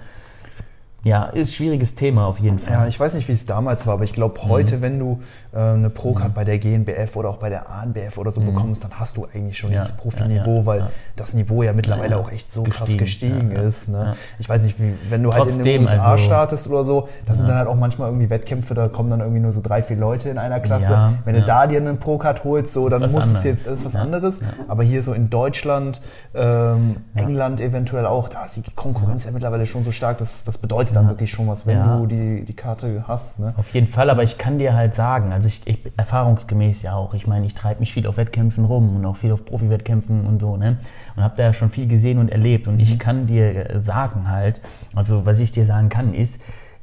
Ja, 1.04 1.24
ist 1.24 1.50
ein 1.50 1.52
schwieriges 1.52 1.94
Thema 1.94 2.26
auf 2.26 2.40
jeden 2.40 2.58
Fall. 2.58 2.72
Ja, 2.72 2.86
ich 2.86 2.98
weiß 2.98 3.12
nicht, 3.12 3.28
wie 3.28 3.32
es 3.32 3.44
damals 3.44 3.86
war, 3.86 3.94
aber 3.94 4.04
ich 4.04 4.14
glaube, 4.14 4.40
heute, 4.44 4.78
mhm. 4.78 4.82
wenn 4.82 4.98
du 4.98 5.20
äh, 5.52 5.58
eine 5.58 5.90
Pro-Card 5.90 6.30
mhm. 6.30 6.34
bei 6.34 6.44
der 6.44 6.58
GNBF 6.58 7.14
oder 7.16 7.28
auch 7.28 7.36
bei 7.36 7.50
der 7.50 7.68
ANBF 7.68 8.16
oder 8.16 8.32
so 8.32 8.40
mhm. 8.40 8.54
bekommst, 8.54 8.84
dann 8.84 8.92
hast 8.98 9.18
du 9.18 9.26
eigentlich 9.32 9.58
schon 9.58 9.70
ja, 9.70 9.82
dieses 9.82 9.96
Profiniveau, 9.96 10.60
ja, 10.60 10.66
weil 10.66 10.88
das 11.14 11.34
Niveau 11.34 11.62
ja 11.62 11.74
mittlerweile 11.74 12.16
auch 12.16 12.32
echt 12.32 12.52
so 12.52 12.62
gestiegen, 12.62 12.86
krass 12.86 12.96
gestiegen 12.96 13.50
ist. 13.50 13.88
Ne? 13.88 14.14
Ich 14.38 14.48
weiß 14.48 14.62
nicht, 14.62 14.80
wie, 14.80 14.94
wenn 15.10 15.22
du 15.22 15.30
Trotzdem, 15.30 15.58
halt 15.58 15.58
in 15.58 15.64
den 15.64 15.82
USA 15.82 16.12
also, 16.12 16.24
startest 16.24 16.68
oder 16.68 16.84
so, 16.84 17.08
das 17.26 17.36
sind 17.36 17.48
dann 17.48 17.58
halt 17.58 17.68
auch 17.68 17.74
manchmal 17.74 18.08
irgendwie 18.08 18.30
Wettkämpfe, 18.30 18.72
da 18.72 18.88
kommen 18.88 19.10
dann 19.10 19.20
irgendwie 19.20 19.40
nur 19.40 19.52
so 19.52 19.60
drei, 19.60 19.82
vier 19.82 19.96
Leute 19.96 20.30
in 20.30 20.38
einer 20.38 20.60
Klasse. 20.60 21.18
wenn 21.26 21.34
du 21.34 21.42
da 21.42 21.66
dir 21.66 21.80
eine 21.80 21.94
Pro-Card 21.94 22.44
holst, 22.44 22.72
so, 22.72 22.88
dann 22.88 23.12
muss 23.12 23.26
es 23.26 23.44
jetzt, 23.44 23.66
ist 23.66 23.84
was 23.84 23.94
anderes. 23.94 24.40
Aber 24.68 24.82
hier 24.82 25.02
so 25.02 25.12
in 25.12 25.28
Deutschland, 25.28 26.00
ähm, 26.34 26.96
England 27.14 27.60
eventuell 27.60 28.06
auch, 28.06 28.30
da 28.30 28.46
ist 28.46 28.56
die 28.56 28.62
Konkurrenz 28.74 29.26
ja 29.26 29.32
mittlerweile 29.32 29.66
schon 29.66 29.84
so 29.84 29.90
stark, 29.90 30.16
das, 30.16 30.44
das 30.44 30.56
bedeutet 30.56 30.93
dann 30.94 31.08
wirklich 31.08 31.30
schon 31.30 31.46
was, 31.48 31.66
wenn 31.66 31.76
ja. 31.76 31.98
du 31.98 32.06
die, 32.06 32.44
die 32.44 32.54
Karte 32.54 33.04
hast. 33.06 33.40
Ne? 33.40 33.54
Auf 33.56 33.74
jeden 33.74 33.86
Fall, 33.86 34.10
aber 34.10 34.22
ich 34.22 34.38
kann 34.38 34.58
dir 34.58 34.74
halt 34.74 34.94
sagen, 34.94 35.32
also 35.32 35.48
ich, 35.48 35.62
ich 35.66 35.78
erfahrungsgemäß 35.96 36.82
ja 36.82 36.94
auch, 36.94 37.14
ich 37.14 37.26
meine, 37.26 37.46
ich 37.46 37.54
treibe 37.54 37.80
mich 37.80 37.92
viel 37.92 38.06
auf 38.06 38.16
Wettkämpfen 38.16 38.64
rum 38.64 38.96
und 38.96 39.04
auch 39.06 39.16
viel 39.16 39.32
auf 39.32 39.44
Profi-Wettkämpfen 39.44 40.26
und 40.26 40.40
so, 40.40 40.56
ne? 40.56 40.78
Und 41.16 41.22
habe 41.22 41.34
da 41.36 41.44
ja 41.44 41.52
schon 41.52 41.70
viel 41.70 41.86
gesehen 41.86 42.18
und 42.18 42.30
erlebt. 42.30 42.68
Und 42.68 42.80
ich 42.80 42.94
mhm. 42.94 42.98
kann 42.98 43.26
dir 43.26 43.80
sagen 43.82 44.30
halt, 44.30 44.60
also 44.94 45.26
was 45.26 45.40
ich 45.40 45.52
dir 45.52 45.66
sagen 45.66 45.88
kann, 45.88 46.14
ist, 46.14 46.40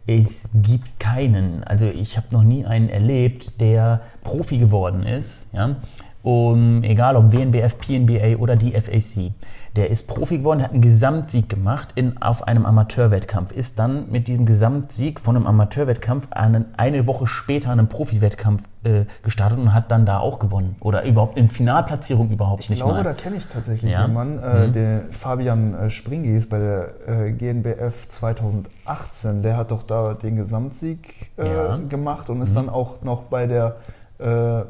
es 0.08 0.50
gibt 0.54 1.00
keinen, 1.00 1.63
also 1.63 1.86
ich 1.86 2.17
habe 2.17 2.28
noch 2.32 2.43
nie 2.43 2.65
einen 2.65 2.89
erlebt, 2.89 3.60
der 3.62 4.02
Profi 4.24 4.58
geworden 4.58 5.04
ist, 5.04 5.47
ja, 5.54 5.76
um, 6.24 6.84
egal 6.84 7.15
ob 7.15 7.34
WNBF, 7.34 7.78
PNBA 7.80 8.38
oder 8.38 8.56
die 8.56 8.71
FAC. 8.71 9.32
Der 9.75 9.89
ist 9.89 10.07
Profi 10.07 10.39
geworden, 10.39 10.62
hat 10.62 10.71
einen 10.71 10.81
Gesamtsieg 10.81 11.47
gemacht 11.47 11.89
in, 11.95 12.21
auf 12.21 12.45
einem 12.45 12.65
Amateurwettkampf, 12.65 13.53
ist 13.53 13.79
dann 13.79 14.12
mit 14.12 14.27
diesem 14.27 14.45
Gesamtsieg 14.45 15.19
von 15.19 15.38
einem 15.38 15.47
Amateurwettkampf 15.47 16.27
einen, 16.31 16.65
eine 16.75 17.07
Woche 17.07 17.25
später 17.25 17.71
einen 17.71 17.88
Profiwettkampf 17.88 18.63
äh, 18.84 19.05
gestartet 19.23 19.60
und 19.60 19.73
hat 19.73 19.89
dann 19.89 20.05
da 20.05 20.19
auch 20.19 20.39
gewonnen. 20.39 20.75
Oder 20.81 21.05
überhaupt 21.05 21.38
in 21.38 21.49
Finalplatzierung 21.49 22.31
überhaupt 22.31 22.63
ich 22.63 22.69
nicht 22.69 22.79
glaube, 22.79 22.95
mal. 22.95 23.03
da 23.03 23.13
kenne 23.13 23.38
ich 23.38 23.47
tatsächlich 23.47 23.91
ja. 23.91 24.05
jemanden, 24.05 24.43
äh, 24.43 24.67
mhm. 24.67 24.73
der 24.73 25.01
Fabian 25.10 25.73
äh, 25.73 25.89
Springis 25.89 26.49
bei 26.49 26.60
der 26.60 26.93
äh, 27.07 27.31
GNBF 27.31 28.10
2018, 28.10 29.41
der 29.41 29.55
hat 29.55 29.71
doch 29.71 29.84
da 29.84 30.15
den 30.15 30.36
Gesamtsieg 30.36 31.31
äh, 31.38 31.47
ja. 31.47 31.77
gemacht 31.77 32.29
und 32.29 32.41
ist 32.41 32.51
mhm. 32.51 32.55
dann 32.55 32.69
auch 32.69 33.01
noch 33.03 33.23
bei 33.23 33.47
der 33.47 33.77
äh, 34.19 34.63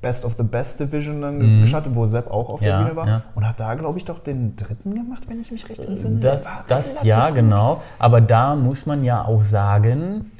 Best 0.00 0.24
of 0.24 0.34
the 0.36 0.44
Best 0.44 0.78
Division 0.78 1.20
dann 1.20 1.38
mhm. 1.38 1.62
gestartet, 1.62 1.94
wo 1.94 2.06
Sepp 2.06 2.30
auch 2.30 2.48
auf 2.48 2.62
ja, 2.62 2.78
der 2.78 2.84
Bühne 2.84 2.96
war. 2.96 3.06
Ja. 3.08 3.22
Und 3.34 3.48
hat 3.48 3.58
da, 3.58 3.74
glaube 3.74 3.98
ich, 3.98 4.04
doch 4.04 4.20
den 4.20 4.54
dritten 4.56 4.94
gemacht, 4.94 5.24
wenn 5.28 5.40
ich 5.40 5.50
mich 5.50 5.68
recht 5.68 5.84
entsinne. 5.84 6.20
Das, 6.20 6.46
das 6.68 7.02
ja, 7.02 7.26
gut. 7.26 7.36
genau. 7.36 7.82
Aber 7.98 8.20
da 8.20 8.54
muss 8.54 8.86
man 8.86 9.02
ja 9.02 9.24
auch 9.24 9.44
sagen, 9.44 10.30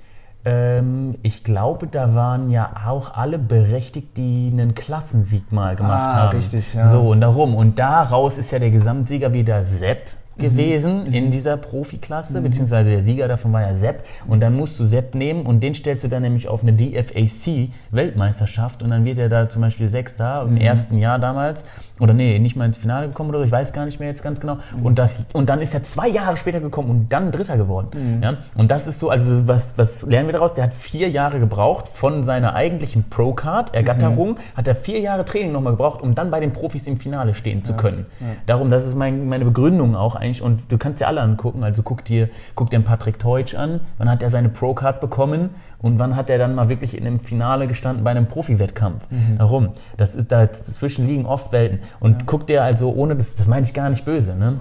ähm, 0.45 1.17
ich 1.23 1.43
glaube, 1.43 1.89
da 1.89 2.15
waren 2.15 2.51
ja 2.51 2.71
auch 2.87 3.15
alle 3.15 3.39
berechtigt, 3.39 4.17
die 4.17 4.49
einen 4.53 4.75
Klassensieg 4.75 5.51
mal 5.51 5.75
gemacht 5.75 5.93
ah, 5.93 6.15
haben. 6.15 6.37
richtig, 6.37 6.75
ja. 6.75 6.89
So, 6.89 7.11
und 7.11 7.21
darum. 7.21 7.55
Und 7.55 7.79
daraus 7.79 8.39
ist 8.39 8.53
ja 8.53 8.59
der 8.59 8.71
Gesamtsieger 8.71 9.33
wieder 9.33 9.65
Sepp 9.65 10.07
gewesen 10.39 11.05
mhm. 11.05 11.15
in 11.15 11.31
dieser 11.31 11.57
Profiklasse, 11.57 12.39
mhm. 12.39 12.45
beziehungsweise 12.45 12.91
der 12.91 13.03
Sieger 13.03 13.29
davon 13.29 13.53
war 13.53 13.63
ja 13.63 13.75
Sepp. 13.75 14.05
Und 14.27 14.41
dann 14.41 14.57
musst 14.57 14.79
du 14.79 14.85
Sepp 14.85 15.15
nehmen 15.15 15.47
und 15.47 15.61
den 15.61 15.75
stellst 15.75 16.05
du 16.05 16.09
dann 16.09 16.23
nämlich 16.23 16.49
auf 16.49 16.63
eine 16.63 16.73
DFAC-Weltmeisterschaft 16.73 18.83
und 18.83 18.91
dann 18.91 19.05
wird 19.05 19.19
er 19.19 19.29
da 19.29 19.49
zum 19.49 19.63
Beispiel 19.63 19.89
Sechster 19.89 20.43
im 20.43 20.55
mhm. 20.55 20.61
ersten 20.61 20.99
Jahr 20.99 21.19
damals. 21.19 21.65
Oder 22.01 22.15
nee, 22.15 22.39
nicht 22.39 22.57
mal 22.57 22.67
ins 22.67 22.79
Finale 22.79 23.09
gekommen 23.09 23.31
oder 23.31 23.41
so, 23.41 23.45
ich 23.45 23.53
weiß 23.53 23.73
gar 23.73 23.85
nicht 23.85 23.99
mehr 23.99 24.09
jetzt 24.09 24.23
ganz 24.23 24.41
genau. 24.41 24.55
Mhm. 24.55 24.87
Und, 24.87 24.99
das, 24.99 25.21
und 25.33 25.49
dann 25.49 25.61
ist 25.61 25.75
er 25.75 25.83
zwei 25.83 26.09
Jahre 26.09 26.37
später 26.37 26.61
gekommen 26.61 26.91
und 26.91 27.13
dann 27.13 27.33
Dritter 27.33 27.57
geworden. 27.57 27.89
Mhm. 27.93 28.23
Ja? 28.23 28.37
Und 28.57 28.71
das 28.71 28.87
ist 28.87 29.01
so, 29.01 29.11
also 29.11 29.49
was, 29.49 29.77
was 29.79 30.07
lernen 30.07 30.29
wir 30.29 30.35
daraus? 30.35 30.53
Der 30.53 30.65
hat 30.65 30.75
vier 30.75 31.09
Jahre 31.09 31.41
gebraucht 31.41 31.89
von 31.89 32.23
seiner 32.23 32.55
eigentlichen 32.55 33.05
Pro-Card, 33.11 33.75
Ergatterung, 33.75 34.33
mhm. 34.33 34.57
hat 34.57 34.69
er 34.69 34.75
vier 34.75 35.01
Jahre 35.01 35.25
Training 35.25 35.53
nochmal 35.53 35.73
gebraucht, 35.73 36.03
um 36.03 36.15
dann 36.15 36.31
bei 36.31 36.41
den 36.41 36.53
Profis 36.53 36.87
im 36.87 36.97
Finale 36.97 37.35
stehen 37.35 37.65
zu 37.65 37.75
können. 37.75 38.07
Ja. 38.21 38.27
Darum, 38.47 38.71
das 38.71 38.87
ist 38.87 38.95
mein, 38.95 39.29
meine 39.29 39.45
Begründung 39.45 39.97
auch 39.97 40.15
eigentlich 40.15 40.28
eigentlich, 40.29 40.43
und 40.43 40.71
du 40.71 40.79
kannst 40.79 41.01
dir 41.01 41.09
alle 41.09 41.21
angucken, 41.21 41.65
also 41.65 41.83
guck 41.83 42.05
dir, 42.05 42.29
guck 42.55 42.71
dir 42.71 42.81
Patrick 42.81 43.19
Teutsch 43.19 43.55
an, 43.55 43.81
wann 43.97 44.11
hat 44.11 44.23
er 44.23 44.31
seine 44.31 44.49
Pro-Card 44.49 45.01
bekommen 45.01 45.51
und 45.81 45.99
wann 45.99 46.17
hat 46.17 46.31
er 46.31 46.39
dann 46.39 46.55
mal 46.55 46.69
wirklich 46.69 46.97
in 46.97 47.07
einem 47.07 47.19
Finale 47.19 47.67
gestanden 47.67 48.05
bei 48.05 48.11
einem 48.11 48.27
Profi-Wettkampf. 48.27 49.11
Mhm. 49.11 49.35
Warum? 49.39 49.69
Das 49.97 50.15
ist, 50.15 50.31
dazwischen 50.31 51.07
liegen 51.07 51.27
oft 51.27 51.53
Welten. 51.53 51.81
Und 52.01 52.13
ja. 52.13 52.19
guck 52.27 52.47
dir 52.47 52.63
also, 52.63 52.93
ohne, 52.93 53.17
das, 53.17 53.37
das 53.37 53.47
meine 53.47 53.67
ich 53.67 53.75
gar 53.75 53.89
nicht 53.89 54.05
böse, 54.05 54.35
ne? 54.35 54.61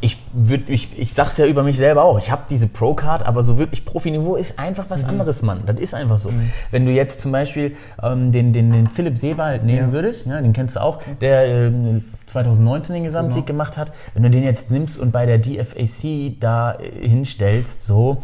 ich 0.00 0.18
würde 0.32 0.72
ich, 0.72 0.96
ich 0.98 1.12
sag's 1.12 1.36
ja 1.38 1.46
über 1.46 1.62
mich 1.62 1.76
selber 1.76 2.04
auch. 2.04 2.18
Ich 2.18 2.30
habe 2.30 2.42
diese 2.48 2.68
Pro-Card, 2.68 3.26
aber 3.26 3.42
so 3.42 3.58
wirklich 3.58 3.84
Profiniveau 3.84 4.36
ist 4.36 4.58
einfach 4.58 4.84
was 4.88 5.02
mhm. 5.02 5.08
anderes, 5.08 5.42
Mann. 5.42 5.62
Das 5.66 5.78
ist 5.80 5.94
einfach 5.94 6.18
so. 6.18 6.30
Mhm. 6.30 6.52
Wenn 6.70 6.86
du 6.86 6.92
jetzt 6.92 7.20
zum 7.20 7.32
Beispiel 7.32 7.76
ähm, 8.00 8.30
den, 8.30 8.52
den, 8.52 8.70
den 8.70 8.86
Philipp 8.86 9.18
Sebald 9.18 9.64
nehmen 9.64 9.88
ja. 9.88 9.92
würdest, 9.92 10.26
ja, 10.26 10.40
den 10.40 10.52
kennst 10.52 10.76
du 10.76 10.82
auch, 10.82 11.00
der 11.20 11.46
äh, 11.46 11.72
2019 12.28 12.94
den 12.94 13.04
Gesamtsieg 13.04 13.46
genau. 13.46 13.58
gemacht 13.58 13.76
hat. 13.76 13.92
Wenn 14.14 14.22
du 14.22 14.30
den 14.30 14.44
jetzt 14.44 14.70
nimmst 14.70 14.98
und 14.98 15.12
bei 15.12 15.26
der 15.26 15.38
DFAC 15.38 16.38
da 16.40 16.74
äh, 16.74 17.08
hinstellst, 17.08 17.84
so, 17.84 18.18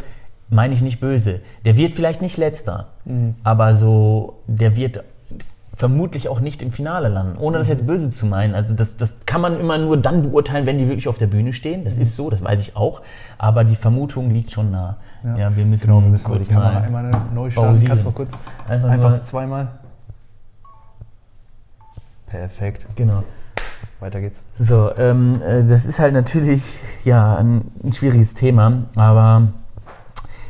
meine 0.49 0.73
ich 0.73 0.81
nicht 0.81 0.99
böse. 0.99 1.41
Der 1.65 1.77
wird 1.77 1.93
vielleicht 1.93 2.21
nicht 2.21 2.37
letzter, 2.37 2.87
mhm. 3.05 3.35
aber 3.43 3.75
so, 3.75 4.41
der 4.47 4.75
wird 4.75 5.03
vermutlich 5.75 6.29
auch 6.29 6.39
nicht 6.39 6.61
im 6.61 6.71
Finale 6.71 7.09
landen, 7.09 7.37
ohne 7.37 7.57
das 7.57 7.67
jetzt 7.67 7.83
mhm. 7.83 7.87
böse 7.87 8.09
zu 8.09 8.25
meinen. 8.25 8.55
Also 8.55 8.73
das, 8.73 8.95
das 8.97 9.17
kann 9.25 9.41
man 9.41 9.59
immer 9.59 9.77
nur 9.77 9.97
dann 9.97 10.21
beurteilen, 10.21 10.65
wenn 10.65 10.77
die 10.77 10.87
wirklich 10.87 11.07
auf 11.07 11.17
der 11.17 11.27
Bühne 11.27 11.51
stehen. 11.51 11.83
Das 11.83 11.95
mhm. 11.95 12.01
ist 12.01 12.15
so, 12.15 12.29
das 12.29 12.43
weiß 12.43 12.61
ich 12.61 12.75
auch. 12.75 13.01
Aber 13.37 13.63
die 13.63 13.75
Vermutung 13.75 14.31
liegt 14.31 14.51
schon 14.51 14.71
nah. 14.71 14.97
Ja, 15.23 15.35
ja 15.35 15.55
wir 15.55 15.65
müssen, 15.65 15.87
genau, 15.87 16.01
wir 16.01 16.09
müssen 16.09 16.31
kurz 16.31 16.47
die 16.47 16.53
Kamera 16.53 16.79
einmal 16.79 17.11
neu 17.33 17.49
starten. 17.49 17.83
Kannst 17.83 18.03
du 18.03 18.09
mal 18.09 18.15
kurz 18.15 18.37
einfach, 18.67 18.89
einfach 18.89 19.21
zweimal. 19.21 19.67
Perfekt. 22.27 22.85
Genau. 22.95 23.23
Weiter 23.99 24.21
geht's. 24.21 24.45
So, 24.59 24.91
ähm, 24.97 25.41
äh, 25.41 25.63
das 25.63 25.85
ist 25.85 25.99
halt 25.99 26.13
natürlich 26.13 26.63
ja 27.03 27.35
ein, 27.35 27.71
ein 27.83 27.93
schwieriges 27.93 28.33
Thema, 28.33 28.85
aber 28.95 29.53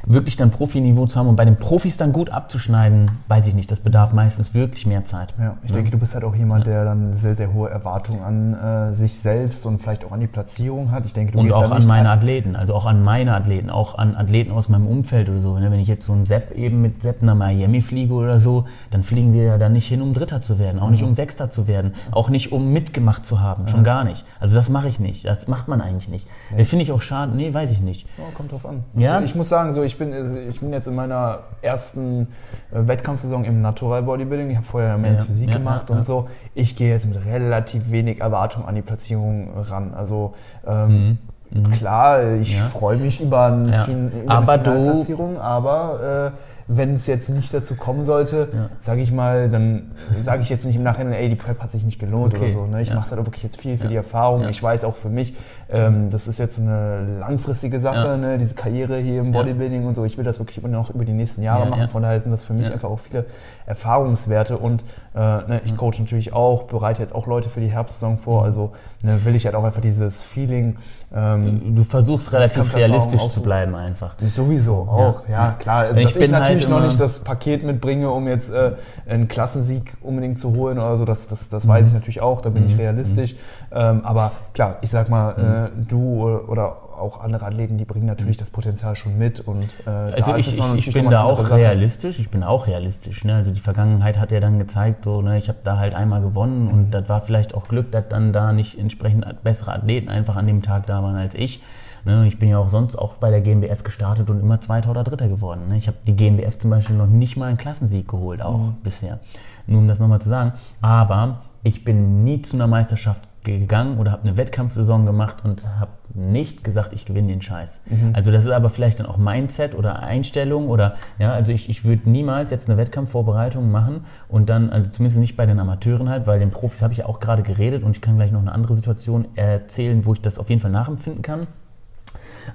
wirklich 0.06 0.38
dann 0.38 0.52
Profiniveau 0.52 1.08
zu 1.08 1.20
haben 1.20 1.28
und 1.28 1.36
bei 1.36 1.46
den 1.46 1.58
Profis 1.58 1.98
dann 1.98 2.13
gut 2.13 2.30
abzuschneiden, 2.30 3.12
weiß 3.28 3.48
ich 3.48 3.54
nicht. 3.54 3.72
Das 3.72 3.80
bedarf 3.80 4.13
meistens 4.13 4.54
wirklich 4.54 4.86
mehr 4.86 5.04
Zeit. 5.04 5.34
Ja, 5.39 5.58
ich 5.63 5.72
ja. 5.72 5.78
denke, 5.78 5.91
du 5.91 5.98
bist 5.98 6.13
halt 6.13 6.24
auch 6.24 6.36
jemand, 6.36 6.68
der 6.68 6.86
dann 6.86 7.13
sehr, 7.13 7.36
sehr 7.36 7.54
hohe 7.54 7.70
Erwartungen 7.70 8.22
an 8.22 8.54
äh, 8.54 8.94
sich 8.94 9.15
selbst 9.15 9.65
und 9.65 9.80
vielleicht 9.80 10.06
auch 10.06 10.12
an 10.12 10.20
die 10.20 10.28
Platzierung 10.28 10.91
hat. 10.91 11.06
Ich 11.06 11.13
denke, 11.13 11.34
du 11.34 11.39
und 11.39 11.54
auch 11.54 11.72
an 11.72 11.88
meine 11.88 12.10
Athleten, 12.10 12.56
also 12.56 12.74
auch 12.74 12.86
an 12.86 13.04
meine 13.04 13.34
Athleten, 13.34 13.70
auch 13.70 13.98
an 13.98 14.15
Athleten 14.15 14.52
aus 14.52 14.70
meinem 14.70 14.88
Umfeld 14.88 15.30
oder 15.30 15.41
so. 15.41 15.58
Ne? 15.58 15.72
Wenn 15.72 15.80
ich 15.80 15.88
jetzt 15.88 16.06
so 16.06 16.13
ein 16.13 16.26
Sepp 16.26 16.52
eben 16.52 16.82
mit 16.82 17.02
Sepp 17.02 17.22
nach 17.22 17.36
Miami 17.36 17.82
fliege 17.82 18.13
oder 18.13 18.39
so, 18.39 18.65
dann 18.91 19.04
fliegen 19.04 19.34
wir 19.34 19.44
ja 19.44 19.58
dann 19.58 19.74
nicht 19.74 19.88
hin, 19.88 20.02
um 20.02 20.13
Dritter 20.13 20.41
zu 20.41 20.60
werden, 20.60 20.80
auch 20.80 20.88
mhm. 20.88 20.91
nicht 20.91 21.04
um 21.04 21.15
Sechster 21.15 21.50
zu 21.50 21.68
werden, 21.68 21.94
auch 22.12 22.30
nicht 22.30 22.52
um 22.52 22.72
mitgemacht 22.72 23.26
zu 23.26 23.41
haben, 23.41 23.68
schon 23.68 23.84
gar 23.84 24.04
nicht. 24.04 24.26
Also 24.39 24.56
das 24.56 24.70
mache 24.70 24.88
ich 24.88 25.00
nicht. 25.00 25.26
Das 25.26 25.48
macht 25.48 25.68
man 25.68 25.82
eigentlich 25.82 26.10
nicht. 26.10 26.28
Ja. 26.52 26.58
Das 26.58 26.68
finde 26.68 26.84
ich 26.84 26.91
auch 26.91 27.02
schade. 27.02 27.36
Nee, 27.36 27.54
weiß 27.54 27.72
ich 27.72 27.82
nicht. 27.82 28.08
Oh, 28.18 28.24
kommt 28.36 28.52
drauf 28.52 28.65
an. 28.65 28.84
Ja? 28.96 29.13
Also 29.13 29.26
ich 29.26 29.36
muss 29.36 29.50
sagen, 29.50 29.72
so 29.72 29.84
ich 29.84 29.94
ich 29.95 29.99
bin, 29.99 30.13
also 30.13 30.38
ich 30.38 30.60
bin 30.60 30.73
jetzt 30.73 30.88
in 30.88 30.95
meiner 30.95 31.39
ersten 31.62 32.27
äh, 32.71 32.88
Wettkampfsaison 32.88 33.45
im 33.45 33.62
Natural 33.62 34.03
Bodybuilding. 34.03 34.49
Ich 34.49 34.58
habe 34.58 34.65
vorher 34.65 34.97
Men's 34.97 35.21
ja, 35.21 35.25
Physik 35.25 35.49
ja, 35.49 35.58
gemacht 35.58 35.89
ja, 35.89 35.95
und 35.95 36.05
so. 36.05 36.27
Ich 36.53 36.75
gehe 36.75 36.89
jetzt 36.89 37.08
mit 37.08 37.23
relativ 37.25 37.91
wenig 37.91 38.19
Erwartung 38.19 38.67
an 38.67 38.75
die 38.75 38.81
Platzierung 38.81 39.51
ran. 39.55 39.93
Also 39.93 40.34
ähm, 40.67 41.17
mhm. 41.49 41.71
Klar, 41.71 42.34
ich 42.34 42.60
freue 42.62 42.97
mich 42.97 43.21
über, 43.21 43.45
ein 43.45 43.69
über 43.69 44.31
Aber 44.31 44.53
eine 44.53 44.63
du- 44.63 44.71
Finalplatzierung, 44.71 45.39
aber 45.39 46.34
äh, 46.64 46.64
wenn 46.67 46.93
es 46.93 47.06
jetzt 47.06 47.30
nicht 47.30 47.54
dazu 47.54 47.75
kommen 47.75 48.06
sollte, 48.06 48.47
sage 48.80 49.01
ich 49.01 49.12
mal, 49.12 49.49
dann 49.49 49.91
sage 50.19 50.41
ich 50.41 50.49
jetzt 50.49 50.65
nicht 50.65 50.75
im 50.75 50.84
Nachhinein, 50.84 51.13
ey, 51.13 51.30
die 51.30 51.36
Prep 51.36 51.62
hat 51.62 51.71
sich 51.71 51.86
nicht 51.86 51.99
gelohnt 51.99 52.34
Okay. 52.34 52.45
oder 52.45 52.54
so. 52.54 52.65
Ne? 52.65 52.82
Ich 52.82 52.89
Ja. 52.89 52.95
mache 52.95 53.06
es 53.06 53.12
halt 53.12 53.23
wirklich 53.25 53.43
jetzt 53.43 53.62
viel 53.62 53.78
für 53.78 53.84
Ja. 53.84 53.89
die 53.91 53.95
Erfahrung. 53.97 54.41
Ja. 54.41 54.49
Ich 54.49 54.63
weiß 54.63 54.84
auch 54.84 54.95
für 54.95 55.10
mich, 55.10 55.36
ähm, 55.69 56.10
das 56.10 56.28
ist 56.28 56.39
jetzt 56.39 56.60
eine 56.60 57.19
langfristige 57.19 57.80
Sache, 57.80 58.08
Ja. 58.08 58.17
ne? 58.17 58.38
diese 58.39 58.56
Karriere 58.56 58.97
hier 58.97 59.19
im 59.21 59.32
Ja. 59.34 59.41
Bodybuilding 59.41 59.86
und 59.86 59.93
so. 59.95 60.06
Ich 60.06 60.17
will 60.17 60.23
das 60.25 60.39
wirklich 60.39 60.58
immer 60.58 60.67
noch 60.69 60.89
über 60.89 61.06
die 61.06 61.13
nächsten 61.13 61.43
Jahre 61.43 61.65
Ja, 61.65 61.69
machen. 61.69 61.82
ja. 61.82 61.88
Von 61.88 62.01
daher 62.01 62.19
sind 62.19 62.32
das 62.32 62.43
für 62.43 62.54
mich 62.54 62.67
Ja. 62.67 62.73
einfach 62.73 62.89
auch 62.89 62.99
viele 62.99 63.25
Erfahrungswerte 63.67 64.58
und 64.58 64.84
äh, 65.13 65.19
ne, 65.19 65.62
ich 65.65 65.75
coach 65.75 65.99
natürlich 65.99 66.34
auch, 66.34 66.63
bereite 66.63 67.01
jetzt 67.01 67.13
auch 67.13 67.28
Leute 67.28 67.49
für 67.49 67.60
die 67.60 67.67
Herbstsaison 67.71 68.17
vor. 68.17 68.43
Also 68.43 68.71
ne, 69.04 69.23
will 69.23 69.36
ich 69.36 69.45
halt 69.45 69.56
auch 69.56 69.63
einfach 69.63 69.82
dieses 69.82 70.21
Feeling 70.23 70.78
ähm, 71.15 71.75
Du 71.75 71.84
versuchst 71.84 72.34
relativ 72.34 72.75
realistisch 72.75 73.28
zu 73.30 73.41
bleiben 73.41 73.75
einfach. 73.75 74.15
Sowieso 74.19 74.75
auch, 74.89 75.28
ja, 75.30 75.56
klar. 75.60 75.84
Also, 75.84 76.01
Ich 76.01 76.13
bin 76.13 76.32
natürlich 76.32 76.55
halt 76.63 76.70
noch 76.70 76.82
nicht 76.82 77.00
das 77.00 77.24
Paket 77.24 77.63
mitbringe, 77.63 78.10
um 78.10 78.28
jetzt 78.28 78.50
äh, 78.52 78.72
einen 79.08 79.28
Klassensieg 79.28 79.98
unbedingt 80.02 80.39
zu 80.39 80.56
holen 80.56 80.78
oder 80.80 80.98
so, 80.98 81.06
das, 81.06 81.28
das, 81.28 81.50
das 81.50 81.65
Mhm. 81.65 81.70
weiß 81.70 81.88
ich 81.89 81.94
natürlich 81.94 82.22
auch, 82.22 82.41
da 82.41 82.50
bin 82.50 82.65
ich 82.65 82.78
realistisch. 82.78 83.36
Ähm, 83.72 84.02
aber 84.04 84.32
klar, 84.54 84.78
ich 84.82 84.89
sag 84.89 85.10
mal, 85.10 85.34
Mhm. 85.36 85.82
äh, 85.82 85.86
du 85.89 86.24
oder, 86.24 86.50
oder 86.50 86.78
auch 86.96 87.20
andere 87.20 87.46
Athleten, 87.48 87.76
die 87.78 87.84
bringen 87.84 88.06
natürlich 88.06 88.38
das 88.38 88.50
Potenzial 88.50 88.96
schon 88.96 89.18
mit 89.18 89.41
und 89.41 89.65
äh, 89.86 89.89
Also 89.89 90.32
da 90.32 90.38
ich, 90.38 90.48
ist 90.48 90.48
es 90.48 90.54
ich, 90.54 90.60
noch 90.62 90.76
ich 90.76 90.94
bin 90.94 91.10
da 91.10 91.24
auch 91.24 91.44
Sache. 91.44 91.56
realistisch, 91.56 92.20
ich 92.20 92.30
bin 92.30 92.41
auch 92.41 92.68
realistisch. 92.68 93.26
Ne? 93.26 93.36
Also 93.36 93.52
die 93.52 93.60
Vergangenheit 93.60 94.18
hat 94.18 94.32
ja 94.32 94.39
dann 94.39 94.60
gezeigt, 94.60 95.04
so, 95.04 95.22
ne, 95.22 95.38
ich 95.38 95.50
habe 95.50 95.58
da 95.65 95.78
halt 95.78 95.94
einmal 95.94 96.22
gewonnen 96.22 96.70
und 96.70 96.91
das 96.91 97.10
war 97.10 97.20
vielleicht 97.20 97.54
auch 97.54 97.68
Glück, 97.68 97.91
dass 97.91 98.06
dann 98.08 98.32
da 98.32 98.54
nicht 98.54 98.80
entsprechend 98.80 99.26
bessere 99.44 99.74
Athleten 99.74 100.08
einfach 100.08 100.38
an 100.38 100.48
dem 100.48 100.62
Tag 100.62 100.86
da 100.86 101.04
waren 101.04 101.18
als 101.18 101.36
ich. 101.36 101.62
Ne? 102.06 102.28
Ich 102.28 102.39
bin 102.39 102.50
ja 102.50 102.58
auch 102.60 102.70
sonst 102.70 102.96
auch 102.98 103.15
bei 103.15 103.30
der 103.32 103.41
GmbF 103.41 103.84
gestartet 103.84 104.30
und 104.30 104.39
immer 104.39 104.62
Zweiter 104.62 104.91
oder 104.91 105.04
Dritter 105.04 105.28
geworden. 105.28 105.62
Ne? 105.70 105.78
Ich 105.78 105.88
habe 105.88 105.98
die 106.06 106.15
GmbF 106.15 106.58
zum 106.60 106.70
Beispiel 106.70 106.96
noch 106.96 107.08
nicht 107.08 107.36
mal 107.38 107.48
einen 107.48 107.58
Klassensieg 107.58 108.08
geholt, 108.08 108.41
auch 108.41 108.58
Mhm. 108.60 108.76
bisher. 108.84 109.20
Nur 109.68 109.80
um 109.80 109.88
das 109.88 110.00
nochmal 110.00 110.22
zu 110.22 110.30
sagen. 110.30 110.54
Aber 110.82 111.41
ich 111.63 111.84
bin 111.84 112.24
nie 112.24 112.41
zu 112.44 112.56
einer 112.58 112.68
Meisterschaft 112.68 113.22
gegangen 113.44 114.00
oder 114.00 114.12
habe 114.12 114.24
eine 114.24 114.38
Wettkampfsaison 114.38 115.06
gemacht 115.06 115.38
und 115.44 115.63
habe 115.80 115.91
nicht 116.15 116.63
gesagt, 116.63 116.94
ich 116.94 117.06
gewinne 117.06 117.28
den 117.28 117.41
Scheiß. 117.44 117.82
Also 118.13 118.32
das 118.32 118.44
ist 118.46 118.50
aber 118.50 118.70
vielleicht 118.70 119.00
dann 119.00 119.06
auch 119.06 119.18
Mindset 119.18 119.76
oder 119.76 120.00
Einstellung 120.02 120.68
oder 120.70 120.96
ja, 121.20 121.32
also 121.34 121.52
ich, 121.52 121.70
ich 121.70 121.84
würde 121.86 122.10
niemals 122.10 122.50
jetzt 122.50 122.68
eine 122.70 122.78
Wettkampfvorbereitung 122.80 123.70
machen 123.70 124.06
und 124.30 124.50
dann, 124.50 124.72
also 124.72 124.89
zumindest 124.89 125.20
nicht 125.20 125.38
bei 125.38 125.46
den 125.46 125.60
Amateuren 125.60 126.10
halt, 126.10 126.26
weil 126.26 126.39
den 126.39 126.50
Profis 126.50 126.82
habe 126.82 126.94
ich 126.94 127.00
ja 127.00 127.06
auch 127.06 127.20
gerade 127.20 127.44
geredet 127.44 127.84
und 127.84 127.91
ich 127.96 128.02
kann 128.02 128.15
gleich 128.15 128.32
noch 128.32 128.41
eine 128.41 128.52
andere 128.52 128.74
Situation 128.74 129.26
erzählen, 129.36 130.06
wo 130.06 130.13
ich 130.13 130.22
das 130.22 130.39
auf 130.39 130.50
jeden 130.50 130.62
Fall 130.62 130.72
nachempfinden 130.72 131.22
kann. 131.22 131.46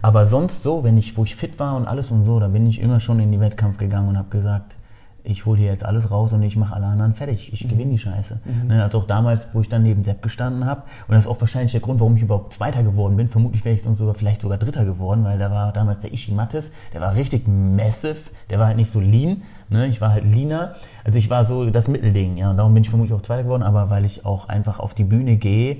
Aber 0.02 0.26
sonst 0.26 0.62
so, 0.62 0.84
wenn 0.84 0.98
ich, 0.98 1.16
wo 1.16 1.24
ich 1.24 1.36
fit 1.36 1.58
war 1.58 1.76
und 1.76 1.86
alles 1.86 2.10
und 2.10 2.24
so, 2.24 2.40
da 2.40 2.48
bin 2.48 2.66
ich 2.66 2.80
immer 2.80 3.00
schon 3.00 3.20
in 3.20 3.32
die 3.32 3.40
Wettkampf 3.40 3.78
gegangen 3.78 4.08
und 4.08 4.18
habe 4.18 4.30
gesagt, 4.30 4.76
ich 5.24 5.46
hole 5.46 5.58
hier 5.58 5.68
jetzt 5.68 5.84
alles 5.84 6.10
raus 6.10 6.32
und 6.32 6.42
ich 6.42 6.56
mache 6.56 6.74
alle 6.74 6.86
anderen 6.86 7.14
fertig. 7.14 7.52
Ich 7.52 7.68
gewinne 7.68 7.92
die 7.92 7.98
Scheiße. 7.98 8.40
Ne, 8.66 8.82
also 8.82 8.98
auch 8.98 9.04
damals, 9.04 9.48
wo 9.52 9.60
ich 9.60 9.68
dann 9.68 9.82
neben 9.82 10.04
Sepp 10.04 10.22
gestanden 10.22 10.64
habe. 10.64 10.82
Und 11.08 11.14
das 11.14 11.24
ist 11.24 11.30
auch 11.30 11.40
wahrscheinlich 11.40 11.72
der 11.72 11.80
Grund, 11.80 12.00
warum 12.00 12.16
ich 12.16 12.22
überhaupt 12.22 12.52
Zweiter 12.52 12.82
geworden 12.82 13.16
bin. 13.16 13.28
Vermutlich 13.28 13.64
wäre 13.64 13.74
ich 13.74 13.82
sonst 13.82 13.98
sogar 13.98 14.14
vielleicht 14.14 14.40
sogar 14.40 14.58
Dritter 14.58 14.84
geworden, 14.84 15.24
weil 15.24 15.38
da 15.38 15.50
war 15.50 15.72
damals 15.72 16.00
der 16.00 16.12
Ishi 16.12 16.32
Mattes, 16.32 16.72
der 16.92 17.00
war 17.00 17.14
richtig 17.14 17.46
massive, 17.46 18.30
der 18.48 18.58
war 18.58 18.66
halt 18.66 18.76
nicht 18.76 18.90
so 18.90 19.00
lean. 19.00 19.42
Ne? 19.68 19.86
Ich 19.86 20.00
war 20.00 20.12
halt 20.12 20.24
leaner. 20.24 20.74
Also 21.04 21.18
ich 21.18 21.30
war 21.30 21.44
so 21.44 21.68
das 21.70 21.88
Mittelding. 21.88 22.36
Ja, 22.36 22.50
und 22.50 22.56
darum 22.56 22.74
bin 22.74 22.82
ich 22.82 22.90
vermutlich 22.90 23.14
auch 23.14 23.22
Zweiter 23.22 23.44
geworden, 23.44 23.62
aber 23.62 23.90
weil 23.90 24.04
ich 24.04 24.24
auch 24.24 24.48
einfach 24.48 24.80
auf 24.80 24.94
die 24.94 25.04
Bühne 25.04 25.36
gehe 25.36 25.78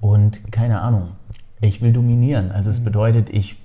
und 0.00 0.52
keine 0.52 0.80
Ahnung, 0.80 1.10
ich 1.64 1.82
will 1.82 1.92
dominieren. 1.92 2.50
Also 2.52 2.70
es 2.70 2.82
bedeutet, 2.82 3.30
ich 3.30 3.56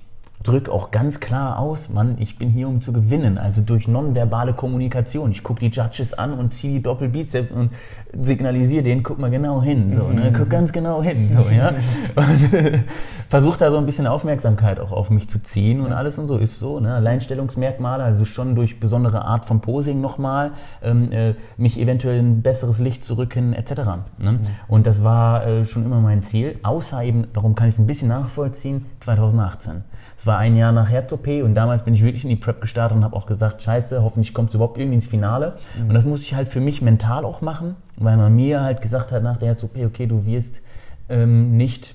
drücke 0.42 0.72
auch 0.72 0.90
ganz 0.90 1.20
klar 1.20 1.58
aus, 1.58 1.90
Mann, 1.90 2.16
ich 2.18 2.38
bin 2.38 2.48
hier, 2.48 2.66
um 2.66 2.80
zu 2.80 2.92
gewinnen. 2.92 3.36
Also 3.36 3.60
durch 3.60 3.86
nonverbale 3.88 4.54
Kommunikation. 4.54 5.30
Ich 5.32 5.42
gucke 5.42 5.60
die 5.60 5.68
Judges 5.68 6.14
an 6.14 6.32
und 6.32 6.54
ziehe 6.54 6.74
die 6.74 6.82
Doppelbizeps 6.82 7.50
und 7.50 7.70
signalisiere 8.18 8.82
denen, 8.82 9.02
guck 9.02 9.18
mal 9.18 9.30
genau 9.30 9.62
hin. 9.62 9.92
So, 9.92 10.08
ne? 10.08 10.32
Guck 10.34 10.48
ganz 10.48 10.72
genau 10.72 11.02
hin. 11.02 11.30
So, 11.36 11.54
ja? 11.54 11.68
Und 12.16 12.84
versuche 13.28 13.58
da 13.58 13.70
so 13.70 13.76
ein 13.76 13.86
bisschen 13.86 14.06
Aufmerksamkeit 14.06 14.80
auch 14.80 14.92
auf 14.92 15.10
mich 15.10 15.28
zu 15.28 15.40
ziehen 15.42 15.80
und 15.80 15.92
alles 15.92 16.18
und 16.18 16.26
so 16.26 16.36
ist 16.36 16.58
so. 16.58 16.80
Ne? 16.80 16.94
Alleinstellungsmerkmale, 16.94 18.02
also 18.02 18.24
schon 18.24 18.56
durch 18.56 18.80
besondere 18.80 19.24
Art 19.24 19.44
von 19.44 19.60
Posing 19.60 20.00
nochmal, 20.00 20.52
ähm, 20.82 21.12
äh, 21.12 21.34
mich 21.56 21.78
eventuell 21.78 22.18
in 22.18 22.42
besseres 22.42 22.80
Licht 22.80 23.04
zu 23.04 23.16
rücken, 23.16 23.52
etc. 23.52 23.72
Ne? 24.18 24.40
Und 24.66 24.86
das 24.86 25.04
war 25.04 25.46
äh, 25.46 25.64
schon 25.64 25.84
immer 25.84 26.00
mein 26.00 26.24
Ziel. 26.24 26.58
Außer 26.62 27.02
eben, 27.04 27.26
darum 27.32 27.54
kann 27.54 27.68
ich 27.68 27.74
es 27.74 27.78
ein 27.78 27.86
bisschen 27.86 28.08
nachvollziehen, 28.08 28.86
2018. 29.00 29.84
Es 30.20 30.26
war 30.26 30.36
ein 30.36 30.54
Jahr 30.54 30.70
nach 30.70 30.90
Herz-OP 30.90 31.28
und 31.42 31.54
damals 31.54 31.82
bin 31.82 31.94
ich 31.94 32.02
wirklich 32.02 32.24
in 32.24 32.28
die 32.28 32.36
Prep 32.36 32.60
gestartet 32.60 32.94
und 32.94 33.04
habe 33.04 33.16
auch 33.16 33.24
gesagt, 33.24 33.62
scheiße, 33.62 34.02
hoffentlich 34.02 34.34
kommt 34.34 34.50
es 34.50 34.54
überhaupt 34.54 34.76
irgendwie 34.76 34.96
ins 34.96 35.06
Finale. 35.06 35.54
Und 35.88 35.94
das 35.94 36.04
musste 36.04 36.26
ich 36.26 36.34
halt 36.34 36.48
für 36.48 36.60
mich 36.60 36.82
mental 36.82 37.24
auch 37.24 37.40
machen, 37.40 37.76
weil 37.96 38.18
man 38.18 38.36
mir 38.36 38.60
halt 38.60 38.82
gesagt 38.82 39.12
hat 39.12 39.22
nach 39.22 39.38
der 39.38 39.48
Herz-OP, 39.48 39.78
okay, 39.82 40.06
du 40.06 40.26
wirst 40.26 40.60
ähm, 41.08 41.56
nicht 41.56 41.94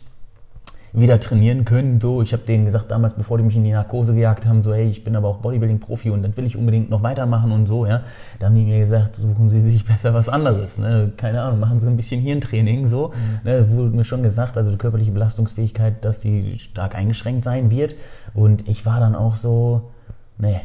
wieder 0.96 1.20
trainieren 1.20 1.66
können. 1.66 2.00
So, 2.00 2.22
ich 2.22 2.34
habe 2.34 2.44
denen 2.44 2.66
gesagt 2.66 2.92
damals, 2.92 3.14
bevor 3.16 3.38
die 3.38 3.44
mich 3.44 3.56
in 3.56 3.64
die 3.64 3.72
Narkose 3.72 4.14
gejagt 4.14 4.46
haben, 4.46 4.64
so, 4.64 4.74
hey, 4.74 4.88
ich 4.88 5.04
bin 5.04 5.16
aber 5.16 5.28
auch 5.28 5.38
Bodybuilding-Profi 5.38 6.10
und 6.10 6.24
das 6.24 6.36
will 6.38 6.46
ich 6.46 6.56
unbedingt 6.56 6.90
noch 6.90 7.04
weitermachen 7.04 7.52
und 7.52 7.68
so, 7.68 7.86
ja. 7.86 8.02
Da 8.40 8.48
haben 8.48 8.56
die 8.56 8.64
mir 8.64 8.80
gesagt, 8.80 9.16
suchen 9.16 9.50
Sie 9.50 9.62
sich 9.62 9.86
besser 9.88 10.14
was 10.14 10.30
anderes, 10.30 10.78
ne? 10.78 11.12
Keine 11.18 11.42
Ahnung, 11.42 11.60
machen 11.60 11.80
Sie 11.80 11.88
ein 11.88 11.98
bisschen 11.98 12.22
Hirntraining, 12.22 12.88
so. 12.88 13.14
Ne? 13.44 13.70
Wurde 13.70 13.96
mir 13.96 14.04
schon 14.04 14.24
gesagt, 14.24 14.58
also 14.58 14.72
die 14.72 14.78
körperliche 14.78 15.12
Belastungsfähigkeit, 15.12 16.04
dass 16.06 16.22
die 16.22 16.60
stark 16.60 16.96
eingeschränkt 16.96 17.44
sein 17.44 17.72
wird. 17.72 17.96
Und 18.34 18.68
ich 18.68 18.86
war 18.86 19.00
dann 19.00 19.16
auch 19.16 19.36
so, 19.36 19.92
nee, 20.38 20.62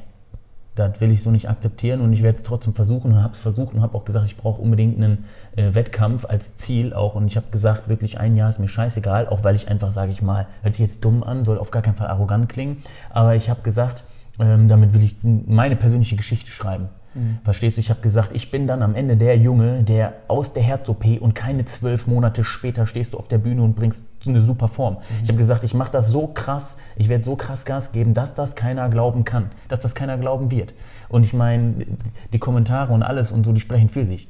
das 0.74 1.00
will 1.00 1.10
ich 1.10 1.22
so 1.22 1.30
nicht 1.30 1.48
akzeptieren 1.48 2.00
und 2.00 2.12
ich 2.12 2.22
werde 2.22 2.38
es 2.38 2.44
trotzdem 2.44 2.74
versuchen 2.74 3.12
und 3.12 3.22
habe 3.22 3.34
es 3.34 3.40
versucht 3.40 3.74
und 3.74 3.82
habe 3.82 3.96
auch 3.96 4.04
gesagt, 4.04 4.26
ich 4.26 4.36
brauche 4.36 4.60
unbedingt 4.60 4.96
einen 4.96 5.24
äh, 5.56 5.74
Wettkampf 5.74 6.24
als 6.24 6.56
Ziel 6.56 6.94
auch 6.94 7.14
und 7.14 7.26
ich 7.26 7.36
habe 7.36 7.50
gesagt, 7.50 7.88
wirklich 7.88 8.18
ein 8.18 8.36
Jahr 8.36 8.50
ist 8.50 8.60
mir 8.60 8.68
scheißegal, 8.68 9.28
auch 9.28 9.44
weil 9.44 9.56
ich 9.56 9.68
einfach, 9.68 9.92
sage 9.92 10.12
ich 10.12 10.22
mal, 10.22 10.46
hört 10.62 10.74
sich 10.74 10.86
jetzt 10.86 11.04
dumm 11.04 11.22
an, 11.22 11.44
soll 11.44 11.58
auf 11.58 11.70
gar 11.70 11.82
keinen 11.82 11.96
Fall 11.96 12.08
arrogant 12.08 12.48
klingen, 12.48 12.82
aber 13.10 13.34
ich 13.34 13.50
habe 13.50 13.62
gesagt, 13.62 14.04
ähm, 14.38 14.68
damit 14.68 14.94
will 14.94 15.02
ich 15.02 15.16
meine 15.22 15.76
persönliche 15.76 16.16
Geschichte 16.16 16.50
schreiben. 16.50 16.88
Verstehst 17.42 17.76
du? 17.76 17.80
Ich 17.80 17.90
habe 17.90 18.00
gesagt, 18.02 18.30
ich 18.34 18.52
bin 18.52 18.68
dann 18.68 18.82
am 18.82 18.94
Ende 18.94 19.16
der 19.16 19.36
Junge, 19.36 19.82
der 19.82 20.12
aus 20.28 20.52
der 20.52 20.62
Herz-OP 20.62 21.20
und 21.20 21.34
keine 21.34 21.64
zwölf 21.64 22.06
Monate 22.06 22.44
später 22.44 22.86
stehst 22.86 23.14
du 23.14 23.18
auf 23.18 23.26
der 23.26 23.38
Bühne 23.38 23.62
und 23.62 23.74
bringst 23.74 24.06
eine 24.26 24.42
super 24.42 24.68
Form. 24.68 24.98
Ich 25.22 25.28
habe 25.28 25.38
gesagt, 25.38 25.64
ich 25.64 25.74
mache 25.74 25.90
das 25.90 26.08
so 26.08 26.28
krass, 26.28 26.76
ich 26.94 27.08
werde 27.08 27.24
so 27.24 27.34
krass 27.34 27.64
Gas 27.64 27.90
geben, 27.90 28.14
dass 28.14 28.34
das 28.34 28.54
keiner 28.54 28.88
glauben 28.88 29.24
kann, 29.24 29.50
dass 29.66 29.80
das 29.80 29.96
keiner 29.96 30.18
glauben 30.18 30.52
wird. 30.52 30.72
Und 31.08 31.24
ich 31.24 31.32
meine, 31.32 31.84
die 32.32 32.38
Kommentare 32.38 32.92
und 32.92 33.02
alles 33.02 33.32
und 33.32 33.44
so, 33.44 33.52
die 33.52 33.60
sprechen 33.60 33.88
für 33.88 34.06
sich. 34.06 34.28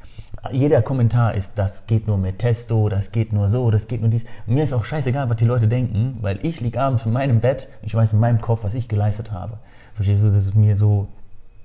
Jeder 0.51 0.81
Kommentar 0.81 1.35
ist, 1.35 1.59
das 1.59 1.87
geht 1.87 2.07
nur 2.07 2.16
mit 2.16 2.38
Testo, 2.38 2.88
das 2.88 3.12
geht 3.12 3.35
nur 3.35 3.51
so, 3.51 3.71
das 3.71 3.88
geht 3.88 4.01
nur 4.01 4.09
dies. 4.09 4.25
Und 4.47 4.55
mir 4.55 4.64
ist 4.64 4.73
auch 4.73 4.87
scheißegal, 4.87 5.29
was 5.29 5.37
die 5.37 5.45
Leute 5.45 5.69
denken, 5.69 6.16
weil 6.23 6.38
ich 6.43 6.62
liege 6.62 6.81
abends 6.81 7.05
in 7.05 7.12
meinem 7.12 7.40
Bett, 7.40 7.69
ich 7.83 7.95
weiß 7.95 8.14
in 8.14 8.21
meinem 8.21 8.40
Kopf, 8.40 8.64
was 8.64 8.75
ich 8.75 8.88
geleistet 8.88 9.33
habe. 9.33 9.59
Verstehst 9.93 10.23
du? 10.23 10.31
Das 10.31 10.47
ist 10.47 10.55
mir 10.55 10.77
so 10.77 11.09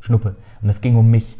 Schnuppe. 0.06 0.36
Und 0.62 0.68
das 0.68 0.82
ging 0.82 0.96
um 0.96 1.10
mich. 1.10 1.36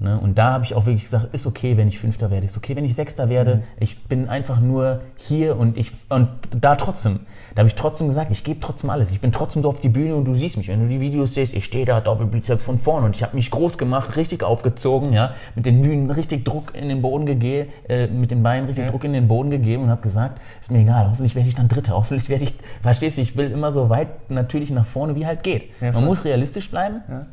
Ne? 0.00 0.18
Und 0.18 0.38
da 0.38 0.52
habe 0.52 0.64
ich 0.64 0.74
auch 0.74 0.86
wirklich 0.86 1.04
gesagt, 1.04 1.34
ist 1.34 1.46
okay, 1.46 1.76
wenn 1.76 1.86
ich 1.86 1.98
Fünfter 1.98 2.30
werde, 2.30 2.46
ist 2.46 2.56
okay, 2.56 2.74
wenn 2.74 2.86
ich 2.86 2.94
Sechster 2.94 3.28
werde. 3.28 3.62
Ich 3.78 4.04
bin 4.04 4.30
einfach 4.30 4.58
nur 4.58 5.00
hier 5.18 5.58
und 5.58 5.76
ich 5.76 5.92
und 6.08 6.28
da 6.58 6.76
trotzdem. 6.76 7.20
Da 7.54 7.60
habe 7.60 7.68
ich 7.68 7.74
trotzdem 7.74 8.06
gesagt, 8.06 8.30
ich 8.30 8.42
gebe 8.42 8.60
trotzdem 8.60 8.88
alles. 8.88 9.10
Ich 9.10 9.20
bin 9.20 9.30
trotzdem 9.30 9.60
so 9.60 9.68
auf 9.68 9.82
die 9.82 9.90
Bühne 9.90 10.16
und 10.16 10.24
du 10.24 10.32
siehst 10.32 10.56
mich. 10.56 10.68
Wenn 10.68 10.80
du 10.80 10.88
die 10.88 11.00
Videos 11.00 11.34
siehst, 11.34 11.52
ich 11.52 11.66
stehe 11.66 11.84
da 11.84 12.00
Doppelbizeps 12.00 12.64
von 12.64 12.78
vorne 12.78 13.04
und 13.04 13.14
ich 13.14 13.22
habe 13.22 13.36
mich 13.36 13.50
groß 13.50 13.76
gemacht, 13.76 14.16
richtig 14.16 14.42
aufgezogen, 14.42 15.12
ja, 15.12 15.34
mit 15.54 15.66
den 15.66 15.82
Bühnen 15.82 16.10
richtig 16.10 16.46
Druck 16.46 16.74
in 16.74 16.88
den 16.88 17.02
Boden 17.02 17.26
gegeben, 17.26 17.68
äh, 17.86 18.06
mit 18.06 18.30
den 18.30 18.42
Beinen 18.42 18.66
richtig 18.66 18.88
Druck 18.88 19.04
in 19.04 19.12
den 19.12 19.28
Boden 19.28 19.50
gegeben 19.50 19.82
und 19.82 19.90
habe 19.90 20.00
gesagt, 20.00 20.40
ist 20.62 20.70
mir 20.70 20.80
egal, 20.80 21.10
hoffentlich 21.10 21.34
werde 21.34 21.48
ich 21.50 21.56
dann 21.56 21.68
Dritter, 21.68 21.92
hoffentlich 21.92 22.30
werde 22.30 22.44
ich, 22.44 22.54
verstehst 22.80 23.18
du, 23.18 23.20
ich 23.20 23.36
will 23.36 23.50
immer 23.50 23.70
so 23.70 23.90
weit 23.90 24.30
natürlich 24.30 24.70
nach 24.70 24.86
vorne, 24.86 25.14
wie 25.14 25.26
halt 25.26 25.42
geht. 25.42 25.64
Ja, 25.82 25.92
Man 25.92 26.06
muss 26.06 26.24
realistisch 26.24 26.70
bleiben. 26.70 27.02
Ja. 27.06 27.26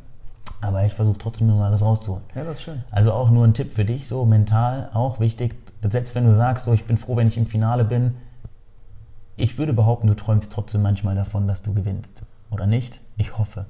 Aber 0.61 0.85
ich 0.85 0.93
versuche 0.93 1.17
trotzdem 1.17 1.47
mal 1.47 1.67
alles 1.67 1.81
rauszuholen. 1.81 2.23
Ja, 2.35 2.43
das 2.43 2.59
ist 2.59 2.63
schön. 2.63 2.83
Also 2.91 3.13
auch 3.13 3.29
nur 3.29 3.45
ein 3.45 3.53
Tipp 3.53 3.73
für 3.73 3.85
dich, 3.85 4.07
so 4.07 4.25
mental 4.25 4.89
auch 4.93 5.19
wichtig. 5.19 5.55
Selbst 5.89 6.15
wenn 6.15 6.25
du 6.25 6.35
sagst, 6.35 6.65
so 6.65 6.73
ich 6.73 6.85
bin 6.85 6.97
froh, 6.97 7.15
wenn 7.15 7.27
ich 7.27 7.37
im 7.37 7.45
Finale 7.45 7.85
bin, 7.85 8.15
ich 9.35 9.59
würde 9.59 9.73
behaupten, 9.73 10.07
du 10.07 10.15
träumst 10.15 10.51
trotzdem 10.51 10.81
manchmal 10.81 11.15
davon, 11.15 11.47
dass 11.47 11.61
du 11.61 11.73
gewinnst. 11.73 12.23
Oder 12.49 12.65
nicht? 12.65 12.99
Ich 13.17 13.37
hoffe. 13.37 13.65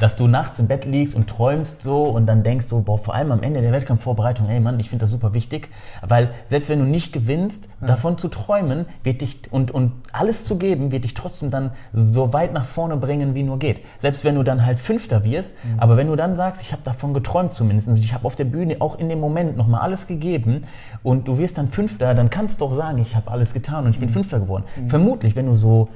Dass 0.00 0.16
du 0.16 0.26
nachts 0.26 0.58
im 0.58 0.68
Bett 0.68 0.84
liegst 0.84 1.14
und 1.14 1.28
träumst 1.28 1.82
so 1.82 2.04
und 2.04 2.26
dann 2.26 2.42
denkst 2.42 2.66
so, 2.66 2.80
boah, 2.80 2.98
vor 2.98 3.14
allem 3.14 3.32
am 3.32 3.42
Ende 3.42 3.60
der 3.60 3.72
Wettkampfvorbereitung, 3.72 4.48
ey 4.48 4.60
Mann, 4.60 4.80
ich 4.80 4.90
finde 4.90 5.04
das 5.04 5.10
super 5.10 5.34
wichtig, 5.34 5.68
weil 6.00 6.30
selbst 6.48 6.68
wenn 6.68 6.78
du 6.78 6.84
nicht 6.84 7.12
gewinnst, 7.12 7.68
davon 7.80 8.18
zu 8.18 8.28
träumen 8.28 8.86
wird 9.02 9.20
dich 9.20 9.40
und, 9.50 9.70
und 9.70 9.92
alles 10.12 10.44
zu 10.44 10.56
geben, 10.56 10.92
wird 10.92 11.04
dich 11.04 11.14
trotzdem 11.14 11.50
dann 11.50 11.72
so 11.92 12.32
weit 12.32 12.52
nach 12.52 12.64
vorne 12.64 12.96
bringen, 12.96 13.34
wie 13.34 13.42
nur 13.42 13.58
geht. 13.58 13.84
Selbst 13.98 14.24
wenn 14.24 14.34
du 14.34 14.42
dann 14.42 14.64
halt 14.64 14.78
Fünfter 14.78 15.24
wirst, 15.24 15.54
aber 15.78 15.96
wenn 15.96 16.06
du 16.06 16.16
dann 16.16 16.36
sagst, 16.36 16.62
ich 16.62 16.72
habe 16.72 16.82
davon 16.84 17.14
geträumt 17.14 17.52
zumindest, 17.52 17.88
ich 17.98 18.14
habe 18.14 18.24
auf 18.24 18.36
der 18.36 18.44
Bühne 18.44 18.76
auch 18.80 18.98
in 18.98 19.08
dem 19.08 19.20
Moment 19.20 19.56
nochmal 19.56 19.80
alles 19.82 20.06
gegeben 20.06 20.62
und 21.02 21.28
du 21.28 21.38
wirst 21.38 21.58
dann 21.58 21.68
Fünfter, 21.68 22.14
dann 22.14 22.30
kannst 22.30 22.60
du 22.60 22.66
doch 22.66 22.74
sagen, 22.74 22.98
ich 22.98 23.16
habe 23.16 23.30
alles 23.30 23.52
getan 23.52 23.84
und 23.84 23.90
ich 23.90 23.98
bin 23.98 24.08
Fünfter 24.08 24.40
geworden. 24.40 24.64
Vermutlich, 24.88 25.36
wenn 25.36 25.46
du 25.46 25.56
so 25.56 25.88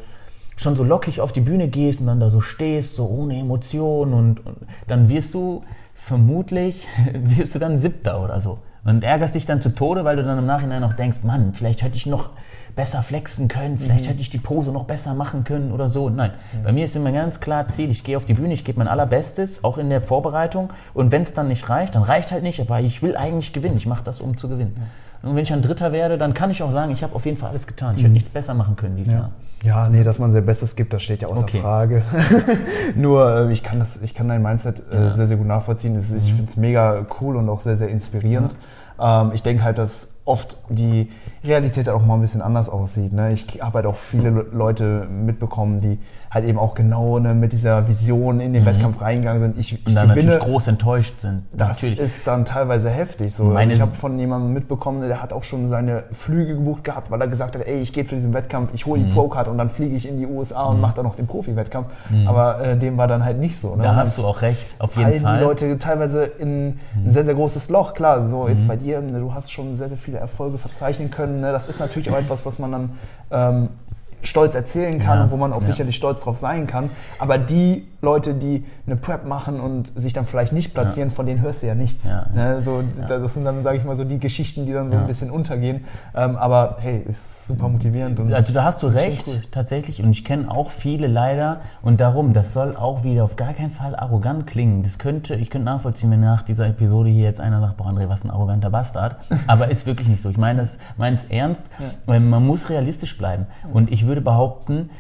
schon 0.56 0.74
so 0.74 0.82
lockig 0.82 1.20
auf 1.20 1.32
die 1.32 1.40
Bühne 1.40 1.68
gehst 1.68 2.00
und 2.00 2.06
dann 2.06 2.18
da 2.18 2.30
so 2.30 2.40
stehst, 2.40 2.96
so 2.96 3.06
ohne 3.06 3.38
Emotion 3.38 4.12
und, 4.14 4.44
und 4.44 4.56
dann 4.88 5.08
wirst 5.08 5.34
du 5.34 5.62
vermutlich, 5.94 6.86
wirst 7.12 7.54
du 7.54 7.58
dann 7.58 7.78
Siebter 7.78 8.22
oder 8.22 8.40
so. 8.40 8.58
Und 8.84 9.02
ärgerst 9.02 9.34
dich 9.34 9.46
dann 9.46 9.60
zu 9.60 9.74
Tode, 9.74 10.04
weil 10.04 10.14
du 10.14 10.22
dann 10.22 10.38
im 10.38 10.46
Nachhinein 10.46 10.80
noch 10.80 10.92
denkst, 10.92 11.18
Mann, 11.24 11.52
vielleicht 11.54 11.82
hätte 11.82 11.96
ich 11.96 12.06
noch 12.06 12.30
besser 12.76 13.02
flexen 13.02 13.48
können, 13.48 13.78
vielleicht 13.78 14.04
mhm. 14.04 14.10
hätte 14.10 14.20
ich 14.20 14.30
die 14.30 14.38
Pose 14.38 14.70
noch 14.70 14.84
besser 14.84 15.14
machen 15.14 15.42
können 15.42 15.72
oder 15.72 15.88
so. 15.88 16.08
Nein, 16.08 16.30
mhm. 16.52 16.62
bei 16.62 16.72
mir 16.72 16.84
ist 16.84 16.94
immer 16.94 17.10
ganz 17.10 17.40
klar 17.40 17.66
Ziel, 17.66 17.90
ich 17.90 18.04
gehe 18.04 18.16
auf 18.16 18.26
die 18.26 18.34
Bühne, 18.34 18.54
ich 18.54 18.64
gebe 18.64 18.78
mein 18.78 18.86
allerbestes, 18.86 19.64
auch 19.64 19.78
in 19.78 19.90
der 19.90 20.00
Vorbereitung. 20.00 20.70
Und 20.94 21.10
wenn 21.10 21.22
es 21.22 21.34
dann 21.34 21.48
nicht 21.48 21.68
reicht, 21.68 21.96
dann 21.96 22.04
reicht 22.04 22.30
halt 22.30 22.44
nicht, 22.44 22.60
aber 22.60 22.80
ich 22.80 23.02
will 23.02 23.16
eigentlich 23.16 23.52
gewinnen, 23.52 23.76
ich 23.76 23.86
mache 23.86 24.04
das, 24.04 24.20
um 24.20 24.38
zu 24.38 24.48
gewinnen. 24.48 24.76
Und 25.22 25.34
wenn 25.34 25.42
ich 25.42 25.52
ein 25.52 25.62
Dritter 25.62 25.90
werde, 25.90 26.16
dann 26.16 26.34
kann 26.34 26.52
ich 26.52 26.62
auch 26.62 26.70
sagen, 26.70 26.92
ich 26.92 27.02
habe 27.02 27.16
auf 27.16 27.24
jeden 27.24 27.38
Fall 27.38 27.50
alles 27.50 27.66
getan. 27.66 27.96
Ich 27.96 28.02
hätte 28.02 28.08
mhm. 28.08 28.14
nichts 28.14 28.30
besser 28.30 28.54
machen 28.54 28.76
können 28.76 28.96
dieses 28.96 29.14
ja. 29.14 29.20
Jahr. 29.20 29.30
Ja, 29.62 29.88
nee, 29.88 30.02
dass 30.02 30.18
man 30.18 30.32
sein 30.32 30.44
Bestes 30.44 30.76
gibt, 30.76 30.92
das 30.92 31.02
steht 31.02 31.22
ja 31.22 31.28
außer 31.28 31.42
okay. 31.42 31.60
Frage. 31.60 32.02
Nur, 32.94 33.48
äh, 33.48 33.52
ich 33.52 33.62
kann 33.62 33.78
das, 33.78 34.02
ich 34.02 34.14
kann 34.14 34.28
dein 34.28 34.42
Mindset 34.42 34.82
äh, 34.92 34.96
ja. 34.96 35.10
sehr, 35.12 35.26
sehr 35.26 35.36
gut 35.36 35.46
nachvollziehen. 35.46 35.98
Ich 35.98 36.10
mhm. 36.10 36.36
finde 36.36 36.44
es 36.46 36.56
mega 36.56 37.06
cool 37.20 37.36
und 37.36 37.48
auch 37.48 37.60
sehr, 37.60 37.76
sehr 37.76 37.88
inspirierend. 37.88 38.54
Ähm, 39.00 39.30
ich 39.34 39.42
denke 39.42 39.64
halt, 39.64 39.78
dass 39.78 40.15
oft 40.26 40.58
die 40.68 41.08
Realität 41.44 41.88
auch 41.88 42.04
mal 42.04 42.14
ein 42.14 42.20
bisschen 42.20 42.42
anders 42.42 42.68
aussieht. 42.68 43.12
Ne? 43.12 43.32
Ich 43.32 43.46
habe 43.60 43.74
halt 43.76 43.86
auch 43.86 43.94
viele 43.94 44.30
Leute 44.30 45.06
mitbekommen, 45.08 45.80
die 45.80 45.98
halt 46.36 46.44
eben 46.44 46.58
auch 46.58 46.74
genau 46.74 47.18
ne, 47.18 47.34
mit 47.34 47.52
dieser 47.52 47.88
Vision 47.88 48.40
in 48.40 48.52
den 48.52 48.62
mhm. 48.62 48.66
Wettkampf 48.66 49.00
reingegangen 49.00 49.38
sind. 49.38 49.58
Ich, 49.58 49.72
ich 49.72 49.86
und 49.86 49.94
dann 49.94 50.08
gewinne, 50.08 50.32
natürlich 50.32 50.52
groß 50.52 50.68
enttäuscht 50.68 51.20
sind. 51.20 51.42
Das 51.52 51.82
natürlich. 51.82 52.00
ist 52.00 52.26
dann 52.26 52.44
teilweise 52.44 52.90
heftig. 52.90 53.34
So. 53.34 53.44
Meine 53.44 53.72
ich 53.72 53.80
habe 53.80 53.94
von 53.94 54.18
jemandem 54.18 54.52
mitbekommen, 54.52 55.06
der 55.06 55.22
hat 55.22 55.32
auch 55.32 55.44
schon 55.44 55.68
seine 55.68 56.04
Flüge 56.10 56.54
gebucht 56.56 56.84
gehabt, 56.84 57.10
weil 57.10 57.20
er 57.20 57.28
gesagt 57.28 57.54
hat, 57.54 57.64
ey, 57.64 57.80
ich 57.80 57.92
gehe 57.92 58.04
zu 58.04 58.16
diesem 58.16 58.34
Wettkampf, 58.34 58.74
ich 58.74 58.84
hole 58.86 59.00
die 59.00 59.06
mhm. 59.06 59.14
Pro-Card 59.14 59.48
und 59.48 59.58
dann 59.58 59.70
fliege 59.70 59.94
ich 59.96 60.08
in 60.08 60.18
die 60.18 60.26
USA 60.26 60.64
und 60.64 60.76
mhm. 60.76 60.82
mache 60.82 60.96
dann 60.96 61.04
noch 61.04 61.14
den 61.14 61.26
Profi-Wettkampf. 61.26 61.88
Mhm. 62.10 62.26
Aber 62.26 62.60
äh, 62.60 62.76
dem 62.76 62.98
war 62.98 63.06
dann 63.06 63.24
halt 63.24 63.38
nicht 63.38 63.58
so. 63.58 63.76
Ne? 63.76 63.84
Da 63.84 63.94
hast 63.94 64.18
du 64.18 64.26
auch 64.26 64.42
recht, 64.42 64.76
auf 64.80 64.96
jeden 64.96 65.22
Fall. 65.22 65.38
die 65.38 65.44
Leute 65.44 65.78
teilweise 65.78 66.24
in 66.24 66.68
ein 66.68 66.80
mhm. 67.04 67.10
sehr, 67.10 67.22
sehr 67.22 67.34
großes 67.34 67.70
Loch. 67.70 67.94
Klar, 67.94 68.26
so 68.26 68.48
jetzt 68.48 68.66
bei 68.66 68.76
dir, 68.76 69.00
ne, 69.00 69.20
du 69.20 69.32
hast 69.32 69.52
schon 69.52 69.76
sehr, 69.76 69.88
sehr 69.88 69.96
viele 69.96 70.15
Erfolge 70.18 70.58
verzeichnen 70.58 71.10
können. 71.10 71.40
Ne? 71.40 71.52
Das 71.52 71.66
ist 71.66 71.80
natürlich 71.80 72.10
auch 72.10 72.16
etwas, 72.16 72.46
was 72.46 72.58
man 72.58 72.72
dann 72.72 72.90
ähm, 73.30 73.68
stolz 74.22 74.54
erzählen 74.54 74.98
kann 74.98 75.18
ja, 75.18 75.24
und 75.24 75.30
wo 75.30 75.36
man 75.36 75.52
auch 75.52 75.60
ja. 75.60 75.66
sicherlich 75.66 75.96
stolz 75.96 76.20
drauf 76.20 76.36
sein 76.36 76.66
kann. 76.66 76.90
Aber 77.18 77.38
die 77.38 77.86
Leute, 78.06 78.34
die 78.34 78.64
eine 78.86 78.96
Prep 78.96 79.26
machen 79.26 79.60
und 79.60 79.92
sich 80.00 80.12
dann 80.12 80.26
vielleicht 80.26 80.52
nicht 80.52 80.72
platzieren, 80.74 81.08
ja. 81.08 81.14
von 81.14 81.26
denen 81.26 81.40
hörst 81.42 81.62
du 81.62 81.66
ja 81.66 81.74
nichts. 81.74 82.04
Ne? 82.04 82.62
So, 82.62 82.82
Das 83.08 83.34
sind 83.34 83.44
dann, 83.44 83.62
sage 83.64 83.78
ich 83.78 83.84
mal, 83.84 83.96
so 83.96 84.04
die 84.04 84.20
Geschichten, 84.20 84.64
die 84.64 84.72
dann 84.72 84.90
so 84.90 84.96
ein 84.96 85.06
bisschen 85.06 85.30
untergehen. 85.30 85.84
Ähm, 86.14 86.36
aber 86.36 86.76
hey, 86.80 87.02
ist 87.04 87.48
super 87.48 87.68
motivierend. 87.68 88.20
Also 88.32 88.52
da 88.52 88.64
hast 88.64 88.82
du 88.82 88.86
recht, 88.86 89.26
cool. 89.26 89.42
tatsächlich. 89.50 90.02
Und 90.02 90.12
ich 90.12 90.24
kenne 90.24 90.50
auch 90.50 90.70
viele 90.70 91.08
leider. 91.08 91.60
Und 91.82 92.00
darum, 92.00 92.32
das 92.32 92.52
soll 92.52 92.76
auch 92.76 93.02
wieder 93.02 93.24
auf 93.24 93.34
gar 93.34 93.52
keinen 93.52 93.72
Fall 93.72 93.96
arrogant 93.96 94.46
klingen. 94.46 94.84
Das 94.84 94.98
könnte, 94.98 95.34
ich 95.34 95.50
könnte 95.50 95.64
nachvollziehen, 95.64 96.10
wenn 96.12 96.20
nach 96.20 96.42
dieser 96.42 96.68
Episode 96.68 97.10
hier 97.10 97.24
jetzt 97.24 97.40
einer 97.40 97.60
sagt, 97.60 97.76
boah 97.76 97.88
André, 97.88 98.08
was 98.08 98.24
ein 98.24 98.30
arroganter 98.30 98.70
Bastard. 98.70 99.16
Aber 99.48 99.68
ist 99.68 99.84
wirklich 99.86 100.06
nicht 100.06 100.22
so. 100.22 100.30
Ich 100.30 100.38
meine 100.38 100.62
es 100.62 100.78
ernst. 101.28 101.62
Ähm, 102.06 102.30
man 102.30 102.46
muss 102.46 102.70
realistisch 102.70 103.18
bleiben. 103.18 103.46
Und 103.72 103.90
ich 103.90 104.06
würde 104.06 104.20
behaupten, 104.20 104.90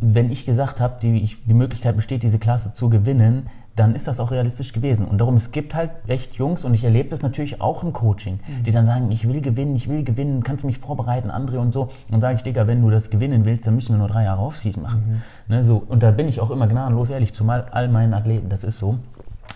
wenn 0.00 0.30
ich 0.30 0.46
gesagt 0.46 0.80
habe, 0.80 0.96
die, 1.02 1.36
die 1.44 1.54
Möglichkeit 1.54 1.96
besteht, 1.96 2.22
diese 2.22 2.38
Klasse 2.38 2.72
zu 2.72 2.88
gewinnen, 2.88 3.46
dann 3.76 3.94
ist 3.94 4.08
das 4.08 4.20
auch 4.20 4.30
realistisch 4.30 4.72
gewesen. 4.72 5.06
Und 5.06 5.18
darum, 5.18 5.36
es 5.36 5.52
gibt 5.52 5.74
halt 5.74 5.90
echt 6.06 6.36
Jungs, 6.36 6.64
und 6.64 6.74
ich 6.74 6.84
erlebe 6.84 7.08
das 7.08 7.22
natürlich 7.22 7.60
auch 7.60 7.82
im 7.82 7.92
Coaching, 7.92 8.34
mhm. 8.34 8.64
die 8.64 8.72
dann 8.72 8.84
sagen, 8.84 9.10
ich 9.10 9.26
will 9.26 9.40
gewinnen, 9.40 9.76
ich 9.76 9.88
will 9.88 10.02
gewinnen, 10.02 10.42
kannst 10.42 10.64
du 10.64 10.66
mich 10.66 10.78
vorbereiten, 10.78 11.30
André 11.30 11.56
und 11.56 11.72
so. 11.72 11.88
Und 12.10 12.20
sage 12.20 12.36
ich, 12.36 12.42
Digga, 12.42 12.66
wenn 12.66 12.82
du 12.82 12.90
das 12.90 13.10
gewinnen 13.10 13.44
willst, 13.44 13.66
dann 13.66 13.74
müssen 13.74 13.94
wir 13.94 13.98
nur 13.98 14.08
drei 14.08 14.24
Jahre 14.24 14.42
Offseason 14.42 14.82
machen. 14.82 15.22
Mhm. 15.48 15.54
Ne, 15.54 15.64
so. 15.64 15.82
Und 15.86 16.02
da 16.02 16.10
bin 16.10 16.28
ich 16.28 16.40
auch 16.40 16.50
immer 16.50 16.66
gnadenlos 16.66 17.10
ehrlich 17.10 17.32
zu 17.32 17.48
all 17.48 17.88
meinen 17.88 18.12
Athleten, 18.12 18.48
das 18.48 18.64
ist 18.64 18.78
so. 18.78 18.98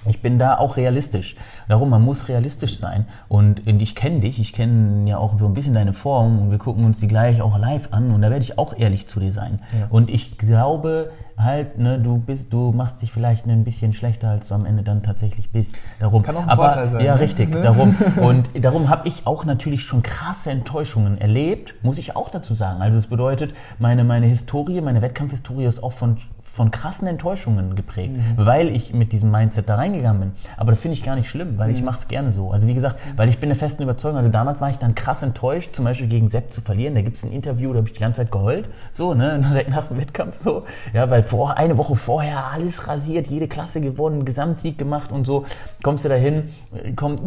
Ich 0.06 0.20
bin 0.20 0.38
da 0.38 0.58
auch 0.58 0.76
realistisch. 0.76 1.36
Darum, 1.68 1.90
man 1.90 2.02
muss 2.02 2.28
realistisch 2.28 2.78
sein. 2.78 3.06
Und, 3.28 3.66
und 3.66 3.80
ich 3.80 3.94
kenne 3.94 4.20
dich, 4.20 4.38
ich 4.38 4.52
kenne 4.52 5.08
ja 5.08 5.18
auch 5.18 5.38
so 5.38 5.46
ein 5.46 5.54
bisschen 5.54 5.74
deine 5.74 5.92
Form 5.92 6.40
und 6.40 6.50
wir 6.50 6.58
gucken 6.58 6.84
uns 6.84 6.98
die 6.98 7.08
gleich 7.08 7.40
auch 7.40 7.58
live 7.58 7.92
an 7.92 8.10
und 8.10 8.22
da 8.22 8.30
werde 8.30 8.42
ich 8.42 8.58
auch 8.58 8.78
ehrlich 8.78 9.06
zu 9.06 9.20
dir 9.20 9.32
sein. 9.32 9.60
Ja. 9.78 9.86
Und 9.90 10.10
ich 10.10 10.38
glaube 10.38 11.10
halt, 11.36 11.78
ne, 11.78 11.98
du 11.98 12.18
bist, 12.18 12.52
du 12.52 12.72
machst 12.72 13.02
dich 13.02 13.12
vielleicht 13.12 13.46
ein 13.46 13.64
bisschen 13.64 13.92
schlechter, 13.92 14.30
als 14.30 14.48
du 14.48 14.54
am 14.54 14.64
Ende 14.64 14.82
dann 14.82 15.02
tatsächlich 15.02 15.50
bist. 15.50 15.76
Darum. 15.98 16.22
Kann 16.22 16.36
auch 16.36 16.42
ein 16.42 16.48
Aber, 16.48 16.64
Vorteil 16.64 16.88
sein. 16.88 17.04
Ja, 17.04 17.14
ne? 17.14 17.20
richtig. 17.20 17.50
Darum. 17.52 17.96
Und 18.22 18.50
darum 18.60 18.88
habe 18.88 19.08
ich 19.08 19.26
auch 19.26 19.44
natürlich 19.44 19.82
schon 19.82 20.02
krasse 20.02 20.50
Enttäuschungen 20.50 21.18
erlebt, 21.18 21.74
muss 21.82 21.98
ich 21.98 22.16
auch 22.16 22.30
dazu 22.30 22.54
sagen. 22.54 22.82
Also 22.82 22.98
es 22.98 23.08
bedeutet, 23.08 23.54
meine, 23.78 24.04
meine 24.04 24.26
Historie, 24.26 24.80
meine 24.80 25.02
Wettkampfhistorie 25.02 25.64
ist 25.64 25.82
auch 25.82 25.92
von 25.92 26.18
von 26.54 26.70
krassen 26.70 27.08
Enttäuschungen 27.08 27.74
geprägt, 27.74 28.12
mhm. 28.12 28.36
weil 28.36 28.68
ich 28.68 28.94
mit 28.94 29.12
diesem 29.12 29.30
Mindset 29.32 29.68
da 29.68 29.74
reingegangen 29.74 30.20
bin. 30.20 30.32
Aber 30.56 30.70
das 30.70 30.80
finde 30.80 30.96
ich 30.96 31.02
gar 31.02 31.16
nicht 31.16 31.28
schlimm, 31.28 31.58
weil 31.58 31.70
mhm. 31.70 31.74
ich 31.74 31.82
mache 31.82 31.98
es 31.98 32.06
gerne 32.06 32.30
so. 32.30 32.52
Also 32.52 32.68
wie 32.68 32.74
gesagt, 32.74 32.96
weil 33.16 33.28
ich 33.28 33.38
bin 33.38 33.48
der 33.48 33.56
festen 33.56 33.82
Überzeugung, 33.82 34.18
also 34.18 34.30
damals 34.30 34.60
war 34.60 34.70
ich 34.70 34.78
dann 34.78 34.94
krass 34.94 35.24
enttäuscht, 35.24 35.74
zum 35.74 35.84
Beispiel 35.84 36.06
gegen 36.06 36.30
Sepp 36.30 36.52
zu 36.52 36.60
verlieren. 36.60 36.94
Da 36.94 37.02
gibt 37.02 37.16
es 37.16 37.24
ein 37.24 37.32
Interview, 37.32 37.72
da 37.72 37.78
habe 37.78 37.88
ich 37.88 37.94
die 37.94 38.00
ganze 38.00 38.20
Zeit 38.20 38.30
geheult, 38.30 38.68
so, 38.92 39.14
ne, 39.14 39.40
direkt 39.50 39.70
nach 39.70 39.88
dem 39.88 39.98
Wettkampf 39.98 40.36
so. 40.36 40.64
Ja, 40.92 41.10
weil 41.10 41.23
vor, 41.24 41.58
eine 41.58 41.76
Woche 41.76 41.96
vorher 41.96 42.52
alles 42.52 42.86
rasiert, 42.88 43.26
jede 43.26 43.48
Klasse 43.48 43.80
gewonnen, 43.80 44.24
Gesamtsieg 44.24 44.78
gemacht 44.78 45.12
und 45.12 45.26
so. 45.26 45.44
Kommst 45.82 46.04
du 46.04 46.08
dahin, 46.08 46.50
kommt 46.96 47.20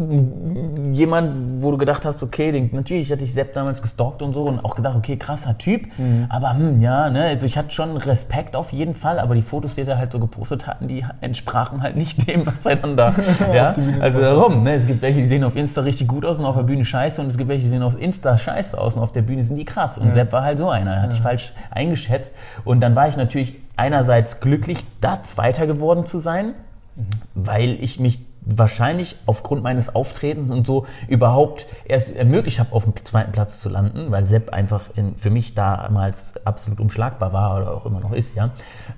jemand, 0.94 1.62
wo 1.62 1.70
du 1.70 1.78
gedacht 1.78 2.04
hast, 2.04 2.22
okay, 2.22 2.52
den, 2.52 2.70
natürlich 2.72 3.12
hatte 3.12 3.24
ich 3.24 3.34
Sepp 3.34 3.54
damals 3.54 3.82
gestalkt 3.82 4.22
und 4.22 4.32
so 4.32 4.44
und 4.44 4.64
auch 4.64 4.74
gedacht, 4.74 4.96
okay, 4.96 5.16
krasser 5.16 5.56
Typ, 5.58 5.86
mhm. 5.98 6.26
aber 6.28 6.54
hm, 6.54 6.80
ja, 6.80 7.10
ne, 7.10 7.24
also 7.24 7.46
ich 7.46 7.58
hatte 7.58 7.70
schon 7.70 7.96
Respekt 7.96 8.56
auf 8.56 8.72
jeden 8.72 8.94
Fall 8.94 9.18
aber 9.18 9.34
die 9.34 9.42
Fotos, 9.42 9.74
die 9.74 9.82
er 9.82 9.98
halt 9.98 10.12
so 10.12 10.18
gepostet 10.18 10.66
hatten, 10.66 10.88
die 10.88 11.04
entsprachen 11.20 11.82
halt 11.82 11.96
nicht 11.96 12.26
dem, 12.28 12.46
was 12.46 12.64
er 12.66 12.76
dann 12.76 12.96
da. 12.96 13.14
ja? 13.52 13.74
Also 14.00 14.20
darum, 14.20 14.62
ne? 14.62 14.74
Es 14.74 14.86
gibt 14.86 15.02
welche, 15.02 15.20
die 15.20 15.26
sehen 15.26 15.44
auf 15.44 15.56
Insta 15.56 15.82
richtig 15.82 16.08
gut 16.08 16.24
aus 16.24 16.38
und 16.38 16.44
auf 16.44 16.56
der 16.56 16.62
Bühne 16.62 16.84
scheiße 16.84 17.20
und 17.20 17.28
es 17.28 17.38
gibt 17.38 17.48
welche, 17.48 17.64
die 17.64 17.70
sehen 17.70 17.82
auf 17.82 18.00
Insta 18.00 18.38
scheiße 18.38 18.78
aus 18.78 18.94
und 18.94 19.02
auf 19.02 19.12
der 19.12 19.22
Bühne 19.22 19.42
sind 19.42 19.56
die 19.56 19.64
krass. 19.64 19.98
Und 19.98 20.08
ja. 20.08 20.14
Sepp 20.14 20.32
war 20.32 20.42
halt 20.42 20.58
so 20.58 20.68
einer, 20.68 21.02
hat 21.02 21.10
ja. 21.10 21.16
ich 21.16 21.22
falsch 21.22 21.52
eingeschätzt. 21.70 22.34
Und 22.64 22.80
dann 22.80 22.94
war 22.94 23.08
ich 23.08 23.16
natürlich 23.16 23.56
einerseits 23.78 24.40
glücklich, 24.40 24.84
da 25.00 25.22
Zweiter 25.22 25.66
geworden 25.66 26.06
zu 26.06 26.18
sein, 26.18 26.54
mhm. 26.96 27.06
weil 27.34 27.82
ich 27.82 28.00
mich 28.00 28.20
wahrscheinlich 28.50 29.16
aufgrund 29.26 29.62
meines 29.62 29.94
Auftretens 29.94 30.50
und 30.50 30.66
so 30.66 30.86
überhaupt 31.06 31.66
erst 31.84 32.16
ermöglicht 32.16 32.60
habe, 32.60 32.72
auf 32.72 32.84
dem 32.84 32.94
zweiten 33.04 33.30
Platz 33.30 33.60
zu 33.60 33.68
landen, 33.68 34.10
weil 34.10 34.26
Sepp 34.26 34.52
einfach 34.52 34.84
in, 34.96 35.16
für 35.18 35.28
mich 35.28 35.54
damals 35.54 36.34
absolut 36.46 36.80
unschlagbar 36.80 37.32
war 37.34 37.58
oder 37.58 37.74
auch 37.74 37.84
immer 37.84 38.00
noch 38.00 38.12
ist, 38.12 38.34
ja. 38.34 38.50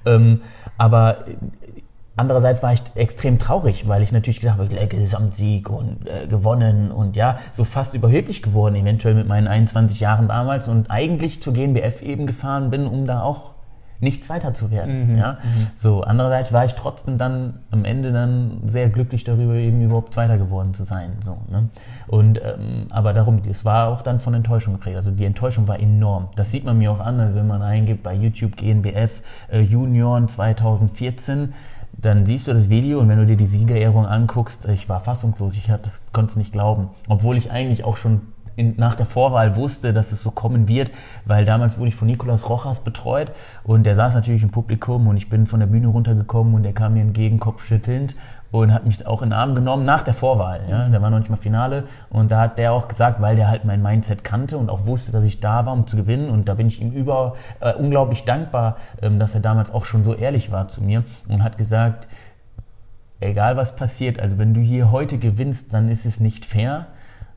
Ähm, 0.06 0.42
aber 0.78 1.24
Andererseits 2.16 2.62
war 2.62 2.74
ich 2.74 2.82
extrem 2.96 3.38
traurig, 3.38 3.88
weil 3.88 4.02
ich 4.02 4.12
natürlich 4.12 4.40
gedacht 4.40 4.58
habe, 4.58 4.68
Gesamtsieg 4.88 5.70
und 5.70 6.06
äh, 6.06 6.26
gewonnen 6.26 6.90
und 6.90 7.16
ja, 7.16 7.38
so 7.54 7.64
fast 7.64 7.94
überheblich 7.94 8.42
geworden, 8.42 8.74
eventuell 8.74 9.14
mit 9.14 9.26
meinen 9.26 9.48
21 9.48 10.00
Jahren 10.00 10.28
damals 10.28 10.68
und 10.68 10.90
eigentlich 10.90 11.42
zur 11.42 11.54
GNBF 11.54 12.02
eben 12.02 12.26
gefahren 12.26 12.68
bin, 12.68 12.86
um 12.86 13.06
da 13.06 13.22
auch 13.22 13.49
nicht 14.00 14.24
Zweiter 14.24 14.54
zu 14.54 14.70
werden. 14.70 15.12
Mhm. 15.12 15.18
Ja? 15.18 15.32
Mhm. 15.32 15.66
So, 15.78 16.02
andererseits 16.02 16.52
war 16.52 16.64
ich 16.64 16.74
trotzdem 16.74 17.18
dann 17.18 17.60
am 17.70 17.84
Ende 17.84 18.12
dann 18.12 18.62
sehr 18.66 18.88
glücklich 18.88 19.24
darüber, 19.24 19.54
eben 19.54 19.80
überhaupt 19.82 20.14
Zweiter 20.14 20.38
geworden 20.38 20.74
zu 20.74 20.84
sein. 20.84 21.12
So, 21.24 21.36
ne? 21.50 21.68
Und 22.06 22.38
ähm, 22.38 22.86
aber 22.90 23.12
darum, 23.12 23.42
es 23.48 23.64
war 23.64 23.88
auch 23.88 24.02
dann 24.02 24.20
von 24.20 24.34
Enttäuschung 24.34 24.74
geprägt. 24.74 24.96
Also 24.96 25.10
die 25.10 25.24
Enttäuschung 25.24 25.68
war 25.68 25.78
enorm. 25.78 26.28
Das 26.36 26.50
sieht 26.50 26.64
man 26.64 26.78
mir 26.78 26.90
auch 26.92 27.00
an, 27.00 27.20
also 27.20 27.34
wenn 27.34 27.46
man 27.46 27.62
eingibt 27.62 28.02
bei 28.02 28.14
YouTube 28.14 28.56
GNBF 28.56 29.22
äh, 29.50 29.60
Junioren 29.60 30.28
2014 30.28 31.52
dann 32.02 32.24
siehst 32.24 32.46
du 32.46 32.54
das 32.54 32.70
Video 32.70 33.00
und 33.00 33.08
wenn 33.08 33.18
du 33.18 33.26
dir 33.26 33.36
die 33.36 33.46
Siegerehrung 33.46 34.06
anguckst, 34.06 34.66
ich 34.66 34.88
war 34.88 35.00
fassungslos, 35.00 35.54
ich 35.54 35.70
konnte 36.12 36.30
es 36.30 36.36
nicht 36.36 36.52
glauben. 36.52 36.88
Obwohl 37.08 37.36
ich 37.36 37.50
eigentlich 37.50 37.84
auch 37.84 37.96
schon 37.96 38.22
in, 38.60 38.74
nach 38.76 38.94
der 38.94 39.06
Vorwahl 39.06 39.56
wusste, 39.56 39.94
dass 39.94 40.12
es 40.12 40.22
so 40.22 40.30
kommen 40.30 40.68
wird, 40.68 40.90
weil 41.24 41.44
damals 41.46 41.78
wurde 41.78 41.88
ich 41.88 41.96
von 41.96 42.06
Nicolas 42.06 42.48
Rojas 42.48 42.84
betreut 42.84 43.32
und 43.64 43.84
der 43.84 43.96
saß 43.96 44.14
natürlich 44.14 44.42
im 44.42 44.50
Publikum 44.50 45.08
und 45.08 45.16
ich 45.16 45.30
bin 45.30 45.46
von 45.46 45.60
der 45.60 45.66
Bühne 45.66 45.88
runtergekommen 45.88 46.54
und 46.54 46.62
der 46.62 46.74
kam 46.74 46.94
mir 46.94 47.00
entgegen, 47.00 47.40
kopfschüttelnd 47.40 48.14
und 48.50 48.74
hat 48.74 48.84
mich 48.84 49.06
auch 49.06 49.22
in 49.22 49.30
den 49.30 49.38
Arm 49.38 49.54
genommen 49.54 49.84
nach 49.84 50.02
der 50.02 50.12
Vorwahl. 50.12 50.60
Ja? 50.68 50.88
Der 50.88 51.00
war 51.00 51.08
noch 51.08 51.20
nicht 51.20 51.30
mal 51.30 51.36
Finale 51.36 51.84
und 52.10 52.30
da 52.30 52.40
hat 52.40 52.58
der 52.58 52.72
auch 52.72 52.88
gesagt, 52.88 53.20
weil 53.22 53.34
der 53.34 53.48
halt 53.48 53.64
mein 53.64 53.80
Mindset 53.82 54.24
kannte 54.24 54.58
und 54.58 54.68
auch 54.68 54.84
wusste, 54.84 55.10
dass 55.10 55.24
ich 55.24 55.40
da 55.40 55.64
war, 55.64 55.72
um 55.72 55.86
zu 55.86 55.96
gewinnen 55.96 56.28
und 56.28 56.48
da 56.48 56.54
bin 56.54 56.66
ich 56.66 56.82
ihm 56.82 56.92
über 56.92 57.36
äh, 57.60 57.72
unglaublich 57.72 58.24
dankbar, 58.24 58.76
ähm, 59.00 59.18
dass 59.18 59.34
er 59.34 59.40
damals 59.40 59.72
auch 59.72 59.86
schon 59.86 60.04
so 60.04 60.14
ehrlich 60.14 60.52
war 60.52 60.68
zu 60.68 60.82
mir 60.82 61.04
und 61.28 61.42
hat 61.42 61.56
gesagt, 61.56 62.08
egal 63.20 63.56
was 63.56 63.74
passiert, 63.74 64.20
also 64.20 64.36
wenn 64.36 64.52
du 64.52 64.60
hier 64.60 64.92
heute 64.92 65.16
gewinnst, 65.16 65.72
dann 65.72 65.88
ist 65.88 66.04
es 66.04 66.20
nicht 66.20 66.44
fair 66.44 66.86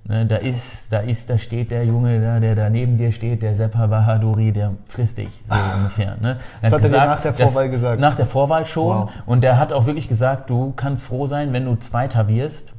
Ne, 0.05 0.25
da 0.25 0.35
ist, 0.35 0.91
da 0.91 0.99
ist, 0.99 1.29
da 1.29 1.37
steht 1.37 1.71
der 1.71 1.85
Junge 1.85 2.19
da, 2.19 2.41
der 2.41 2.55
da 2.55 2.69
neben 2.69 2.97
dir 2.97 3.13
steht, 3.13 3.41
der 3.41 3.55
Seppa 3.55 3.87
Bahadori, 3.87 4.51
der 4.51 4.73
frisst 4.89 5.17
dich, 5.17 5.41
so 5.47 5.55
ungefähr. 5.77 6.17
Ne? 6.19 6.39
Das 6.61 6.73
hat, 6.73 6.81
hat 6.81 6.91
er 6.91 6.99
dir 6.99 7.05
nach 7.05 7.21
der 7.21 7.33
Vorwahl 7.33 7.69
gesagt? 7.69 8.01
Nach 8.01 8.15
der 8.15 8.25
Vorwahl 8.25 8.65
schon. 8.65 8.97
Wow. 8.97 9.09
Und 9.25 9.45
der 9.45 9.57
hat 9.57 9.71
auch 9.71 9.85
wirklich 9.85 10.09
gesagt, 10.09 10.49
du 10.49 10.73
kannst 10.75 11.03
froh 11.03 11.27
sein, 11.27 11.53
wenn 11.53 11.63
du 11.63 11.75
Zweiter 11.77 12.27
wirst, 12.27 12.73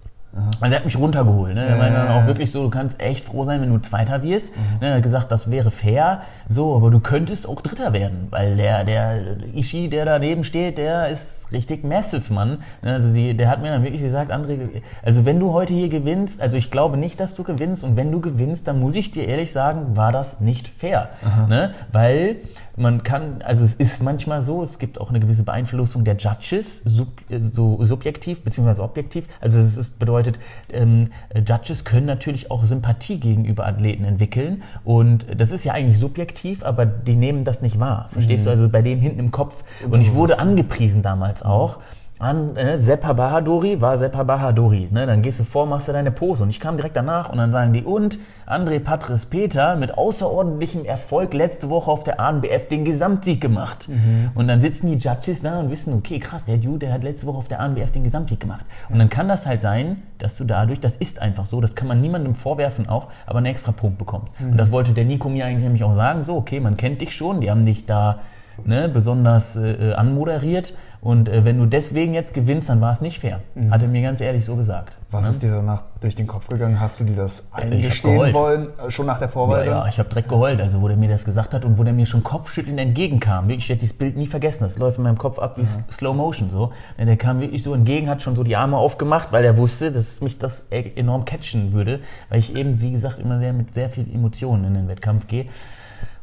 Also 0.61 0.73
er 0.73 0.77
hat 0.79 0.85
mich 0.85 0.99
runtergeholt. 0.99 1.55
Ne? 1.55 1.65
Er 1.65 1.77
meinte 1.77 1.99
dann 1.99 2.09
auch 2.09 2.27
wirklich 2.27 2.51
so, 2.51 2.65
du 2.65 2.71
kannst 2.71 3.01
echt 3.01 3.25
froh 3.25 3.45
sein, 3.45 3.61
wenn 3.61 3.71
du 3.71 3.79
Zweiter 3.79 4.23
wirst. 4.23 4.57
Mhm. 4.57 4.63
Ne? 4.81 4.89
Er 4.89 4.97
hat 4.97 5.03
gesagt, 5.03 5.31
das 5.31 5.51
wäre 5.51 5.71
fair, 5.71 6.23
so, 6.49 6.75
aber 6.75 6.91
du 6.91 7.01
könntest 7.01 7.49
auch 7.49 7.61
Dritter 7.61 7.93
werden, 7.93 8.29
weil 8.31 8.57
der, 8.57 8.85
der 8.85 9.37
Ishii, 9.55 9.89
der 9.89 10.05
daneben 10.05 10.43
steht, 10.43 10.79
der 10.79 11.09
ist 11.09 11.53
richtig 11.53 11.85
massive, 11.85 12.33
Mann. 12.33 12.59
Ne? 12.83 12.95
Also 12.95 13.13
die, 13.13 13.37
der 13.37 13.49
hat 13.49 13.63
mir 13.63 13.71
dann 13.71 13.85
wirklich 13.85 14.03
gesagt, 14.03 14.33
André, 14.33 14.83
also 15.03 15.25
wenn 15.25 15.39
du 15.39 15.53
heute 15.53 15.73
hier 15.73 15.89
gewinnst, 15.89 16.41
also 16.41 16.57
ich 16.57 16.71
glaube 16.71 16.97
nicht, 16.97 17.21
dass 17.21 17.35
du 17.35 17.45
gewinnst 17.45 17.85
und 17.85 17.97
wenn 17.97 18.11
du 18.11 18.21
gewinnst, 18.21 18.67
dann 18.67 18.81
muss 18.81 18.97
ich 18.97 19.13
dir 19.13 19.27
ehrlich 19.27 19.53
sagen, 19.53 19.97
war 19.97 20.11
das 20.11 20.41
nicht 20.41 20.69
fair. 20.69 21.11
Ne? 21.49 21.75
Weil 21.93 22.37
man 22.77 23.03
kann, 23.03 23.43
also 23.43 23.65
es 23.65 23.75
ist 23.75 24.03
manchmal 24.03 24.43
so, 24.43 24.63
es 24.63 24.79
gibt 24.79 25.01
auch 25.01 25.11
eine 25.11 25.21
gewisse 25.21 25.45
Beeinflussung 25.45 26.05
der 26.05 26.17
Judges, 26.17 26.83
sub, 26.85 27.09
so 27.53 27.85
subjektiv 27.85 28.43
beziehungsweise 28.43 28.83
objektiv. 28.83 29.29
Also 29.41 29.59
es 29.59 29.77
ist, 29.77 29.99
bedeutet, 29.99 30.39
ähm, 30.73 31.11
Judges 31.47 31.85
können 31.85 32.07
natürlich 32.07 32.51
auch 32.51 32.65
Sympathie 32.65 33.21
gegenüber 33.21 33.67
Athleten 33.67 34.05
entwickeln 34.05 34.63
und 34.85 35.27
das 35.37 35.53
ist 35.53 35.65
ja 35.65 35.73
eigentlich 35.73 35.99
subjektiv, 35.99 36.65
aber 36.65 36.87
die 36.87 37.15
nehmen 37.15 37.45
das 37.45 37.63
nicht 37.63 37.79
wahr. 37.79 38.09
Verstehst 38.13 38.45
mhm. 38.45 38.47
du? 38.47 38.51
Also 38.51 38.69
bei 38.69 38.83
dem 38.83 39.01
hinten 39.01 39.21
im 39.21 39.31
Kopf. 39.31 39.65
Und 39.85 40.01
ich 40.01 40.13
wurde 40.13 40.39
angepriesen 40.39 41.03
damals 41.03 41.43
auch 41.43 41.79
an 42.21 42.57
äh, 42.57 42.81
Seppa 42.81 43.13
Bahadori 43.13 43.81
war 43.81 43.99
Seppa 43.99 44.23
Bahadori. 44.23 44.89
Ne? 44.91 45.05
Dann 45.05 45.23
gehst 45.23 45.41
du 45.41 45.45
vor, 45.45 45.67
machst 45.67 45.89
du 45.89 45.93
deine 45.93 46.13
Pose. 46.13 46.45
Und 46.45 46.51
ich 46.51 46.61
kam 46.61 46.77
direkt 46.77 46.97
danach 46.97 47.29
und 47.29 47.39
dann 47.39 47.51
sagen 47.51 47.73
die, 47.73 47.83
und 47.83 48.19
André 48.47 48.79
Patris 48.79 49.27
Peter 49.27 49.75
mit 49.75 49.99
außerordentlichem 49.99 50.85
Erfolg 50.85 51.35
letzte 51.35 51.71
Woche 51.71 51.91
auf 51.91 52.05
der 52.05 52.21
ANBF 52.21 52.69
den 52.69 52.85
Gesamtsieg 52.85 53.41
gemacht. 53.41 53.89
Mhm. 53.89 54.31
Und 54.35 54.47
dann 54.47 54.61
sitzen 54.61 54.87
die 54.87 54.97
Judges 54.97 55.43
da 55.43 55.59
und 55.59 55.71
wissen, 55.71 55.93
okay, 55.93 56.21
krass, 56.21 56.45
der 56.45 56.59
Dude, 56.59 56.87
der 56.87 56.93
hat 56.93 57.03
letzte 57.03 57.27
Woche 57.27 57.39
auf 57.39 57.49
der 57.49 57.59
ANBF 57.59 57.91
den 57.91 58.05
Gesamtsieg 58.05 58.39
gemacht. 58.39 58.65
Und 58.91 59.01
dann 59.01 59.11
kann 59.11 59.27
das 59.27 59.47
halt 59.47 59.61
sein, 59.61 60.03
dass 60.19 60.37
du 60.37 60.45
dadurch, 60.45 60.79
das 60.79 60.97
ist 60.97 61.21
einfach 61.21 61.47
so, 61.47 61.61
das 61.61 61.75
kann 61.75 61.89
man 61.89 62.01
niemandem 62.01 62.37
vorwerfen 62.37 62.89
auch, 62.89 63.09
aber 63.27 63.39
einen 63.39 63.47
extra 63.47 63.73
Punkt 63.73 63.99
bekommst. 63.99 64.41
Mhm. 64.41 64.53
Und 64.53 64.57
das 64.57 64.71
wollte 64.71 64.93
der 64.93 65.05
Nico 65.05 65.29
mir 65.29 65.47
eigentlich 65.47 65.65
nämlich 65.65 65.83
auch 65.83 65.97
sagen, 65.97 66.23
so, 66.23 66.37
okay, 66.37 66.61
man 66.61 66.77
kennt 66.77 67.01
dich 67.01 67.17
schon, 67.17 67.41
die 67.41 67.51
haben 67.51 67.67
dich 67.67 67.87
da 67.87 68.21
ne, 68.65 68.89
besonders 68.89 69.57
äh, 69.57 69.91
äh, 69.91 69.95
anmoderiert. 69.95 70.75
Und 71.01 71.29
äh, 71.29 71.45
wenn 71.45 71.59
du 71.59 71.67
deswegen 71.67 72.15
jetzt 72.15 72.33
gewinnst, 72.33 72.71
dann 72.71 72.81
war 72.81 72.93
es 72.93 73.03
nicht 73.03 73.21
fair. 73.21 73.41
Mhm. 73.55 73.71
Hat 73.71 73.83
er 73.83 73.89
mir 73.89 74.01
ganz 74.01 74.23
ehrlich 74.23 74.45
so 74.45 74.57
gesagt. 74.57 74.97
Was 75.11 75.25
ne? 75.25 75.31
ist 75.31 75.43
dir 75.43 75.51
danach 75.51 75.83
durch 76.01 76.15
den 76.15 76.27
Kopf 76.27 76.49
gegangen? 76.49 76.81
Hast 76.81 76.99
du 76.99 77.05
dir 77.05 77.15
das 77.15 77.49
eingestehen 77.53 78.33
wollen, 78.33 78.69
äh, 78.79 78.91
schon 78.91 79.05
nach 79.05 79.19
der 79.19 79.29
Vorwahl? 79.29 79.67
Ja, 79.67 79.83
ja 79.83 79.87
ich 79.87 79.99
habe 79.99 80.09
direkt 80.09 80.31
geheult, 80.31 80.61
also 80.63 80.81
wo 80.81 80.89
der 80.89 80.97
mir 80.97 81.11
das 81.11 81.27
gesagt 81.27 81.53
hat 81.53 81.67
und 81.67 81.77
wo 81.77 81.85
der 81.85 81.93
mir 81.93 82.07
schon 82.07 82.25
kopfschüttelnd 82.25 82.81
entgegenkam. 82.81 83.51
Ich 83.51 83.69
werde 83.69 83.81
dieses 83.81 83.99
Bild 83.99 84.17
nie 84.17 84.27
vergessen. 84.27 84.65
Das 84.65 84.79
läuft 84.79 84.97
in 84.97 85.05
meinem 85.05 85.19
Kopf 85.19 85.39
ab 85.39 85.59
wie 85.59 85.63
ja. 85.63 85.69
Slow 85.93 86.15
Motion 86.15 86.49
so. 86.49 86.73
Der 86.99 87.17
kam 87.19 87.41
wirklich 87.41 87.63
so 87.63 87.75
entgegen, 87.75 88.09
hat 88.09 88.23
schon 88.23 88.35
so 88.35 88.43
die 88.43 88.57
Arme 88.57 88.79
aufgemacht, 88.79 89.31
weil 89.31 89.45
er 89.45 89.59
wusste, 89.59 89.93
dass 89.93 90.23
mich 90.23 90.39
das 90.39 90.69
e-, 90.71 90.93
enorm 90.97 91.27
catchen 91.27 91.75
würde, 91.75 92.01
weil 92.31 92.39
ich 92.39 92.57
eben, 92.57 92.81
wie 92.81 92.93
gesagt, 92.93 93.19
immer 93.19 93.39
sehr 93.41 93.53
mit 93.53 93.75
sehr 93.75 93.91
viel 93.91 94.07
Emotionen 94.13 94.65
in 94.65 94.75
den 94.75 94.89
Wettkampf 94.89 95.27
gehe. 95.27 95.47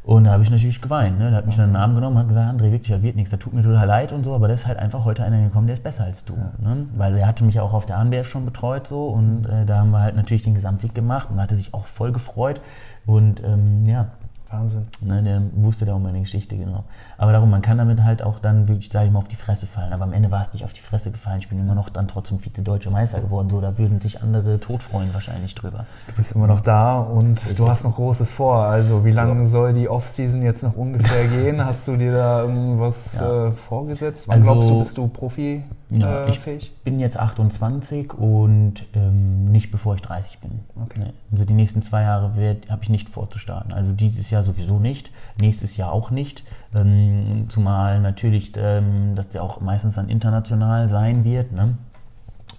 Und 0.04 0.24
da 0.24 0.32
habe 0.32 0.42
ich 0.42 0.50
natürlich 0.50 0.82
geweint. 0.82 1.18
Ne? 1.18 1.30
Da 1.30 1.36
hat 1.36 1.46
mich 1.46 1.54
dann 1.54 1.66
einen 1.66 1.76
Arm 1.76 1.94
genommen 1.94 2.16
und 2.16 2.22
hat 2.22 2.28
gesagt, 2.28 2.52
André, 2.52 2.72
wirklich, 2.72 2.88
da 2.88 3.02
wird 3.02 3.14
nichts, 3.14 3.30
da 3.30 3.36
tut 3.36 3.52
mir 3.52 3.62
total 3.62 3.86
leid 3.86 4.12
und 4.12 4.24
so, 4.24 4.34
aber 4.34 4.48
da 4.48 4.54
ist 4.54 4.66
halt 4.66 4.78
einfach 4.78 5.04
heute 5.04 5.22
einer 5.22 5.40
gekommen, 5.40 5.68
der 5.68 5.74
ist 5.74 5.84
besser 5.84 6.04
als 6.04 6.24
du. 6.24 6.34
Ja. 6.34 6.74
Ne? 6.74 6.86
Weil 6.96 7.16
er 7.16 7.26
hatte 7.28 7.44
mich 7.44 7.60
auch 7.60 7.72
auf 7.72 7.86
der 7.86 7.98
ANBF 7.98 8.28
schon 8.28 8.44
betreut 8.44 8.88
so 8.88 9.06
und 9.06 9.46
äh, 9.46 9.64
da 9.64 9.78
haben 9.78 9.90
wir 9.90 10.00
halt 10.00 10.16
natürlich 10.16 10.42
den 10.42 10.54
Gesamtsieg 10.54 10.92
gemacht 10.92 11.28
und 11.30 11.40
hatte 11.40 11.54
sich 11.54 11.72
auch 11.72 11.86
voll 11.86 12.10
gefreut. 12.10 12.60
Und 13.06 13.44
ähm, 13.44 13.86
ja, 13.86 14.08
Wahnsinn. 14.52 14.86
Ne, 15.00 15.22
der 15.22 15.42
wusste 15.54 15.84
da 15.84 15.94
um 15.94 16.02
meine 16.02 16.20
Geschichte, 16.20 16.56
genau. 16.56 16.84
Aber 17.16 17.32
darum, 17.32 17.50
man 17.50 17.62
kann 17.62 17.78
damit 17.78 18.02
halt 18.02 18.22
auch 18.22 18.38
dann 18.38 18.68
wirklich, 18.68 18.90
sage 18.92 19.06
ich 19.06 19.12
mal, 19.12 19.18
auf 19.20 19.28
die 19.28 19.36
Fresse 19.36 19.66
fallen. 19.66 19.92
Aber 19.92 20.04
am 20.04 20.12
Ende 20.12 20.30
war 20.30 20.42
es 20.42 20.52
nicht 20.52 20.64
auf 20.64 20.72
die 20.72 20.80
Fresse 20.80 21.10
gefallen. 21.10 21.38
Ich 21.38 21.48
bin 21.48 21.58
immer 21.58 21.74
noch 21.74 21.88
dann 21.88 22.08
trotzdem 22.08 22.38
Vize-Deutscher 22.38 22.90
Meister 22.90 23.20
geworden. 23.20 23.48
So, 23.50 23.60
da 23.60 23.78
würden 23.78 24.00
sich 24.00 24.22
andere 24.22 24.60
tot 24.60 24.82
freuen 24.82 25.14
wahrscheinlich 25.14 25.54
drüber. 25.54 25.86
Du 26.06 26.14
bist 26.14 26.34
immer 26.34 26.46
noch 26.46 26.60
da 26.60 27.00
und 27.00 27.38
Richtig. 27.38 27.56
du 27.56 27.68
hast 27.68 27.84
noch 27.84 27.96
Großes 27.96 28.30
vor. 28.30 28.58
Also, 28.58 29.04
wie 29.04 29.10
lange 29.12 29.40
ja. 29.40 29.46
soll 29.46 29.72
die 29.72 29.88
Offseason 29.88 30.42
jetzt 30.42 30.62
noch 30.62 30.76
ungefähr 30.76 31.26
gehen? 31.28 31.64
Hast 31.64 31.88
du 31.88 31.96
dir 31.96 32.12
da 32.12 32.42
irgendwas 32.42 33.18
ja. 33.18 33.46
äh, 33.46 33.50
vorgesetzt? 33.52 34.28
Wann 34.28 34.40
also, 34.40 34.52
glaubst 34.52 34.70
du, 34.70 34.78
bist 34.78 34.98
du 34.98 35.08
Profi? 35.08 35.64
Ja, 36.00 36.24
äh, 36.24 36.30
ich 36.30 36.38
fähig? 36.38 36.72
bin 36.84 36.98
jetzt 36.98 37.18
28 37.18 38.14
und 38.14 38.84
ähm, 38.94 39.50
nicht 39.50 39.70
bevor 39.70 39.94
ich 39.94 40.02
30 40.02 40.38
bin. 40.38 40.60
Okay. 40.82 41.00
Nee. 41.00 41.12
Also 41.30 41.44
die 41.44 41.54
nächsten 41.54 41.82
zwei 41.82 42.02
Jahre 42.02 42.32
habe 42.68 42.82
ich 42.82 42.88
nicht 42.88 43.08
vorzustarten. 43.08 43.72
Also 43.72 43.92
dieses 43.92 44.30
Jahr 44.30 44.42
sowieso 44.42 44.78
nicht, 44.78 45.10
nächstes 45.40 45.76
Jahr 45.76 45.92
auch 45.92 46.10
nicht. 46.10 46.44
Ähm, 46.74 47.46
zumal 47.48 48.00
natürlich, 48.00 48.52
ähm, 48.56 49.14
dass 49.14 49.28
der 49.28 49.42
auch 49.42 49.60
meistens 49.60 49.96
dann 49.96 50.08
international 50.08 50.88
sein 50.88 51.24
wird. 51.24 51.52
Ne? 51.52 51.76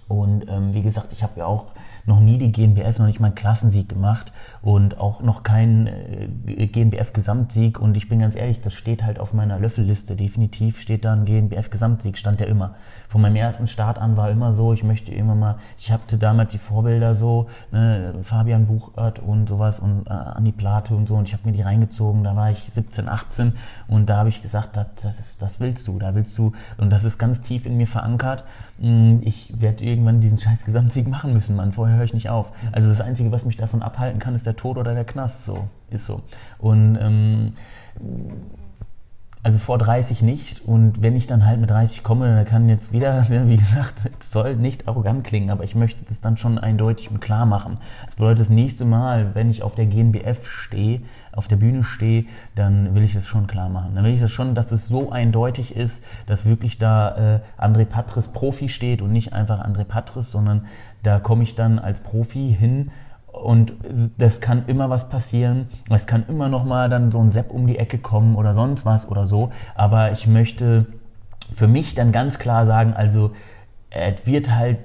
Und 0.08 0.46
ähm, 0.48 0.74
wie 0.74 0.82
gesagt, 0.82 1.12
ich 1.12 1.22
habe 1.22 1.40
ja 1.40 1.46
auch 1.46 1.66
noch 2.06 2.20
nie 2.20 2.38
die 2.38 2.52
GNBF, 2.52 2.98
noch 2.98 3.06
nicht 3.06 3.20
mal 3.20 3.28
einen 3.28 3.34
Klassensieg 3.34 3.88
gemacht 3.88 4.32
und 4.60 4.98
auch 4.98 5.22
noch 5.22 5.42
keinen 5.42 5.86
äh, 5.86 6.66
GNBF-Gesamtsieg. 6.66 7.80
Und 7.80 7.96
ich 7.96 8.08
bin 8.08 8.18
ganz 8.18 8.36
ehrlich, 8.36 8.60
das 8.60 8.74
steht 8.74 9.04
halt 9.04 9.18
auf 9.18 9.32
meiner 9.32 9.58
Löffelliste. 9.58 10.14
Definitiv 10.16 10.80
steht 10.80 11.04
da 11.04 11.14
ein 11.14 11.24
GNBF-Gesamtsieg, 11.24 12.18
stand 12.18 12.40
ja 12.40 12.46
immer. 12.46 12.74
Von 13.08 13.22
meinem 13.22 13.36
ersten 13.36 13.68
Start 13.68 13.98
an 13.98 14.16
war 14.16 14.30
immer 14.30 14.52
so, 14.52 14.72
ich 14.72 14.84
möchte 14.84 15.14
immer 15.14 15.34
mal, 15.34 15.56
ich 15.78 15.92
hatte 15.92 16.18
damals 16.18 16.52
die 16.52 16.58
Vorbilder 16.58 17.14
so, 17.14 17.48
ne, 17.72 18.14
Fabian 18.22 18.66
Buchert 18.66 19.20
und 19.20 19.48
sowas 19.48 19.78
und 19.78 20.06
äh, 20.06 20.10
Andi 20.10 20.52
Plate 20.52 20.94
und 20.94 21.08
so 21.08 21.14
und 21.14 21.28
ich 21.28 21.32
habe 21.32 21.48
mir 21.48 21.52
die 21.52 21.62
reingezogen, 21.62 22.24
da 22.24 22.34
war 22.36 22.50
ich 22.50 22.58
17, 22.72 23.08
18 23.08 23.52
und 23.88 24.06
da 24.06 24.16
habe 24.16 24.28
ich 24.28 24.42
gesagt, 24.42 24.76
das, 24.76 24.86
das, 25.02 25.14
das 25.38 25.60
willst 25.60 25.86
du, 25.88 25.98
da 25.98 26.14
willst 26.14 26.36
du 26.36 26.52
und 26.76 26.90
das 26.90 27.04
ist 27.04 27.18
ganz 27.18 27.40
tief 27.40 27.66
in 27.66 27.76
mir 27.76 27.86
verankert. 27.86 28.44
Hm, 28.80 29.20
ich 29.22 29.52
werde 29.60 29.84
irgendwann 29.94 30.20
diesen 30.20 30.38
scheiß 30.38 30.64
Gesamtsieg 30.64 31.08
machen 31.08 31.32
müssen, 31.32 31.56
Mann. 31.56 31.72
Vorher 31.72 31.96
höre 31.96 32.04
ich 32.04 32.14
nicht 32.14 32.28
auf. 32.28 32.52
Also 32.72 32.88
das 32.88 33.00
Einzige, 33.00 33.30
was 33.32 33.44
mich 33.44 33.56
davon 33.56 33.82
abhalten 33.82 34.18
kann, 34.18 34.34
ist 34.34 34.46
der 34.46 34.56
Tod 34.56 34.76
oder 34.76 34.94
der 34.94 35.04
Knast. 35.04 35.44
So, 35.44 35.68
ist 35.90 36.06
so. 36.06 36.22
Und 36.58 36.98
ähm, 37.00 37.52
also 39.44 39.58
vor 39.58 39.76
30 39.76 40.22
nicht. 40.22 40.66
Und 40.66 41.02
wenn 41.02 41.14
ich 41.14 41.26
dann 41.26 41.46
halt 41.46 41.60
mit 41.60 41.68
30 41.70 42.02
komme, 42.02 42.34
dann 42.34 42.44
kann 42.46 42.68
jetzt 42.68 42.92
wieder, 42.92 43.28
wie 43.46 43.56
gesagt, 43.56 44.00
es 44.18 44.32
soll 44.32 44.56
nicht 44.56 44.88
arrogant 44.88 45.22
klingen, 45.22 45.50
aber 45.50 45.64
ich 45.64 45.74
möchte 45.74 46.02
das 46.08 46.20
dann 46.20 46.38
schon 46.38 46.58
eindeutig 46.58 47.10
und 47.10 47.20
klar 47.20 47.44
machen. 47.44 47.76
Das 48.06 48.16
bedeutet, 48.16 48.40
das 48.40 48.48
nächste 48.48 48.86
Mal, 48.86 49.34
wenn 49.34 49.50
ich 49.50 49.62
auf 49.62 49.74
der 49.74 49.84
GNBF 49.84 50.48
stehe, 50.48 51.02
auf 51.30 51.46
der 51.46 51.56
Bühne 51.56 51.84
stehe, 51.84 52.24
dann 52.54 52.94
will 52.94 53.02
ich 53.02 53.12
das 53.12 53.26
schon 53.26 53.46
klar 53.46 53.68
machen. 53.68 53.94
Dann 53.94 54.04
will 54.04 54.14
ich 54.14 54.20
das 54.20 54.32
schon, 54.32 54.54
dass 54.54 54.72
es 54.72 54.86
so 54.86 55.12
eindeutig 55.12 55.76
ist, 55.76 56.02
dass 56.26 56.46
wirklich 56.46 56.78
da 56.78 57.40
äh, 57.58 57.62
André 57.62 57.84
Patris 57.84 58.28
Profi 58.28 58.70
steht 58.70 59.02
und 59.02 59.12
nicht 59.12 59.34
einfach 59.34 59.62
André 59.62 59.84
Patris, 59.84 60.30
sondern 60.30 60.66
da 61.02 61.18
komme 61.18 61.42
ich 61.42 61.54
dann 61.54 61.78
als 61.78 62.00
Profi 62.00 62.56
hin 62.58 62.90
und 63.42 63.72
das 64.18 64.40
kann 64.40 64.64
immer 64.68 64.90
was 64.90 65.08
passieren. 65.08 65.68
Es 65.90 66.06
kann 66.06 66.24
immer 66.28 66.48
noch 66.48 66.64
mal 66.64 66.88
dann 66.88 67.10
so 67.10 67.20
ein 67.20 67.32
Sepp 67.32 67.50
um 67.50 67.66
die 67.66 67.78
Ecke 67.78 67.98
kommen 67.98 68.36
oder 68.36 68.54
sonst 68.54 68.86
was 68.86 69.08
oder 69.08 69.26
so. 69.26 69.50
Aber 69.74 70.12
ich 70.12 70.26
möchte 70.26 70.86
für 71.52 71.66
mich 71.66 71.94
dann 71.94 72.12
ganz 72.12 72.38
klar 72.38 72.66
sagen, 72.66 72.94
also 72.94 73.32
es 73.90 74.26
wird 74.26 74.50
halt 74.50 74.78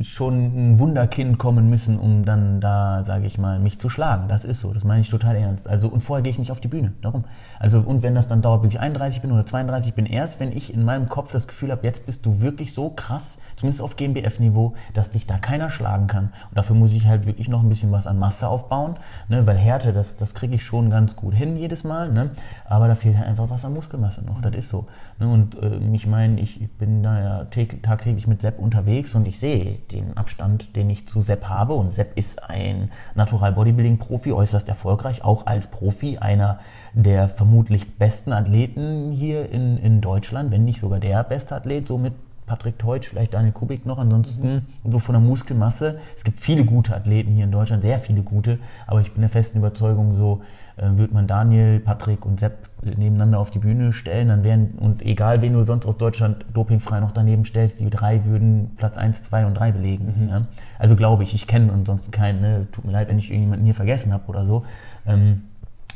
schon 0.00 0.72
ein 0.72 0.78
Wunderkind 0.80 1.38
kommen 1.38 1.70
müssen, 1.70 1.98
um 1.98 2.24
dann 2.24 2.60
da, 2.60 3.04
sage 3.04 3.26
ich 3.26 3.38
mal, 3.38 3.60
mich 3.60 3.78
zu 3.78 3.88
schlagen. 3.88 4.28
Das 4.28 4.44
ist 4.44 4.60
so, 4.60 4.72
das 4.72 4.82
meine 4.82 5.02
ich 5.02 5.10
total 5.10 5.36
ernst. 5.36 5.68
Also 5.68 5.88
und 5.88 6.00
vorher 6.00 6.22
gehe 6.22 6.32
ich 6.32 6.38
nicht 6.38 6.50
auf 6.50 6.60
die 6.60 6.68
Bühne. 6.68 6.92
Darum. 7.00 7.24
Also 7.64 7.78
und 7.78 8.02
wenn 8.02 8.14
das 8.14 8.28
dann 8.28 8.42
dauert, 8.42 8.60
bis 8.60 8.72
ich 8.72 8.80
31 8.80 9.22
bin 9.22 9.32
oder 9.32 9.46
32 9.46 9.94
bin, 9.94 10.04
erst 10.04 10.38
wenn 10.38 10.54
ich 10.54 10.74
in 10.74 10.84
meinem 10.84 11.08
Kopf 11.08 11.32
das 11.32 11.48
Gefühl 11.48 11.70
habe, 11.70 11.86
jetzt 11.86 12.04
bist 12.04 12.26
du 12.26 12.42
wirklich 12.42 12.74
so 12.74 12.90
krass, 12.90 13.38
zumindest 13.56 13.80
auf 13.80 13.96
GmbF-Niveau, 13.96 14.74
dass 14.92 15.12
dich 15.12 15.26
da 15.26 15.38
keiner 15.38 15.70
schlagen 15.70 16.06
kann. 16.06 16.24
Und 16.50 16.58
dafür 16.58 16.76
muss 16.76 16.92
ich 16.92 17.06
halt 17.06 17.24
wirklich 17.24 17.48
noch 17.48 17.62
ein 17.62 17.70
bisschen 17.70 17.90
was 17.90 18.06
an 18.06 18.18
Masse 18.18 18.48
aufbauen, 18.48 18.96
ne? 19.30 19.46
weil 19.46 19.56
Härte, 19.56 19.94
das, 19.94 20.18
das 20.18 20.34
kriege 20.34 20.56
ich 20.56 20.62
schon 20.62 20.90
ganz 20.90 21.16
gut 21.16 21.32
hin 21.32 21.56
jedes 21.56 21.84
Mal, 21.84 22.12
ne? 22.12 22.32
aber 22.68 22.86
da 22.86 22.94
fehlt 22.96 23.16
halt 23.16 23.28
einfach 23.28 23.48
was 23.48 23.64
an 23.64 23.72
Muskelmasse 23.72 24.22
noch. 24.22 24.42
Das 24.42 24.54
ist 24.54 24.68
so. 24.68 24.86
Ne? 25.18 25.26
Und 25.26 25.56
äh, 25.62 25.78
ich 25.94 26.06
meine, 26.06 26.38
ich 26.42 26.70
bin 26.76 27.02
da 27.02 27.18
ja 27.18 27.44
tagtäglich 27.80 28.26
mit 28.26 28.42
Sepp 28.42 28.58
unterwegs 28.58 29.14
und 29.14 29.26
ich 29.26 29.40
sehe 29.40 29.78
den 29.90 30.18
Abstand, 30.18 30.76
den 30.76 30.90
ich 30.90 31.08
zu 31.08 31.22
Sepp 31.22 31.48
habe. 31.48 31.72
Und 31.72 31.94
Sepp 31.94 32.14
ist 32.18 32.50
ein 32.50 32.90
Natural 33.14 33.52
Bodybuilding 33.52 33.96
Profi, 33.96 34.32
äußerst 34.32 34.68
erfolgreich, 34.68 35.24
auch 35.24 35.46
als 35.46 35.68
Profi, 35.68 36.18
einer 36.18 36.58
der 36.92 37.30
vermutlich 37.30 37.53
besten 37.98 38.32
Athleten 38.32 39.12
hier 39.12 39.50
in, 39.50 39.78
in 39.78 40.00
Deutschland, 40.00 40.50
wenn 40.50 40.64
nicht 40.64 40.80
sogar 40.80 41.00
der 41.00 41.22
beste 41.24 41.54
Athlet, 41.54 41.86
so 41.86 41.98
mit 41.98 42.12
Patrick 42.46 42.78
Teutsch, 42.78 43.08
vielleicht 43.08 43.32
Daniel 43.32 43.52
Kubik 43.52 43.86
noch. 43.86 43.98
Ansonsten 43.98 44.66
mhm. 44.82 44.92
so 44.92 44.98
von 44.98 45.14
der 45.14 45.22
Muskelmasse. 45.22 45.98
Es 46.16 46.24
gibt 46.24 46.40
viele 46.40 46.64
gute 46.64 46.94
Athleten 46.94 47.32
hier 47.32 47.44
in 47.44 47.52
Deutschland, 47.52 47.82
sehr 47.82 47.98
viele 47.98 48.22
gute. 48.22 48.58
Aber 48.86 49.00
ich 49.00 49.12
bin 49.12 49.22
der 49.22 49.30
festen 49.30 49.58
Überzeugung, 49.58 50.16
so 50.16 50.42
äh, 50.76 50.88
wird 50.96 51.12
man 51.12 51.26
Daniel, 51.26 51.80
Patrick 51.80 52.26
und 52.26 52.40
Sepp 52.40 52.68
nebeneinander 52.82 53.38
auf 53.38 53.50
die 53.50 53.60
Bühne 53.60 53.94
stellen, 53.94 54.28
dann 54.28 54.44
wären, 54.44 54.72
und 54.78 55.00
egal 55.02 55.40
wen 55.40 55.54
du 55.54 55.64
sonst 55.64 55.86
aus 55.86 55.96
Deutschland 55.96 56.44
dopingfrei 56.52 57.00
noch 57.00 57.12
daneben 57.12 57.46
stellst, 57.46 57.80
die 57.80 57.88
drei 57.88 58.26
würden 58.26 58.72
Platz 58.76 58.98
1, 58.98 59.22
2 59.22 59.46
und 59.46 59.54
3 59.54 59.72
belegen. 59.72 60.12
Mhm. 60.16 60.28
Ja? 60.28 60.42
Also 60.78 60.96
glaube 60.96 61.22
ich, 61.22 61.34
ich 61.34 61.46
kenne 61.46 61.72
ansonsten 61.72 62.10
keinen, 62.10 62.42
ne? 62.42 62.66
tut 62.72 62.84
mir 62.84 62.92
leid, 62.92 63.08
wenn 63.08 63.18
ich 63.18 63.30
irgendjemanden 63.30 63.64
hier 63.64 63.74
vergessen 63.74 64.12
habe 64.12 64.24
oder 64.26 64.44
so. 64.44 64.64
Ähm, 65.06 65.44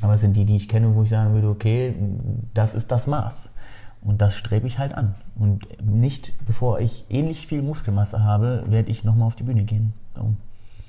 aber 0.01 0.15
es 0.15 0.21
sind 0.21 0.35
die, 0.35 0.45
die 0.45 0.57
ich 0.57 0.69
kenne, 0.69 0.95
wo 0.95 1.03
ich 1.03 1.11
sagen 1.11 1.35
würde, 1.35 1.49
okay, 1.49 1.95
das 2.55 2.75
ist 2.75 2.93
das 2.93 3.07
Maß. 3.07 3.51
Und 4.01 4.21
das 4.21 4.37
strebe 4.37 4.67
ich 4.67 4.79
halt 4.79 4.95
an. 4.95 5.17
Und 5.37 5.67
nicht, 5.85 6.33
bevor 6.47 6.81
ich 6.81 7.05
ähnlich 7.09 7.47
viel 7.47 7.63
Muskelmasse 7.63 8.23
habe, 8.23 8.65
werde 8.69 8.91
ich 8.91 9.03
nochmal 9.05 9.27
auf 9.27 9.35
die 9.35 9.43
Bühne 9.43 9.65
gehen. 9.65 9.93
Darum. 10.15 10.37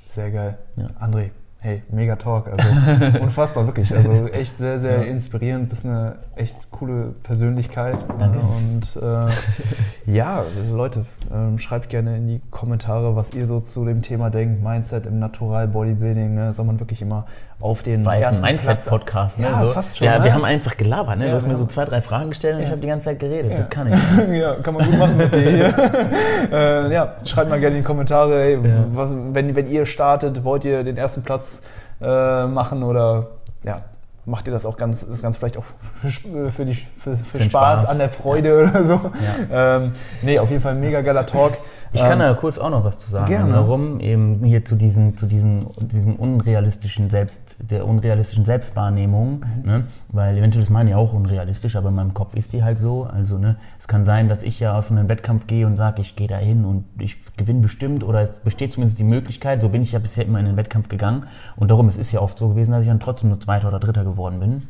Sehr 0.07 0.32
geil. 0.32 0.57
Ja. 0.76 0.86
André, 0.99 1.32
Hey, 1.62 1.84
mega 1.91 2.16
Talk. 2.16 2.47
Also 2.47 3.20
unfassbar, 3.22 3.66
wirklich. 3.66 3.93
Also 3.93 4.28
echt 4.28 4.57
sehr, 4.57 4.80
sehr 4.80 4.99
ja. 4.99 5.03
inspirierend. 5.03 5.68
Bist 5.68 5.86
eine 5.86 6.16
echt 6.38 6.72
coole 6.72 7.14
Persönlichkeit. 7.22 8.05
Danke. 8.18 8.39
Und 8.39 8.95
äh, 8.95 9.30
ja, 10.10 10.45
Leute, 10.72 11.05
ähm, 11.34 11.57
schreibt 11.57 11.89
gerne 11.89 12.16
in 12.16 12.28
die 12.30 12.41
Kommentare, 12.49 13.18
was 13.18 13.34
ihr 13.34 13.45
so 13.45 13.60
zu 13.60 13.84
dem 13.84 14.01
Thema 14.01 14.30
denkt. 14.30 14.64
Mindset 14.64 15.05
im 15.05 15.20
Natural 15.20 15.68
Bodybuilding. 15.68 16.34
Ne? 16.34 16.53
Soll 16.53 16.64
man 16.64 16.80
wirklich 16.80 17.01
immer 17.01 17.26
auf 17.62 17.84
den 17.84 18.05
War 18.05 18.16
ersten 18.16 18.45
Mindset-Podcast. 18.45 19.39
Ne? 19.39 19.47
Ja, 19.47 19.66
so. 19.66 19.72
fast 19.72 19.97
schon. 19.97 20.05
Ja, 20.07 20.20
ne? 20.20 20.26
wir 20.26 20.34
haben 20.34 20.45
einfach 20.45 20.78
gelabert. 20.78 21.18
Ne? 21.18 21.26
Ja, 21.26 21.32
du 21.32 21.38
hast 21.38 21.47
mir 21.47 21.57
so 21.57 21.66
zwei, 21.66 21.86
drei 21.86 22.01
Fragen 22.01 22.30
gestellt 22.30 22.55
und 22.55 22.64
ich 22.64 22.70
habe 22.70 22.80
die 22.80 22.88
ganze 22.88 23.05
Zeit 23.05 23.20
geredet. 23.20 23.51
Das 23.57 23.70
kann 23.70 23.91
ich. 23.91 23.99
ja, 24.39 24.55
kann 24.55 24.74
man 24.74 24.86
gut 24.86 24.97
machen 24.97 25.18
mit 25.18 25.34
dir 25.36 25.51
hier. 25.51 25.74
äh, 26.51 26.93
ja, 26.93 27.16
schreibt 27.26 27.49
mal 27.49 27.60
gerne 27.60 27.76
in 27.76 27.82
die 27.82 27.86
Kommentare, 27.86 28.39
hey, 28.39 28.60
was, 28.91 29.10
wenn, 29.12 29.55
wenn 29.55 29.68
ihr 29.68 29.86
startet, 29.86 30.43
wollt 30.43 30.64
ihr 30.64 30.84
den 30.84 30.97
ersten 30.97 31.24
Platz 31.24 31.62
äh, 32.01 32.45
machen 32.47 32.82
oder 32.84 33.28
ja, 33.64 33.82
macht 34.26 34.47
ihr 34.47 34.53
das 34.53 34.66
auch 34.66 34.78
ganz, 34.78 35.03
ist 35.03 35.22
ganz 35.22 35.38
vielleicht 35.38 35.57
auch 35.57 35.66
für, 35.95 36.51
für, 36.51 36.66
die, 36.66 36.76
für, 36.76 37.16
für 37.18 37.39
Spaß, 37.41 37.82
Spaß, 37.82 37.86
an 37.86 37.97
der 37.97 38.10
Freude 38.10 38.64
ja. 38.64 38.70
oder 38.70 38.86
so. 38.86 39.12
Ja. 39.51 39.78
Ähm, 39.78 39.91
nee, 40.22 40.39
auf 40.39 40.49
jeden 40.49 40.62
Fall 40.62 40.76
mega 40.76 41.01
geiler 41.01 41.26
Talk. 41.26 41.57
Ich 41.92 42.02
kann 42.02 42.14
ähm, 42.14 42.20
da 42.20 42.34
kurz 42.34 42.58
auch 42.58 42.70
noch 42.70 42.84
was 42.84 43.00
zu 43.00 43.10
sagen. 43.10 43.26
Gerne. 43.26 43.54
Warum 43.54 44.00
eben 44.00 44.44
hier 44.44 44.64
zu 44.64 44.76
diesen, 44.76 45.18
zu 45.18 45.26
diesen, 45.26 45.68
diesen 45.80 46.16
unrealistischen 46.18 47.10
Selbst, 47.10 47.56
der 47.60 47.88
unrealistischen 47.88 48.46
Selbstwahrnehmung, 48.46 49.46
mhm. 49.64 49.66
ne? 49.66 49.84
weil 50.10 50.38
eventuell 50.38 50.64
ist 50.64 50.70
meine 50.70 50.92
ja 50.92 50.98
auch 50.98 51.14
unrealistisch, 51.14 51.76
aber 51.76 51.90
in 51.90 51.96
meinem 51.96 52.14
Kopf 52.14 52.36
ist 52.36 52.54
die 52.54 52.64
halt 52.64 52.78
so. 52.78 53.04
Also 53.04 53.38
ne, 53.38 53.56
es 53.80 53.88
kann 53.88 54.06
sein, 54.06 54.30
dass 54.30 54.44
ich 54.44 54.60
ja 54.60 54.78
auf 54.78 54.92
einen 54.92 55.10
Wettkampf 55.10 55.48
gehe 55.48 55.66
und 55.66 55.78
sage, 55.78 56.02
ich 56.02 56.16
gehe 56.16 56.28
da 56.28 56.38
hin 56.38 56.66
und 56.66 56.86
ich 57.00 57.18
gewinne 57.38 57.62
bestimmt 57.62 58.04
oder 58.04 58.22
es 58.22 58.40
besteht 58.40 58.74
zumindest 58.74 59.00
die 59.00 59.04
Möglichkeit. 59.04 59.62
So 59.62 59.70
bin 59.70 59.82
ich 59.82 59.92
ja 59.92 60.00
bisher 60.00 60.26
immer 60.26 60.40
in 60.40 60.46
den 60.46 60.58
Wettkampf 60.58 60.90
gegangen 60.90 61.24
und 61.56 61.70
darum 61.72 61.88
es 61.88 61.98
ist 61.98 62.12
ja 62.12 62.22
oft 62.22 62.38
so 62.38 62.50
gewesen, 62.50 62.72
dass 62.72 62.82
ich 62.82 62.88
dann 62.88 63.00
trotzdem 63.00 63.30
nur 63.30 63.40
Zweiter 63.40 63.68
oder 63.68 63.80
Dritter 63.80 64.04
geworden 64.04 64.40
bin. 64.40 64.64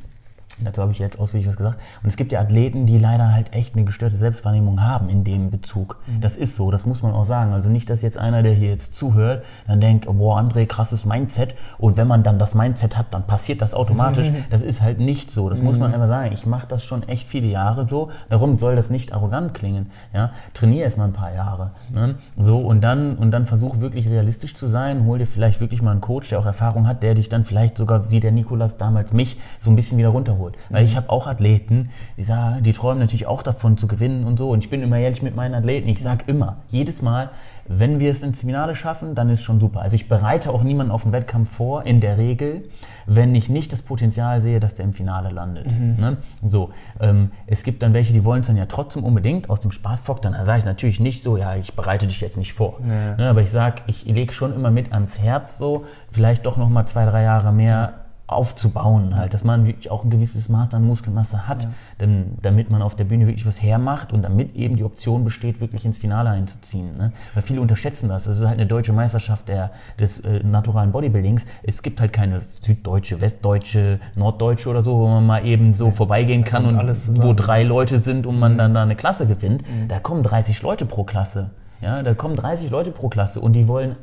Dazu 0.64 0.82
habe 0.82 0.92
ich 0.92 1.00
jetzt 1.00 1.20
ausführlich 1.20 1.48
was 1.48 1.58
gesagt. 1.58 1.80
Und 2.04 2.10
es 2.10 2.18
gibt 2.18 2.32
ja 2.32 2.42
Athleten, 2.42 2.86
die 2.86 2.98
leider 2.98 3.34
halt 3.34 3.54
echt 3.54 3.76
eine 3.76 3.86
gestörte 3.86 4.18
Selbstwahrnehmung 4.18 4.82
haben 4.82 5.10
in 5.10 5.24
dem 5.24 5.50
Bezug. 5.50 5.98
Mhm. 6.08 6.22
Das 6.22 6.38
ist 6.38 6.56
so, 6.56 6.72
das 6.72 6.86
muss 6.86 7.02
man 7.02 7.14
auch 7.14 7.26
sagen. 7.26 7.54
Also 7.54 7.70
nicht, 7.70 7.90
dass 7.90 8.02
jetzt 8.02 8.18
einer, 8.18 8.44
der 8.44 8.54
hier 8.54 8.70
jetzt 8.70 8.96
zuhört, 8.96 9.44
dann 9.68 9.80
denkt, 9.80 10.06
boah, 10.06 10.40
André, 10.40 10.66
krasses 10.66 11.06
Mindset. 11.06 11.56
Und 11.78 11.98
wenn 11.98 12.08
man 12.08 12.24
dann 12.24 12.40
das 12.40 12.56
Mindset 12.56 12.98
hat, 12.98 13.14
dann 13.14 13.24
passiert 13.24 13.62
das 13.62 13.74
automatisch. 13.74 14.32
Das 14.50 14.62
ist 14.62 14.82
halt 14.82 15.00
nicht 15.00 15.32
so. 15.32 15.50
Das 15.50 15.60
mhm. 15.60 15.66
muss 15.66 15.78
man 15.78 15.90
mhm. 15.90 15.96
einfach 15.96 16.08
sagen. 16.08 16.32
Ich 16.34 16.46
mache 16.46 16.66
das 16.68 16.84
schon 16.84 17.08
echt 17.08 17.28
viele 17.28 17.48
Jahre 17.48 17.88
so. 17.88 18.10
Darum 18.30 18.58
soll 18.58 18.76
das 18.76 18.90
nicht 18.90 19.14
arrogant 19.14 19.54
klingen. 19.54 19.92
Ja? 20.14 20.32
Trainiere 20.54 20.86
erst 20.86 20.98
mal 20.98 21.06
ein 21.06 21.14
paar 21.14 21.34
Jahre. 21.34 21.72
Ne? 21.94 22.16
So, 22.38 22.58
und 22.58 22.82
dann, 22.82 23.18
und 23.18 23.32
dann 23.32 23.46
versuch 23.46 23.80
wirklich 23.80 24.08
realistisch 24.10 24.56
zu 24.56 24.68
sein. 24.68 25.06
Hol 25.06 25.20
dir 25.20 25.28
vielleicht 25.28 25.62
wirklich 25.62 25.82
mal 25.82 25.92
einen 25.92 26.02
Coach, 26.02 26.30
der 26.30 26.40
auch 26.40 26.46
Erfahrung 26.46 26.88
hat, 26.88 27.04
der 27.04 27.16
dich 27.16 27.30
dann 27.30 27.46
vielleicht 27.46 27.78
sogar 27.78 28.10
wie 28.12 28.20
der 28.20 28.32
Nikolas 28.32 28.78
damals 28.78 29.14
mich 29.14 29.40
so 29.60 29.70
ein 29.70 29.76
bisschen 29.76 29.98
wieder 29.98 30.10
runterholt 30.10 30.49
abholt. 30.50 30.58
Weil 30.70 30.86
ich 30.86 30.96
habe 30.96 31.10
auch 31.10 31.28
Athleten, 31.28 31.90
die, 32.18 32.24
sagen, 32.24 32.64
die 32.64 32.74
träumen 32.74 33.00
natürlich 33.00 33.28
auch 33.28 33.42
davon 33.42 33.78
zu 33.78 33.88
gewinnen 33.88 34.26
und 34.26 34.38
so. 34.38 34.50
Und 34.50 34.64
ich 34.64 34.70
bin 34.70 34.82
immer 34.82 34.98
ehrlich 34.98 35.22
mit 35.22 35.36
meinen 35.36 35.56
Athleten. 35.56 35.88
Ich 35.90 36.02
sage 36.02 36.26
immer, 36.28 36.58
jedes 36.68 37.02
Mal, 37.02 37.30
wenn 37.68 38.00
wir 38.00 38.10
es 38.10 38.24
ins 38.24 38.42
Finale 38.42 38.76
schaffen, 38.76 39.16
dann 39.16 39.30
ist 39.30 39.44
schon 39.44 39.60
super. 39.60 39.82
Also 39.82 39.96
ich 39.96 40.08
bereite 40.08 40.52
auch 40.52 40.64
niemanden 40.64 40.92
auf 40.92 41.04
den 41.04 41.12
Wettkampf 41.12 41.52
vor, 41.52 41.86
in 41.86 42.02
der 42.02 42.18
Regel, 42.18 42.64
wenn 43.06 43.36
ich 43.36 43.50
nicht 43.50 43.72
das 43.72 43.82
Potenzial 43.82 44.42
sehe, 44.42 44.60
dass 44.60 44.76
der 44.76 44.86
im 44.86 44.94
Finale 44.94 45.30
landet. 45.30 45.68
Mhm. 45.68 45.96
Ne? 46.00 46.18
So, 46.44 46.72
ähm, 47.00 47.32
es 47.46 47.64
gibt 47.64 47.84
dann 47.84 47.94
welche, 47.94 48.14
die 48.14 48.24
wollen 48.24 48.42
es 48.42 48.48
dann 48.48 48.58
ja 48.58 48.66
trotzdem 48.66 49.04
unbedingt 49.04 49.50
aus 49.50 49.60
dem 49.60 49.72
Spaßfock. 49.72 50.22
Dann 50.22 50.34
sage 50.46 50.60
ich 50.60 50.66
natürlich 50.66 51.00
nicht 51.00 51.24
so, 51.24 51.38
ja, 51.38 51.56
ich 51.56 51.76
bereite 51.76 52.08
dich 52.08 52.22
jetzt 52.22 52.38
nicht 52.38 52.54
vor. 52.54 52.78
Ja. 52.88 53.16
Ne? 53.18 53.30
Aber 53.30 53.42
ich 53.42 53.52
sage, 53.52 53.84
ich 53.88 54.06
lege 54.06 54.34
schon 54.34 54.54
immer 54.54 54.72
mit 54.72 54.92
ans 54.92 55.20
Herz 55.20 55.58
so, 55.58 55.86
vielleicht 56.12 56.46
doch 56.46 56.58
noch 56.58 56.70
mal 56.70 56.86
zwei, 56.88 57.06
drei 57.06 57.24
Jahre 57.24 57.52
mehr 57.52 57.94
aufzubauen 58.32 59.16
halt, 59.16 59.34
dass 59.34 59.44
man 59.44 59.66
wirklich 59.66 59.90
auch 59.90 60.04
ein 60.04 60.10
gewisses 60.10 60.50
Maß 60.50 60.74
an 60.74 60.86
Muskelmasse 60.86 61.48
hat, 61.48 61.64
ja. 61.64 61.70
denn, 62.00 62.38
damit 62.42 62.70
man 62.70 62.82
auf 62.82 62.96
der 62.96 63.04
Bühne 63.04 63.28
wirklich 63.28 63.46
was 63.46 63.62
hermacht 63.62 64.14
und 64.14 64.22
damit 64.22 64.56
eben 64.56 64.76
die 64.76 64.84
Option 64.84 65.24
besteht, 65.24 65.62
wirklich 65.62 65.86
ins 65.86 65.98
Finale 65.98 66.30
einzuziehen. 66.30 66.98
Ne? 66.98 67.12
Weil 67.34 67.44
viele 67.44 67.62
unterschätzen 67.62 68.10
das. 68.10 68.26
Das 68.26 68.38
ist 68.38 68.46
halt 68.46 68.60
eine 68.60 68.68
deutsche 68.68 68.94
Meisterschaft 68.94 69.48
der, 69.48 69.72
des 70.00 70.20
äh, 70.20 70.44
naturalen 70.44 70.92
Bodybuildings. 70.92 71.46
Es 71.64 71.82
gibt 71.82 72.02
halt 72.02 72.14
keine 72.14 72.42
süddeutsche, 72.62 73.22
westdeutsche, 73.22 74.00
norddeutsche 74.16 74.70
oder 74.70 74.84
so, 74.84 74.98
wo 74.98 75.08
man 75.08 75.26
mal 75.26 75.46
eben 75.46 75.74
so 75.74 75.88
ja. 75.88 75.92
vorbeigehen 75.92 76.44
kann 76.46 76.66
und, 76.66 76.78
und 76.78 77.24
wo 77.24 77.34
drei 77.34 77.64
Leute 77.64 78.00
sind 78.00 78.28
und 78.28 78.40
man 78.40 78.54
mhm. 78.54 78.58
dann 78.58 78.74
da 78.74 78.84
eine 78.84 78.96
Klasse 78.96 79.28
gewinnt. 79.28 79.64
Mhm. 79.64 79.88
Da 79.88 80.00
kommen 80.00 80.24
30 80.24 80.62
Leute 80.62 80.86
pro 80.86 81.04
Klasse. 81.04 81.52
Ja, 81.82 82.04
da 82.04 82.14
kommen 82.14 82.36
30 82.36 82.70
Leute 82.70 82.92
pro 82.92 83.08
Klasse 83.08 83.40
und 83.40 83.54
die 83.54 83.68
wollen 83.68 83.96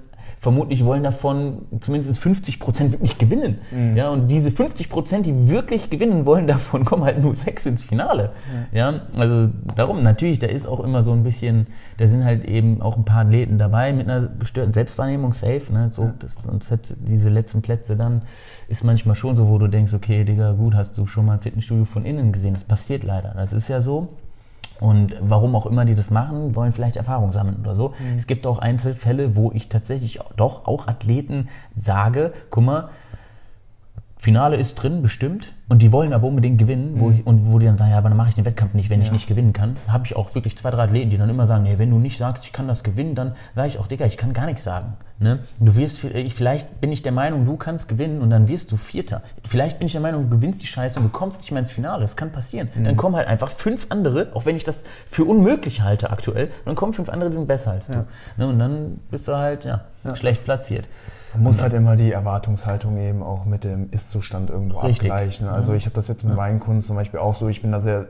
vermutlich 0.47 0.85
wollen 0.85 1.03
davon 1.03 1.63
zumindest 1.81 2.21
50 2.21 2.61
Prozent 2.61 2.93
wirklich 2.93 3.19
gewinnen. 3.19 3.59
Mhm. 3.73 3.97
Ja, 3.97 4.11
und 4.11 4.29
diese 4.29 4.53
50 4.53 4.89
Prozent, 4.89 5.27
die 5.27 5.49
wirklich 5.49 5.91
gewinnen 5.91 6.25
wollen, 6.25 6.47
davon 6.57 6.85
kommen 6.85 7.03
halt 7.03 7.21
nur 7.21 7.35
sechs 7.35 7.67
ins 7.67 7.83
Finale. 7.83 8.31
Ja. 8.73 8.93
ja, 8.93 9.01
also 9.19 9.53
darum, 9.75 10.05
natürlich, 10.05 10.39
da 10.39 10.47
ist 10.47 10.69
auch 10.69 10.79
immer 10.79 11.03
so 11.03 11.11
ein 11.11 11.25
bisschen, 11.25 11.67
da 11.97 12.07
sind 12.07 12.25
halt 12.25 12.45
eben 12.45 12.81
auch 12.81 12.97
ein 12.97 13.05
paar 13.05 13.23
Athleten 13.23 13.59
dabei 13.59 13.93
mit 13.93 14.09
einer 14.09 14.29
gestörten 14.39 14.73
Selbstwahrnehmung, 14.73 15.33
safe, 15.33 15.63
ne, 15.73 15.91
so, 15.91 16.13
das, 16.21 16.37
sonst 16.37 16.71
hätte 16.71 16.95
diese 16.97 17.29
letzten 17.29 17.61
Plätze 17.61 17.97
dann, 17.97 18.23
ist 18.69 18.85
manchmal 18.85 19.17
schon 19.17 19.35
so, 19.35 19.49
wo 19.49 19.59
du 19.59 19.67
denkst, 19.67 19.95
okay, 19.95 20.23
Digga, 20.23 20.53
gut, 20.53 20.77
hast 20.77 20.97
du 20.97 21.07
schon 21.07 21.27
mal 21.27 21.33
ein 21.33 21.41
Fitnessstudio 21.41 21.87
von 21.87 22.05
innen 22.05 22.31
gesehen, 22.31 22.55
das 22.55 22.63
passiert 22.63 23.03
leider, 23.03 23.33
das 23.35 23.53
ist 23.53 23.67
ja 23.67 23.83
so. 23.83 24.11
Und 24.81 25.15
warum 25.21 25.57
auch 25.57 25.67
immer 25.67 25.85
die 25.85 25.95
das 25.95 26.11
machen, 26.11 26.55
wollen 26.55 26.73
vielleicht 26.73 26.97
Erfahrung 26.97 27.33
sammeln 27.33 27.59
oder 27.61 27.75
so. 27.75 27.91
Mhm. 27.91 28.17
Es 28.17 28.27
gibt 28.27 28.47
auch 28.47 28.59
Einzelfälle, 28.59 29.37
wo 29.37 29.53
ich 29.53 29.69
tatsächlich 29.69 30.21
doch 30.37 30.67
auch 30.67 30.87
Athleten 30.87 31.49
sage, 31.75 32.33
guck 32.51 32.65
mal, 32.65 32.89
Finale 34.19 34.57
ist 34.57 34.75
drin, 34.75 35.03
bestimmt. 35.03 35.53
Und 35.69 35.83
die 35.83 35.93
wollen 35.93 36.13
aber 36.13 36.27
unbedingt 36.27 36.59
gewinnen. 36.59 36.95
Wo 36.97 37.07
mhm. 37.07 37.15
ich, 37.15 37.27
und 37.27 37.47
wo 37.47 37.59
die 37.59 37.67
dann 37.67 37.79
sagen, 37.79 37.93
ja, 37.93 37.99
aber 37.99 38.09
dann 38.09 38.19
mache 38.19 38.31
ich 38.31 38.35
den 38.35 38.45
Wettkampf 38.45 38.75
nicht, 38.75 38.91
wenn 38.91 39.01
ja. 39.01 39.07
ich 39.07 39.13
nicht 39.13 39.29
gewinnen 39.29 39.53
kann. 39.53 39.77
Habe 39.87 40.05
ich 40.05 40.17
auch 40.17 40.35
wirklich 40.35 40.57
zwei, 40.59 40.71
drei 40.71 40.83
Athleten, 40.85 41.11
die 41.11 41.17
dann 41.17 41.31
immer 41.31 41.47
sagen, 41.47 41.63
nee, 41.63 41.79
wenn 41.79 41.91
du 41.91 41.99
nicht 41.99 42.19
sagst, 42.19 42.45
ich 42.45 42.53
kann 42.53 42.67
das 42.67 42.83
gewinnen, 42.83 43.15
dann 43.15 43.37
sage 43.55 43.69
ich 43.69 43.79
auch, 43.79 43.87
Digga, 43.87 44.05
ich 44.05 44.17
kann 44.17 44.33
gar 44.33 44.47
nichts 44.47 44.65
sagen. 44.65 44.95
Ne? 45.19 45.39
Du 45.59 45.77
wirst, 45.77 45.99
vielleicht 45.99 46.81
bin 46.83 46.93
ich 46.93 47.03
der 47.03 47.13
Meinung, 47.13 47.47
du 47.47 47.57
kannst 47.57 47.89
gewinnen 47.89 48.21
und 48.21 48.29
dann 48.29 48.49
wirst 48.49 48.71
du 48.71 48.77
Vierter. 48.77 49.23
Vielleicht 49.45 49.79
bin 49.79 49.87
ich 49.87 49.93
der 49.93 50.03
Meinung, 50.03 50.29
du 50.29 50.37
gewinnst 50.37 50.63
die 50.63 50.67
Scheiße 50.67 50.99
und 50.99 51.07
du 51.07 51.11
kommst 51.11 51.39
nicht 51.39 51.51
mehr 51.53 51.61
ins 51.61 51.71
Finale. 51.71 52.03
Das 52.03 52.17
kann 52.17 52.33
passieren. 52.33 52.69
Mhm. 52.75 52.85
Dann 52.85 52.97
kommen 52.97 53.17
halt 53.17 53.27
einfach 53.27 53.51
fünf 53.51 53.87
andere, 53.89 54.29
auch 54.35 54.45
wenn 54.45 54.57
ich 54.57 54.65
das 54.65 54.85
für 55.07 55.25
unmöglich 55.25 55.81
halte 55.81 56.11
aktuell, 56.11 56.51
dann 56.67 56.75
kommen 56.75 56.93
fünf 56.93 57.09
andere, 57.09 57.31
die 57.31 57.37
sind 57.37 57.49
besser 57.49 57.71
als 57.71 57.87
du. 57.87 57.95
Ja. 57.95 58.05
Ne? 58.37 58.47
Und 58.49 58.59
dann 58.59 59.01
bist 59.11 59.27
du 59.27 59.37
halt, 59.37 59.65
ja, 59.65 59.85
ja 60.05 60.17
schlecht 60.17 60.45
platziert. 60.45 60.87
Man 61.33 61.45
muss 61.45 61.63
halt 61.63 61.73
immer 61.73 61.97
die 61.97 62.13
Erwartungshaltung 62.13 62.99
eben 62.99 63.23
auch 63.23 63.47
mit 63.47 63.65
dem 63.65 63.91
Ist-Zustand 63.91 64.51
irgendwo 64.51 64.81
Richtig. 64.81 65.11
abgleichen. 65.11 65.49
Also 65.49 65.73
ich 65.75 65.87
habe 65.87 65.95
das 65.95 66.09
jetzt 66.09 66.25
mit 66.25 66.37
meinen 66.37 66.61
Kunden 66.61 66.83
zum 66.83 66.97
Beispiel 66.97 67.21
auch 67.21 67.35
so, 67.35 67.49
ich 67.49 67.63
bin 67.63 67.73
da 67.73 67.81
sehr 67.81 68.07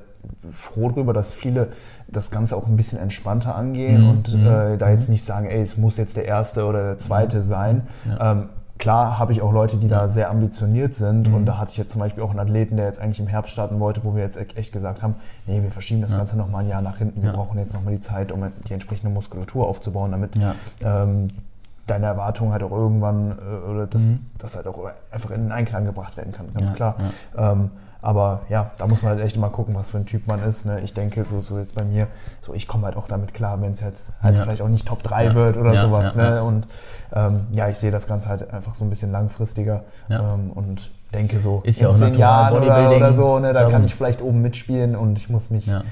froh 0.50 0.88
drüber, 0.88 1.12
dass 1.12 1.32
viele 1.32 1.68
das 2.08 2.30
Ganze 2.30 2.56
auch 2.56 2.66
ein 2.66 2.76
bisschen 2.76 2.98
entspannter 2.98 3.54
angehen 3.54 4.02
mhm. 4.02 4.10
und 4.10 4.34
mhm. 4.34 4.46
äh, 4.46 4.76
da 4.76 4.90
jetzt 4.90 5.08
mhm. 5.08 5.12
nicht 5.12 5.24
sagen, 5.24 5.46
ey, 5.46 5.60
es 5.60 5.76
muss 5.76 5.96
jetzt 5.96 6.16
der 6.16 6.24
erste 6.24 6.66
oder 6.66 6.82
der 6.84 6.98
zweite 6.98 7.42
sein. 7.42 7.82
Ja. 8.08 8.32
Ähm, 8.32 8.48
klar 8.78 9.18
habe 9.18 9.32
ich 9.32 9.42
auch 9.42 9.52
Leute, 9.52 9.76
die 9.76 9.88
da 9.88 10.08
sehr 10.08 10.30
ambitioniert 10.30 10.94
sind. 10.94 11.28
Mhm. 11.28 11.34
Und 11.34 11.46
da 11.46 11.58
hatte 11.58 11.72
ich 11.72 11.78
jetzt 11.78 11.92
zum 11.92 12.00
Beispiel 12.00 12.22
auch 12.22 12.30
einen 12.30 12.40
Athleten, 12.40 12.76
der 12.76 12.86
jetzt 12.86 13.00
eigentlich 13.00 13.20
im 13.20 13.26
Herbst 13.26 13.52
starten 13.52 13.80
wollte, 13.80 14.04
wo 14.04 14.14
wir 14.14 14.22
jetzt 14.22 14.36
echt 14.36 14.72
gesagt 14.72 15.02
haben, 15.02 15.16
nee, 15.46 15.62
wir 15.62 15.70
verschieben 15.70 16.02
das 16.02 16.12
ja. 16.12 16.18
Ganze 16.18 16.36
nochmal 16.36 16.64
ein 16.64 16.68
Jahr 16.68 16.82
nach 16.82 16.98
hinten. 16.98 17.22
Wir 17.22 17.30
ja. 17.30 17.36
brauchen 17.36 17.58
jetzt 17.58 17.74
nochmal 17.74 17.94
die 17.94 18.00
Zeit, 18.00 18.32
um 18.32 18.44
die 18.68 18.72
entsprechende 18.72 19.12
Muskulatur 19.12 19.66
aufzubauen, 19.66 20.12
damit 20.12 20.36
ja. 20.36 20.54
ähm, 20.84 21.28
deine 21.86 22.06
Erwartungen 22.06 22.52
halt 22.52 22.62
auch 22.62 22.72
irgendwann 22.72 23.32
äh, 23.32 23.70
oder 23.70 23.86
das, 23.86 24.02
mhm. 24.02 24.26
das 24.38 24.56
halt 24.56 24.66
auch 24.66 24.90
einfach 25.10 25.30
in 25.30 25.52
Einklang 25.52 25.84
gebracht 25.84 26.16
werden 26.16 26.32
kann, 26.32 26.46
ganz 26.52 26.72
klar. 26.72 26.96
Ähm, 27.36 27.70
aber 28.02 28.42
ja, 28.48 28.70
da 28.78 28.86
muss 28.86 29.02
man 29.02 29.12
halt 29.12 29.24
echt 29.24 29.36
mal 29.38 29.48
gucken, 29.48 29.74
was 29.74 29.90
für 29.90 29.98
ein 29.98 30.06
Typ 30.06 30.26
man 30.26 30.42
ist. 30.42 30.66
Ne? 30.66 30.80
Ich 30.80 30.94
denke, 30.94 31.24
so, 31.24 31.40
so 31.40 31.58
jetzt 31.58 31.74
bei 31.74 31.84
mir, 31.84 32.06
so 32.40 32.54
ich 32.54 32.68
komme 32.68 32.84
halt 32.86 32.96
auch 32.96 33.08
damit 33.08 33.34
klar, 33.34 33.60
wenn 33.60 33.72
es 33.72 33.80
jetzt 33.80 34.12
halt 34.22 34.36
ja. 34.36 34.42
vielleicht 34.42 34.62
auch 34.62 34.68
nicht 34.68 34.86
Top 34.86 35.02
3 35.02 35.34
wird 35.34 35.56
oder 35.56 35.80
sowas. 35.80 36.14
ne? 36.14 36.42
Und 36.42 36.66
ähm, 37.12 37.46
ja, 37.52 37.68
ich 37.68 37.78
sehe 37.78 37.90
das 37.90 38.06
Ganze 38.06 38.28
halt 38.28 38.50
einfach 38.52 38.74
so 38.74 38.84
ein 38.84 38.90
bisschen 38.90 39.10
langfristiger 39.10 39.84
ähm, 40.10 40.52
und 40.54 40.90
denke 41.14 41.40
so 41.40 41.62
ist 41.64 41.80
in 41.80 41.92
zehn 41.92 42.14
Jahren 42.14 42.62
oder, 42.62 42.94
oder, 42.94 43.14
so, 43.14 43.38
ne, 43.38 43.52
da 43.52 43.70
kann 43.70 43.84
ich 43.84 43.94
vielleicht 43.94 44.20
oben 44.20 44.42
mitspielen 44.42 44.96
und 44.96 45.16
ich 45.18 45.30
muss 45.30 45.50
mich 45.50 45.66
ja, 45.66 45.82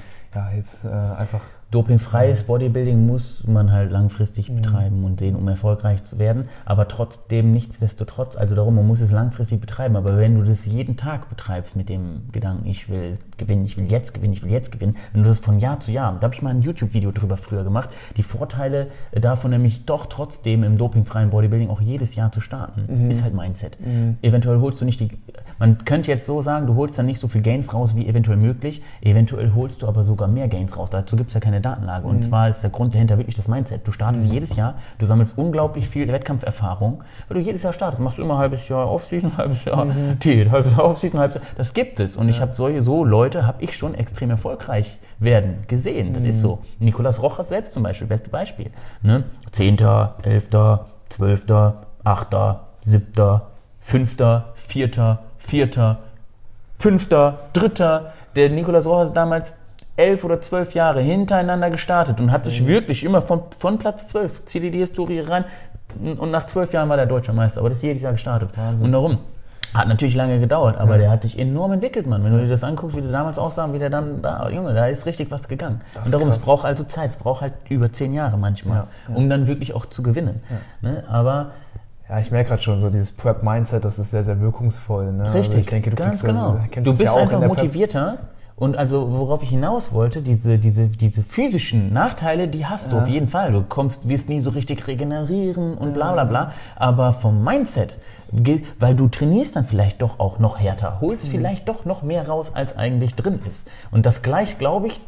jetzt 0.55 0.85
äh, 0.85 0.89
einfach 0.89 1.41
Dopingfreies 1.75 2.43
Bodybuilding 2.43 3.05
muss 3.05 3.43
man 3.45 3.73
halt 3.73 3.91
langfristig 3.91 4.49
betreiben 4.49 5.03
und 5.03 5.19
sehen, 5.19 5.35
um 5.35 5.45
erfolgreich 5.49 6.05
zu 6.05 6.19
werden. 6.19 6.45
Aber 6.63 6.87
trotzdem, 6.87 7.51
nichtsdestotrotz, 7.51 8.37
also 8.37 8.55
darum, 8.55 8.75
man 8.75 8.87
muss 8.87 9.01
es 9.01 9.11
langfristig 9.11 9.59
betreiben. 9.59 9.97
Aber 9.97 10.17
wenn 10.17 10.35
du 10.35 10.45
das 10.45 10.65
jeden 10.65 10.95
Tag 10.95 11.27
betreibst 11.27 11.75
mit 11.75 11.89
dem 11.89 12.29
Gedanken, 12.31 12.65
ich 12.65 12.87
will 12.87 13.17
gewinnen, 13.35 13.65
ich 13.65 13.75
will 13.75 13.91
jetzt 13.91 14.13
gewinnen, 14.13 14.31
ich 14.31 14.41
will 14.41 14.51
jetzt 14.51 14.71
gewinnen, 14.71 14.95
wenn 15.11 15.23
du 15.23 15.27
das 15.27 15.39
von 15.39 15.59
Jahr 15.59 15.81
zu 15.81 15.91
Jahr, 15.91 16.15
da 16.17 16.27
habe 16.27 16.33
ich 16.33 16.41
mal 16.41 16.51
ein 16.51 16.61
YouTube-Video 16.61 17.11
drüber 17.11 17.35
früher 17.35 17.65
gemacht, 17.65 17.89
die 18.15 18.23
Vorteile 18.23 18.87
davon 19.11 19.51
nämlich 19.51 19.83
doch 19.83 20.05
trotzdem 20.05 20.63
im 20.63 20.77
dopingfreien 20.77 21.29
Bodybuilding 21.29 21.69
auch 21.69 21.81
jedes 21.81 22.15
Jahr 22.15 22.31
zu 22.31 22.39
starten, 22.39 23.09
ist 23.09 23.21
halt 23.21 23.33
Mindset. 23.33 23.77
Eventuell 24.21 24.61
holst 24.61 24.79
du 24.79 24.85
nicht 24.85 25.01
die, 25.01 25.09
man 25.59 25.85
könnte 25.85 26.11
jetzt 26.11 26.25
so 26.25 26.41
sagen, 26.41 26.67
du 26.67 26.75
holst 26.75 26.97
dann 26.97 27.05
nicht 27.05 27.19
so 27.19 27.27
viel 27.27 27.41
Gains 27.41 27.73
raus 27.73 27.95
wie 27.95 28.07
eventuell 28.07 28.37
möglich, 28.37 28.81
eventuell 29.01 29.53
holst 29.55 29.81
du 29.81 29.87
aber 29.87 30.03
sogar 30.03 30.27
mehr 30.27 30.47
Gains 30.47 30.77
raus. 30.77 30.89
Dazu 30.89 31.15
gibt 31.15 31.29
es 31.29 31.33
ja 31.33 31.39
keine 31.39 31.61
Datenlage. 31.61 32.07
Und 32.07 32.23
zwar 32.23 32.49
ist 32.49 32.61
der 32.61 32.69
Grund 32.69 32.93
dahinter 32.93 33.17
wirklich 33.17 33.35
das 33.35 33.47
Mindset. 33.47 33.87
Du 33.87 33.91
startest 33.91 34.31
jedes 34.31 34.55
Jahr, 34.55 34.75
du 34.99 35.05
sammelst 35.05 35.37
unglaublich 35.37 35.87
viel 35.87 36.07
Wettkampferfahrung, 36.07 37.03
weil 37.27 37.37
du 37.37 37.43
jedes 37.43 37.63
Jahr 37.63 37.73
startest. 37.73 38.01
Machst 38.01 38.17
du 38.17 38.23
immer 38.23 38.35
ein 38.35 38.39
halbes 38.39 38.67
Jahr 38.67 38.89
Offseason, 38.89 39.31
ein 39.31 39.37
halbes 39.37 39.65
Jahr 39.65 39.85
Diät, 40.23 40.51
halbes 40.51 40.71
Jahr 40.71 40.85
Offseason, 40.85 41.19
halbes 41.19 41.35
Jahr. 41.35 41.45
Das 41.57 41.73
gibt 41.73 41.99
es. 41.99 42.17
Und 42.17 42.29
ich 42.29 42.41
habe 42.41 42.53
solche 42.53 42.81
so 42.81 43.05
Leute, 43.05 43.47
habe 43.47 43.63
ich 43.63 43.75
schon 43.75 43.95
extrem 43.95 44.29
erfolgreich 44.29 44.99
werden 45.19 45.63
gesehen. 45.67 46.13
Das 46.13 46.23
ist 46.23 46.41
so. 46.41 46.59
Nikolas 46.79 47.21
Rochers 47.21 47.49
selbst 47.49 47.73
zum 47.73 47.83
Beispiel, 47.83 48.07
beste 48.07 48.29
Beispiel. 48.29 48.71
Ne? 49.01 49.23
Zehnter, 49.51 50.15
Elfter, 50.23 50.87
Zwölfter, 51.09 51.83
Achter, 52.03 52.67
Siebter, 52.81 53.51
Fünfter, 53.79 54.51
Vierter, 54.55 55.23
Vierter, 55.45 55.99
Fünfter, 56.75 57.39
Dritter. 57.53 58.13
Der 58.35 58.49
Nikolas 58.49 58.85
Rochers 58.85 59.09
ist 59.09 59.17
damals 59.17 59.55
elf 59.95 60.23
oder 60.23 60.41
zwölf 60.41 60.73
Jahre 60.73 60.99
hintereinander 61.01 61.69
gestartet 61.69 62.19
und 62.19 62.31
hat 62.31 62.45
sich 62.45 62.67
wirklich 62.67 63.03
immer 63.03 63.21
von, 63.21 63.43
von 63.57 63.77
Platz 63.77 64.07
zwölf, 64.07 64.43
zieh 64.45 64.59
dir 64.59 64.71
die 64.71 64.79
Historie 64.79 65.21
rein, 65.21 65.45
und 66.03 66.29
nach 66.31 66.45
zwölf 66.45 66.73
Jahren 66.73 66.89
war 66.89 66.97
der 66.97 67.05
deutsche 67.05 67.31
Meister, 67.31 67.61
aber 67.61 67.69
das 67.69 67.77
ist 67.77 67.83
jedes 67.83 68.01
Jahr 68.03 68.11
gestartet. 68.11 68.49
Und 68.81 68.91
darum. 68.91 69.19
Hat 69.73 69.89
natürlich 69.89 70.15
lange 70.15 70.39
gedauert, 70.39 70.77
aber 70.77 70.97
der 70.97 71.09
hat 71.09 71.23
sich 71.23 71.37
enorm 71.37 71.73
entwickelt, 71.73 72.07
Mann. 72.07 72.23
Wenn 72.23 72.31
du 72.31 72.39
dir 72.41 72.47
das 72.49 72.63
anguckst, 72.63 72.95
wie 72.95 73.01
der 73.01 73.11
damals 73.11 73.37
aussah 73.37 73.73
wie 73.73 73.79
der 73.79 73.89
dann 73.89 74.21
da, 74.21 74.49
Junge, 74.49 74.73
da 74.73 74.87
ist 74.87 75.05
richtig 75.05 75.31
was 75.31 75.49
gegangen. 75.49 75.81
Das 75.93 76.05
und 76.05 76.13
darum, 76.13 76.29
ist 76.29 76.35
es 76.35 76.41
krass. 76.41 76.45
braucht 76.45 76.65
also 76.65 76.85
Zeit, 76.85 77.09
es 77.09 77.15
braucht 77.17 77.41
halt 77.41 77.53
über 77.67 77.91
zehn 77.91 78.13
Jahre 78.13 78.37
manchmal, 78.37 78.77
Ja, 78.77 78.87
ja. 79.09 79.15
um 79.15 79.29
dann 79.29 79.47
wirklich 79.47 79.73
auch 79.73 79.85
zu 79.85 80.01
gewinnen. 80.01 80.41
Ne? 80.81 81.03
Aber 81.09 81.51
Ja, 82.07 82.19
ich 82.19 82.31
merke 82.31 82.49
gerade 82.49 82.61
schon 82.61 82.81
so 82.81 82.89
dieses 82.89 83.11
Prep-Mindset, 83.13 83.83
das 83.83 83.97
ist 83.97 84.11
sehr, 84.11 84.23
sehr 84.23 84.39
wirkungsvoll. 84.39 85.11
Ne? 85.11 85.23
Also 85.23 85.37
Richtig, 85.39 85.59
ich 85.61 85.67
denke, 85.67 85.89
du 85.89 85.95
ganz 85.95 86.21
kriegst 86.21 86.23
das- 86.23 86.31
genau. 86.31 86.59
kennst 86.69 86.87
Du 86.87 86.97
bist 86.97 87.15
ja 87.15 87.21
einfach 87.21 87.41
motivierter. 87.41 88.17
Und 88.57 88.77
also, 88.77 89.11
worauf 89.11 89.43
ich 89.43 89.49
hinaus 89.49 89.91
wollte, 89.91 90.21
diese, 90.21 90.57
diese, 90.57 90.87
diese 90.87 91.23
physischen 91.23 91.91
Nachteile, 91.91 92.47
die 92.47 92.65
hast 92.65 92.89
du 92.89 92.97
auf 92.97 93.07
jeden 93.09 93.27
Fall. 93.27 93.51
Du 93.51 93.63
kommst, 93.63 94.07
wirst 94.07 94.29
nie 94.29 94.39
so 94.39 94.51
richtig 94.51 94.87
regenerieren 94.87 95.73
und 95.77 95.93
bla 95.93 96.13
bla 96.13 96.23
bla. 96.23 96.53
Aber 96.77 97.11
vom 97.11 97.43
Mindset, 97.43 97.97
weil 98.79 98.95
du 98.95 99.09
trainierst 99.09 99.57
dann 99.57 99.65
vielleicht 99.65 100.01
doch 100.01 100.19
auch 100.19 100.39
noch 100.39 100.57
härter, 100.57 101.01
holst 101.01 101.27
vielleicht 101.27 101.67
doch 101.67 101.83
noch 101.83 102.01
mehr 102.01 102.29
raus, 102.29 102.51
als 102.53 102.77
eigentlich 102.77 103.15
drin 103.15 103.41
ist. 103.45 103.67
Und 103.91 104.05
das 104.05 104.21
gleicht, 104.21 104.57
glaube 104.57 104.87
ich, 104.87 105.01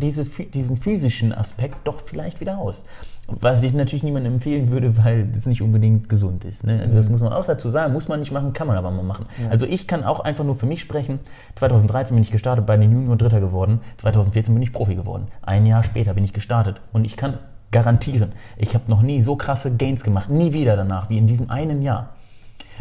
diese, 0.00 0.24
diesen 0.24 0.76
physischen 0.76 1.32
Aspekt 1.32 1.80
doch 1.84 2.00
vielleicht 2.00 2.40
wieder 2.40 2.58
aus. 2.58 2.84
Was 3.28 3.62
ich 3.64 3.74
natürlich 3.74 4.04
niemandem 4.04 4.34
empfehlen 4.34 4.70
würde, 4.70 4.96
weil 5.04 5.24
das 5.26 5.46
nicht 5.46 5.60
unbedingt 5.60 6.08
gesund 6.08 6.44
ist. 6.44 6.64
Ne? 6.64 6.80
Also 6.80 6.94
das 6.94 7.08
muss 7.08 7.20
man 7.20 7.32
auch 7.32 7.44
dazu 7.44 7.70
sagen, 7.70 7.92
muss 7.92 8.06
man 8.06 8.20
nicht 8.20 8.30
machen, 8.30 8.52
kann 8.52 8.68
man 8.68 8.76
aber 8.76 8.92
mal 8.92 9.02
machen. 9.02 9.26
Also 9.50 9.66
ich 9.66 9.88
kann 9.88 10.04
auch 10.04 10.20
einfach 10.20 10.44
nur 10.44 10.54
für 10.54 10.66
mich 10.66 10.80
sprechen. 10.80 11.18
2013 11.56 12.14
bin 12.14 12.22
ich 12.22 12.30
gestartet, 12.30 12.66
bei 12.66 12.76
den 12.76 12.92
Junior 12.92 13.16
Dritter 13.16 13.40
geworden. 13.40 13.80
2014 13.96 14.54
bin 14.54 14.62
ich 14.62 14.72
Profi 14.72 14.94
geworden. 14.94 15.26
Ein 15.42 15.66
Jahr 15.66 15.82
später 15.82 16.14
bin 16.14 16.24
ich 16.24 16.32
gestartet. 16.32 16.80
Und 16.92 17.04
ich 17.04 17.16
kann 17.16 17.38
garantieren, 17.72 18.32
ich 18.56 18.74
habe 18.74 18.84
noch 18.88 19.02
nie 19.02 19.22
so 19.22 19.36
krasse 19.36 19.76
Gains 19.76 20.04
gemacht, 20.04 20.30
nie 20.30 20.52
wieder 20.52 20.76
danach, 20.76 21.10
wie 21.10 21.18
in 21.18 21.26
diesem 21.26 21.50
einen 21.50 21.82
Jahr. 21.82 22.15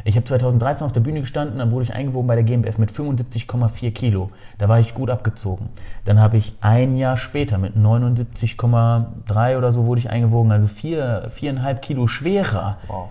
Ich 0.04 0.16
habe 0.16 0.26
2013 0.26 0.86
auf 0.86 0.92
der 0.92 1.00
Bühne 1.02 1.22
gestanden, 1.22 1.60
dann 1.60 1.72
wurde 1.72 1.84
ich 1.84 1.94
eingewogen 1.94 2.28
bei 2.28 2.36
der 2.36 2.44
GmbF 2.44 2.78
mit 2.78 2.92
75,4 2.92 3.92
Kilo. 3.92 4.30
Da 4.58 4.68
war 4.70 4.80
ich 4.80 4.94
gut 4.94 5.10
abgezogen. 5.10 5.70
Dann 6.04 6.20
habe 6.20 6.38
ich 6.38 6.54
ein 6.62 6.98
Jahr 6.98 7.18
später 7.18 7.58
mit 7.58 7.76
79,3 7.76 9.58
oder 9.58 9.72
so 9.74 9.86
wurde 9.86 10.00
ich 10.00 10.10
eingewogen, 10.10 10.52
also 10.52 10.68
vier, 10.68 11.28
viereinhalb 11.30 11.82
Kilo 11.82 12.08
schwerer 12.08 12.78
Wow. 12.88 13.10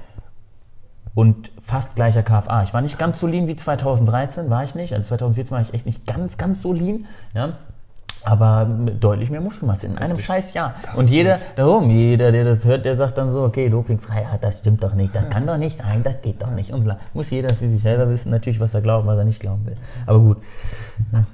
und 1.14 1.50
fast 1.62 1.96
gleicher 1.96 2.22
KFA. 2.22 2.62
Ich 2.64 2.74
war 2.74 2.80
nicht 2.82 2.98
ganz 2.98 3.18
so 3.20 3.26
lean 3.26 3.46
wie 3.48 3.56
2013, 3.56 4.50
war 4.50 4.64
ich 4.64 4.74
nicht. 4.74 4.92
Also 4.92 5.08
2014 5.08 5.54
war 5.54 5.62
ich 5.62 5.74
echt 5.74 5.86
nicht 5.86 6.06
ganz, 6.06 6.36
ganz 6.36 6.62
so 6.62 6.72
lean. 6.72 7.06
Ja. 7.34 7.54
Aber 8.26 8.64
mit 8.64 9.04
deutlich 9.04 9.28
mehr 9.30 9.42
Muskelmasse 9.42 9.86
in 9.86 9.98
einem 9.98 10.18
scheiß 10.18 10.54
Jahr. 10.54 10.74
Und 10.96 11.10
jeder, 11.10 11.38
darum, 11.56 11.90
jeder, 11.90 12.32
der 12.32 12.44
das 12.44 12.64
hört, 12.64 12.86
der 12.86 12.96
sagt 12.96 13.18
dann 13.18 13.30
so, 13.30 13.42
okay, 13.42 13.68
dopingfrei, 13.68 14.22
ja, 14.22 14.38
das 14.40 14.60
stimmt 14.60 14.82
doch 14.82 14.94
nicht, 14.94 15.14
das 15.14 15.28
kann 15.28 15.46
doch 15.46 15.58
nicht 15.58 15.76
sein, 15.76 16.02
das 16.02 16.22
geht 16.22 16.42
doch 16.42 16.50
nicht. 16.50 16.72
Und 16.72 16.90
muss 17.12 17.30
jeder 17.30 17.54
für 17.54 17.68
sich 17.68 17.82
selber 17.82 18.08
wissen, 18.08 18.30
natürlich, 18.30 18.60
was 18.60 18.72
er 18.72 18.80
glaubt, 18.80 19.06
was 19.06 19.18
er 19.18 19.24
nicht 19.24 19.40
glauben 19.40 19.66
will. 19.66 19.74
Aber 20.06 20.20
gut, 20.20 20.38
ja. 21.12 21.24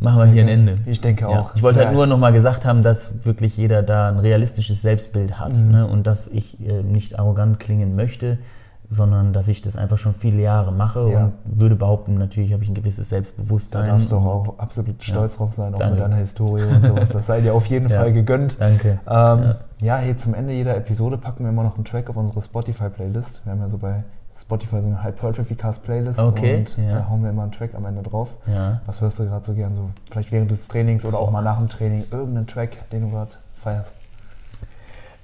machen 0.00 0.18
wir 0.18 0.26
hier 0.26 0.42
ein. 0.42 0.48
Ende. 0.48 0.78
Ich 0.86 1.00
denke 1.00 1.22
Ja, 1.22 1.28
auch. 1.40 1.54
ich 1.54 1.62
wollte 1.62 1.78
halt 1.84 1.92
nur 1.92 2.06
nochmal 2.08 2.32
gesagt 2.32 2.64
haben, 2.64 2.82
dass 2.82 3.24
wirklich 3.24 3.56
jeder 3.56 3.84
da 3.84 4.08
ein 4.08 4.18
realistisches 4.18 4.82
Selbstbild 4.82 5.38
hat 5.38 5.52
Mhm. 5.54 5.70
ne? 5.70 5.86
und 5.86 6.06
dass 6.08 6.26
ich 6.26 6.58
äh, 6.60 6.82
nicht 6.82 7.16
arrogant 7.18 7.60
klingen 7.60 7.94
möchte, 7.94 8.38
sondern 8.90 9.32
dass 9.34 9.48
ich 9.48 9.60
das 9.60 9.76
einfach 9.76 9.98
schon 9.98 10.14
viele 10.14 10.40
Jahre 10.40 10.72
mache 10.72 11.10
Ja. 11.10 11.24
und 11.26 11.32
würde 11.44 11.76
behaupten, 11.76 12.14
natürlich 12.16 12.52
habe 12.54 12.62
ich 12.62 12.70
ein 12.70 12.74
gewisses 12.74 13.08
Da 13.08 13.16
Selbstbewusstsein. 13.16 13.84
darfst 13.86 14.10
du 14.12 14.16
auch 14.16 14.58
absolut 14.58 15.02
stolz 15.02 15.36
drauf 15.36 15.52
sein, 15.52 15.74
auch 15.74 15.78
Danke. 15.78 15.94
mit 15.94 16.00
deiner 16.04 16.16
Historie 16.16 16.62
und 16.64 16.84
sowas. 16.86 17.10
Das 17.10 17.26
sei 17.26 17.40
dir 17.42 17.52
auf 17.54 17.66
jeden 17.66 17.88
Ja. 17.90 17.98
Fall 18.00 18.12
gegönnt. 18.12 18.60
Danke. 18.60 18.98
Ähm, 19.06 19.42
Ja. 19.42 19.56
ja. 19.80 19.96
hey, 19.98 20.16
zum 20.16 20.32
Ende 20.34 20.52
jeder 20.54 20.76
Episode 20.76 21.18
packen 21.18 21.44
wir 21.44 21.50
immer 21.50 21.64
noch 21.64 21.76
einen 21.76 21.84
Track 21.84 22.08
auf 22.08 22.16
unsere 22.16 22.40
Spotify-Playlist. 22.40 23.44
Wir 23.44 23.52
haben 23.52 23.60
ja 23.60 23.68
so 23.68 23.76
bei 23.78 24.04
Spotify 24.34 24.80
so 24.80 24.86
eine 24.86 25.02
Hypertrophy 25.02 25.54
Cast 25.56 25.82
Playlist 25.84 26.20
Okay, 26.20 26.58
und 26.58 26.78
ja. 26.78 26.92
da 27.00 27.08
hauen 27.08 27.22
wir 27.22 27.30
immer 27.30 27.42
einen 27.42 27.52
Track 27.52 27.74
am 27.74 27.84
Ende 27.86 28.02
drauf. 28.02 28.36
Ja. 28.46 28.80
Was 28.86 29.00
hörst 29.00 29.18
du 29.18 29.24
gerade 29.26 29.44
so 29.44 29.52
gern 29.52 29.74
so? 29.74 29.90
Vielleicht 30.10 30.30
während 30.32 30.50
des 30.50 30.68
Trainings 30.68 31.04
oder 31.04 31.18
auch 31.18 31.30
mal 31.30 31.42
nach 31.42 31.58
dem 31.58 31.68
Training 31.68 32.04
irgendeinen 32.10 32.46
Track, 32.46 32.88
den 32.90 33.02
du 33.02 33.10
gerade 33.10 33.32
feierst. 33.54 33.96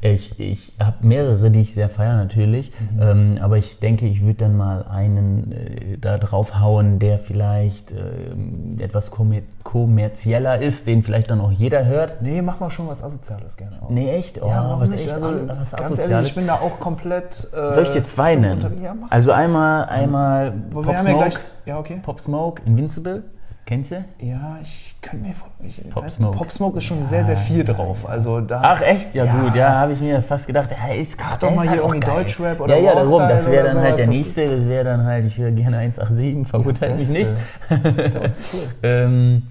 Ich, 0.00 0.38
ich 0.38 0.72
habe 0.78 0.96
mehrere, 1.06 1.50
die 1.50 1.62
ich 1.62 1.72
sehr 1.72 1.88
feiere 1.88 2.16
natürlich, 2.16 2.70
Mhm. 2.94 3.02
ähm, 3.02 3.36
aber 3.40 3.56
ich 3.56 3.78
denke, 3.78 4.06
ich 4.06 4.20
würde 4.20 4.34
dann 4.34 4.54
mal 4.56 4.84
einen 4.84 5.50
äh, 5.52 5.96
da 5.98 6.18
draufhauen, 6.18 6.98
der 6.98 7.18
vielleicht 7.18 7.92
ähm, 7.92 8.76
etwas 8.80 9.10
kommer 9.10 9.36
kommerzieller 9.62 10.60
ist, 10.60 10.86
den 10.86 11.02
vielleicht 11.02 11.30
dann 11.30 11.40
auch 11.40 11.50
jeder 11.50 11.86
hört. 11.86 12.20
Nee, 12.20 12.42
mach 12.42 12.60
mal 12.60 12.68
schon 12.70 12.86
was 12.86 13.02
Asoziales 13.02 13.56
gerne 13.56 13.76
auch. 13.82 13.88
Nee, 13.88 14.10
echt? 14.10 14.42
Oh, 14.42 14.46
ja, 14.46 14.76
was 14.78 14.90
echt 14.92 15.10
Also, 15.10 15.28
was 15.48 15.70
ganz 15.70 15.72
Asoziales? 15.72 16.10
ehrlich, 16.10 16.28
ich 16.28 16.34
bin 16.34 16.46
da 16.46 16.54
auch 16.56 16.78
komplett. 16.78 17.48
Äh, 17.54 17.72
Soll 17.74 17.82
ich 17.84 17.90
dir 17.90 18.04
zwei 18.04 18.36
nennen? 18.36 18.82
Ja, 18.82 18.94
also 19.08 19.32
einmal, 19.32 19.86
einmal 19.86 20.52
Pop 20.70 20.84
Smoke. 20.98 21.30
Ja, 21.64 21.78
okay. 21.78 21.98
Pop 22.02 22.20
Smoke, 22.20 22.60
Invincible, 22.66 23.22
kennst 23.66 23.90
du? 23.92 24.04
Ja, 24.20 24.58
ich 24.62 24.94
könnte 25.02 25.26
mir 25.28 25.34
vor. 25.34 25.48
Ich, 25.62 25.80
Pop 25.90 26.04
weiß, 26.04 26.16
Smoke. 26.16 26.36
Pop 26.38 26.50
Smoke 26.52 26.78
ist 26.78 26.84
schon 26.84 27.04
sehr, 27.04 27.24
sehr 27.24 27.36
viel 27.36 27.64
drauf. 27.64 28.08
Also 28.08 28.40
da. 28.40 28.60
Ach 28.62 28.80
echt? 28.82 29.14
Ja, 29.14 29.24
Ja. 29.24 29.40
gut, 29.40 29.54
ja, 29.54 29.68
habe 29.80 29.92
ich 29.92 30.00
mir 30.00 30.22
fast 30.22 30.46
gedacht, 30.46 30.70
ja, 30.70 30.94
ist 30.94 31.18
Mach 31.20 31.36
doch 31.38 31.50
mal 31.50 31.64
ist 31.64 31.72
hier 31.72 31.82
halt 31.82 31.94
irgendwie. 31.94 32.00
Deutschrap 32.10 32.60
oder 32.60 32.76
Ja, 32.76 32.82
ja, 32.82 32.94
darum, 32.94 33.20
das 33.20 33.46
wäre 33.46 33.66
dann 33.68 33.78
halt 33.80 33.98
der 33.98 34.06
nächste, 34.06 34.48
das 34.48 34.66
wäre 34.66 34.84
dann 34.84 35.04
halt, 35.04 35.24
ich 35.26 35.38
höre 35.38 35.50
gerne 35.52 35.78
187, 35.78 36.46
verurteilt 36.46 36.96
mich 36.98 37.08
nicht. 37.08 37.32
Beste. 37.68 38.10
Das 38.20 38.40
ist 38.40 38.54
cool. 38.54 38.70
ähm, 38.82 39.42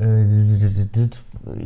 äh, 0.00 0.24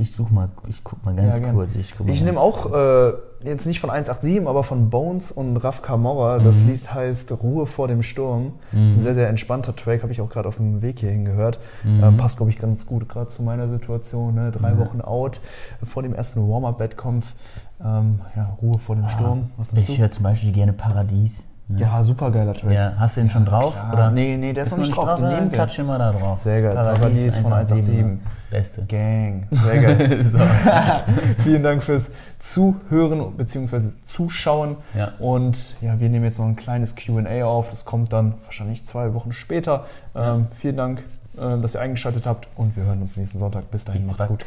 ich 0.00 0.10
such 0.12 0.30
mal, 0.30 0.48
ich 0.68 0.82
guck 0.82 1.04
mal 1.04 1.14
ganz 1.14 1.40
Ja, 1.40 1.52
kurz. 1.52 1.74
Ich, 1.74 1.94
Ich 2.06 2.24
nehme 2.24 2.40
auch 2.40 2.66
äh, 2.72 3.12
jetzt 3.46 3.66
nicht 3.66 3.80
von 3.80 3.90
187, 3.90 4.46
aber 4.46 4.62
von 4.62 4.90
Bones 4.90 5.30
und 5.32 5.56
Raf 5.58 5.82
Kamora. 5.82 6.38
Das 6.38 6.60
Mhm. 6.60 6.68
Lied 6.70 6.92
heißt 6.94 7.32
Ruhe 7.42 7.66
vor 7.66 7.88
dem 7.88 8.02
Sturm. 8.02 8.52
Das 8.72 8.92
ist 8.92 8.98
ein 8.98 9.02
sehr, 9.02 9.14
sehr 9.14 9.28
entspannter 9.28 9.74
Track, 9.74 10.02
habe 10.02 10.12
ich 10.12 10.20
auch 10.20 10.28
gerade 10.28 10.48
auf 10.48 10.56
dem 10.56 10.82
Weg 10.82 10.98
hierhin 11.00 11.24
gehört. 11.24 11.58
Mhm. 11.84 12.02
Ähm, 12.04 12.16
passt, 12.16 12.36
glaube 12.36 12.50
ich, 12.50 12.58
ganz 12.58 12.86
gut 12.86 13.08
gerade 13.08 13.28
zu 13.28 13.42
meiner 13.42 13.68
Situation. 13.68 14.34
Ne? 14.34 14.50
Drei 14.50 14.78
Wochen 14.78 15.00
out 15.00 15.40
vor 15.82 16.02
dem 16.02 16.14
ersten 16.14 16.40
Warm-Up-Wettkampf. 16.48 17.34
Ähm, 17.84 18.20
ja, 18.34 18.56
Ruhe 18.62 18.78
vor 18.78 18.96
dem 18.96 19.08
Sturm. 19.08 19.50
Ah, 19.58 19.62
Ich 19.76 19.86
du? 19.86 19.96
höre 19.98 20.10
zum 20.10 20.22
Beispiel 20.22 20.52
gerne 20.52 20.72
Paradies. 20.72 21.44
ne? 21.68 21.80
Ja, 21.80 22.02
super 22.04 22.30
geiler 22.30 22.54
Track. 22.54 22.72
Ja, 22.72 22.94
hast 22.98 23.16
du 23.16 23.20
den 23.22 23.28
schon 23.30 23.44
drauf? 23.44 23.74
klar. 23.74 23.92
Oder? 23.92 24.10
Nee, 24.12 24.36
nee, 24.38 24.52
der 24.52 24.62
ist 24.62 24.70
noch 24.70 24.78
nicht 24.78 24.96
drauf, 24.96 25.14
den 25.14 25.24
Dann 25.24 25.34
nehmen 25.34 25.50
wir. 25.50 25.56
Klatsch 25.56 25.78
immer 25.78 25.98
da 25.98 26.12
drauf. 26.12 26.38
Sehr 26.40 26.62
geil. 26.62 26.74
Paradies 26.74 27.38
von 27.38 27.52
187. 27.52 27.96
ne? 28.04 28.18
Beste. 28.50 28.84
Gang. 28.84 29.48
Sehr 29.50 29.82
geil. 29.82 31.04
Vielen 31.44 31.62
Dank 31.62 31.82
fürs 31.82 32.12
Zuhören 32.38 33.36
bzw. 33.36 33.90
Zuschauen. 34.04 34.76
Ja. 34.96 35.12
Und 35.18 35.76
ja, 35.80 35.98
wir 36.00 36.08
nehmen 36.08 36.24
jetzt 36.24 36.38
noch 36.38 36.46
ein 36.46 36.56
kleines 36.56 36.94
QA 36.96 37.44
auf. 37.44 37.70
Das 37.70 37.84
kommt 37.84 38.12
dann 38.12 38.34
wahrscheinlich 38.44 38.84
zwei 38.86 39.14
Wochen 39.14 39.32
später. 39.32 39.86
Ähm, 40.14 40.46
vielen 40.52 40.76
Dank, 40.76 41.04
äh, 41.36 41.60
dass 41.60 41.74
ihr 41.74 41.80
eingeschaltet 41.80 42.26
habt 42.26 42.48
und 42.56 42.76
wir 42.76 42.84
hören 42.84 43.02
uns 43.02 43.16
nächsten 43.16 43.38
Sonntag. 43.38 43.70
Bis 43.70 43.84
dahin, 43.84 44.06
macht's 44.06 44.26
gut. 44.26 44.46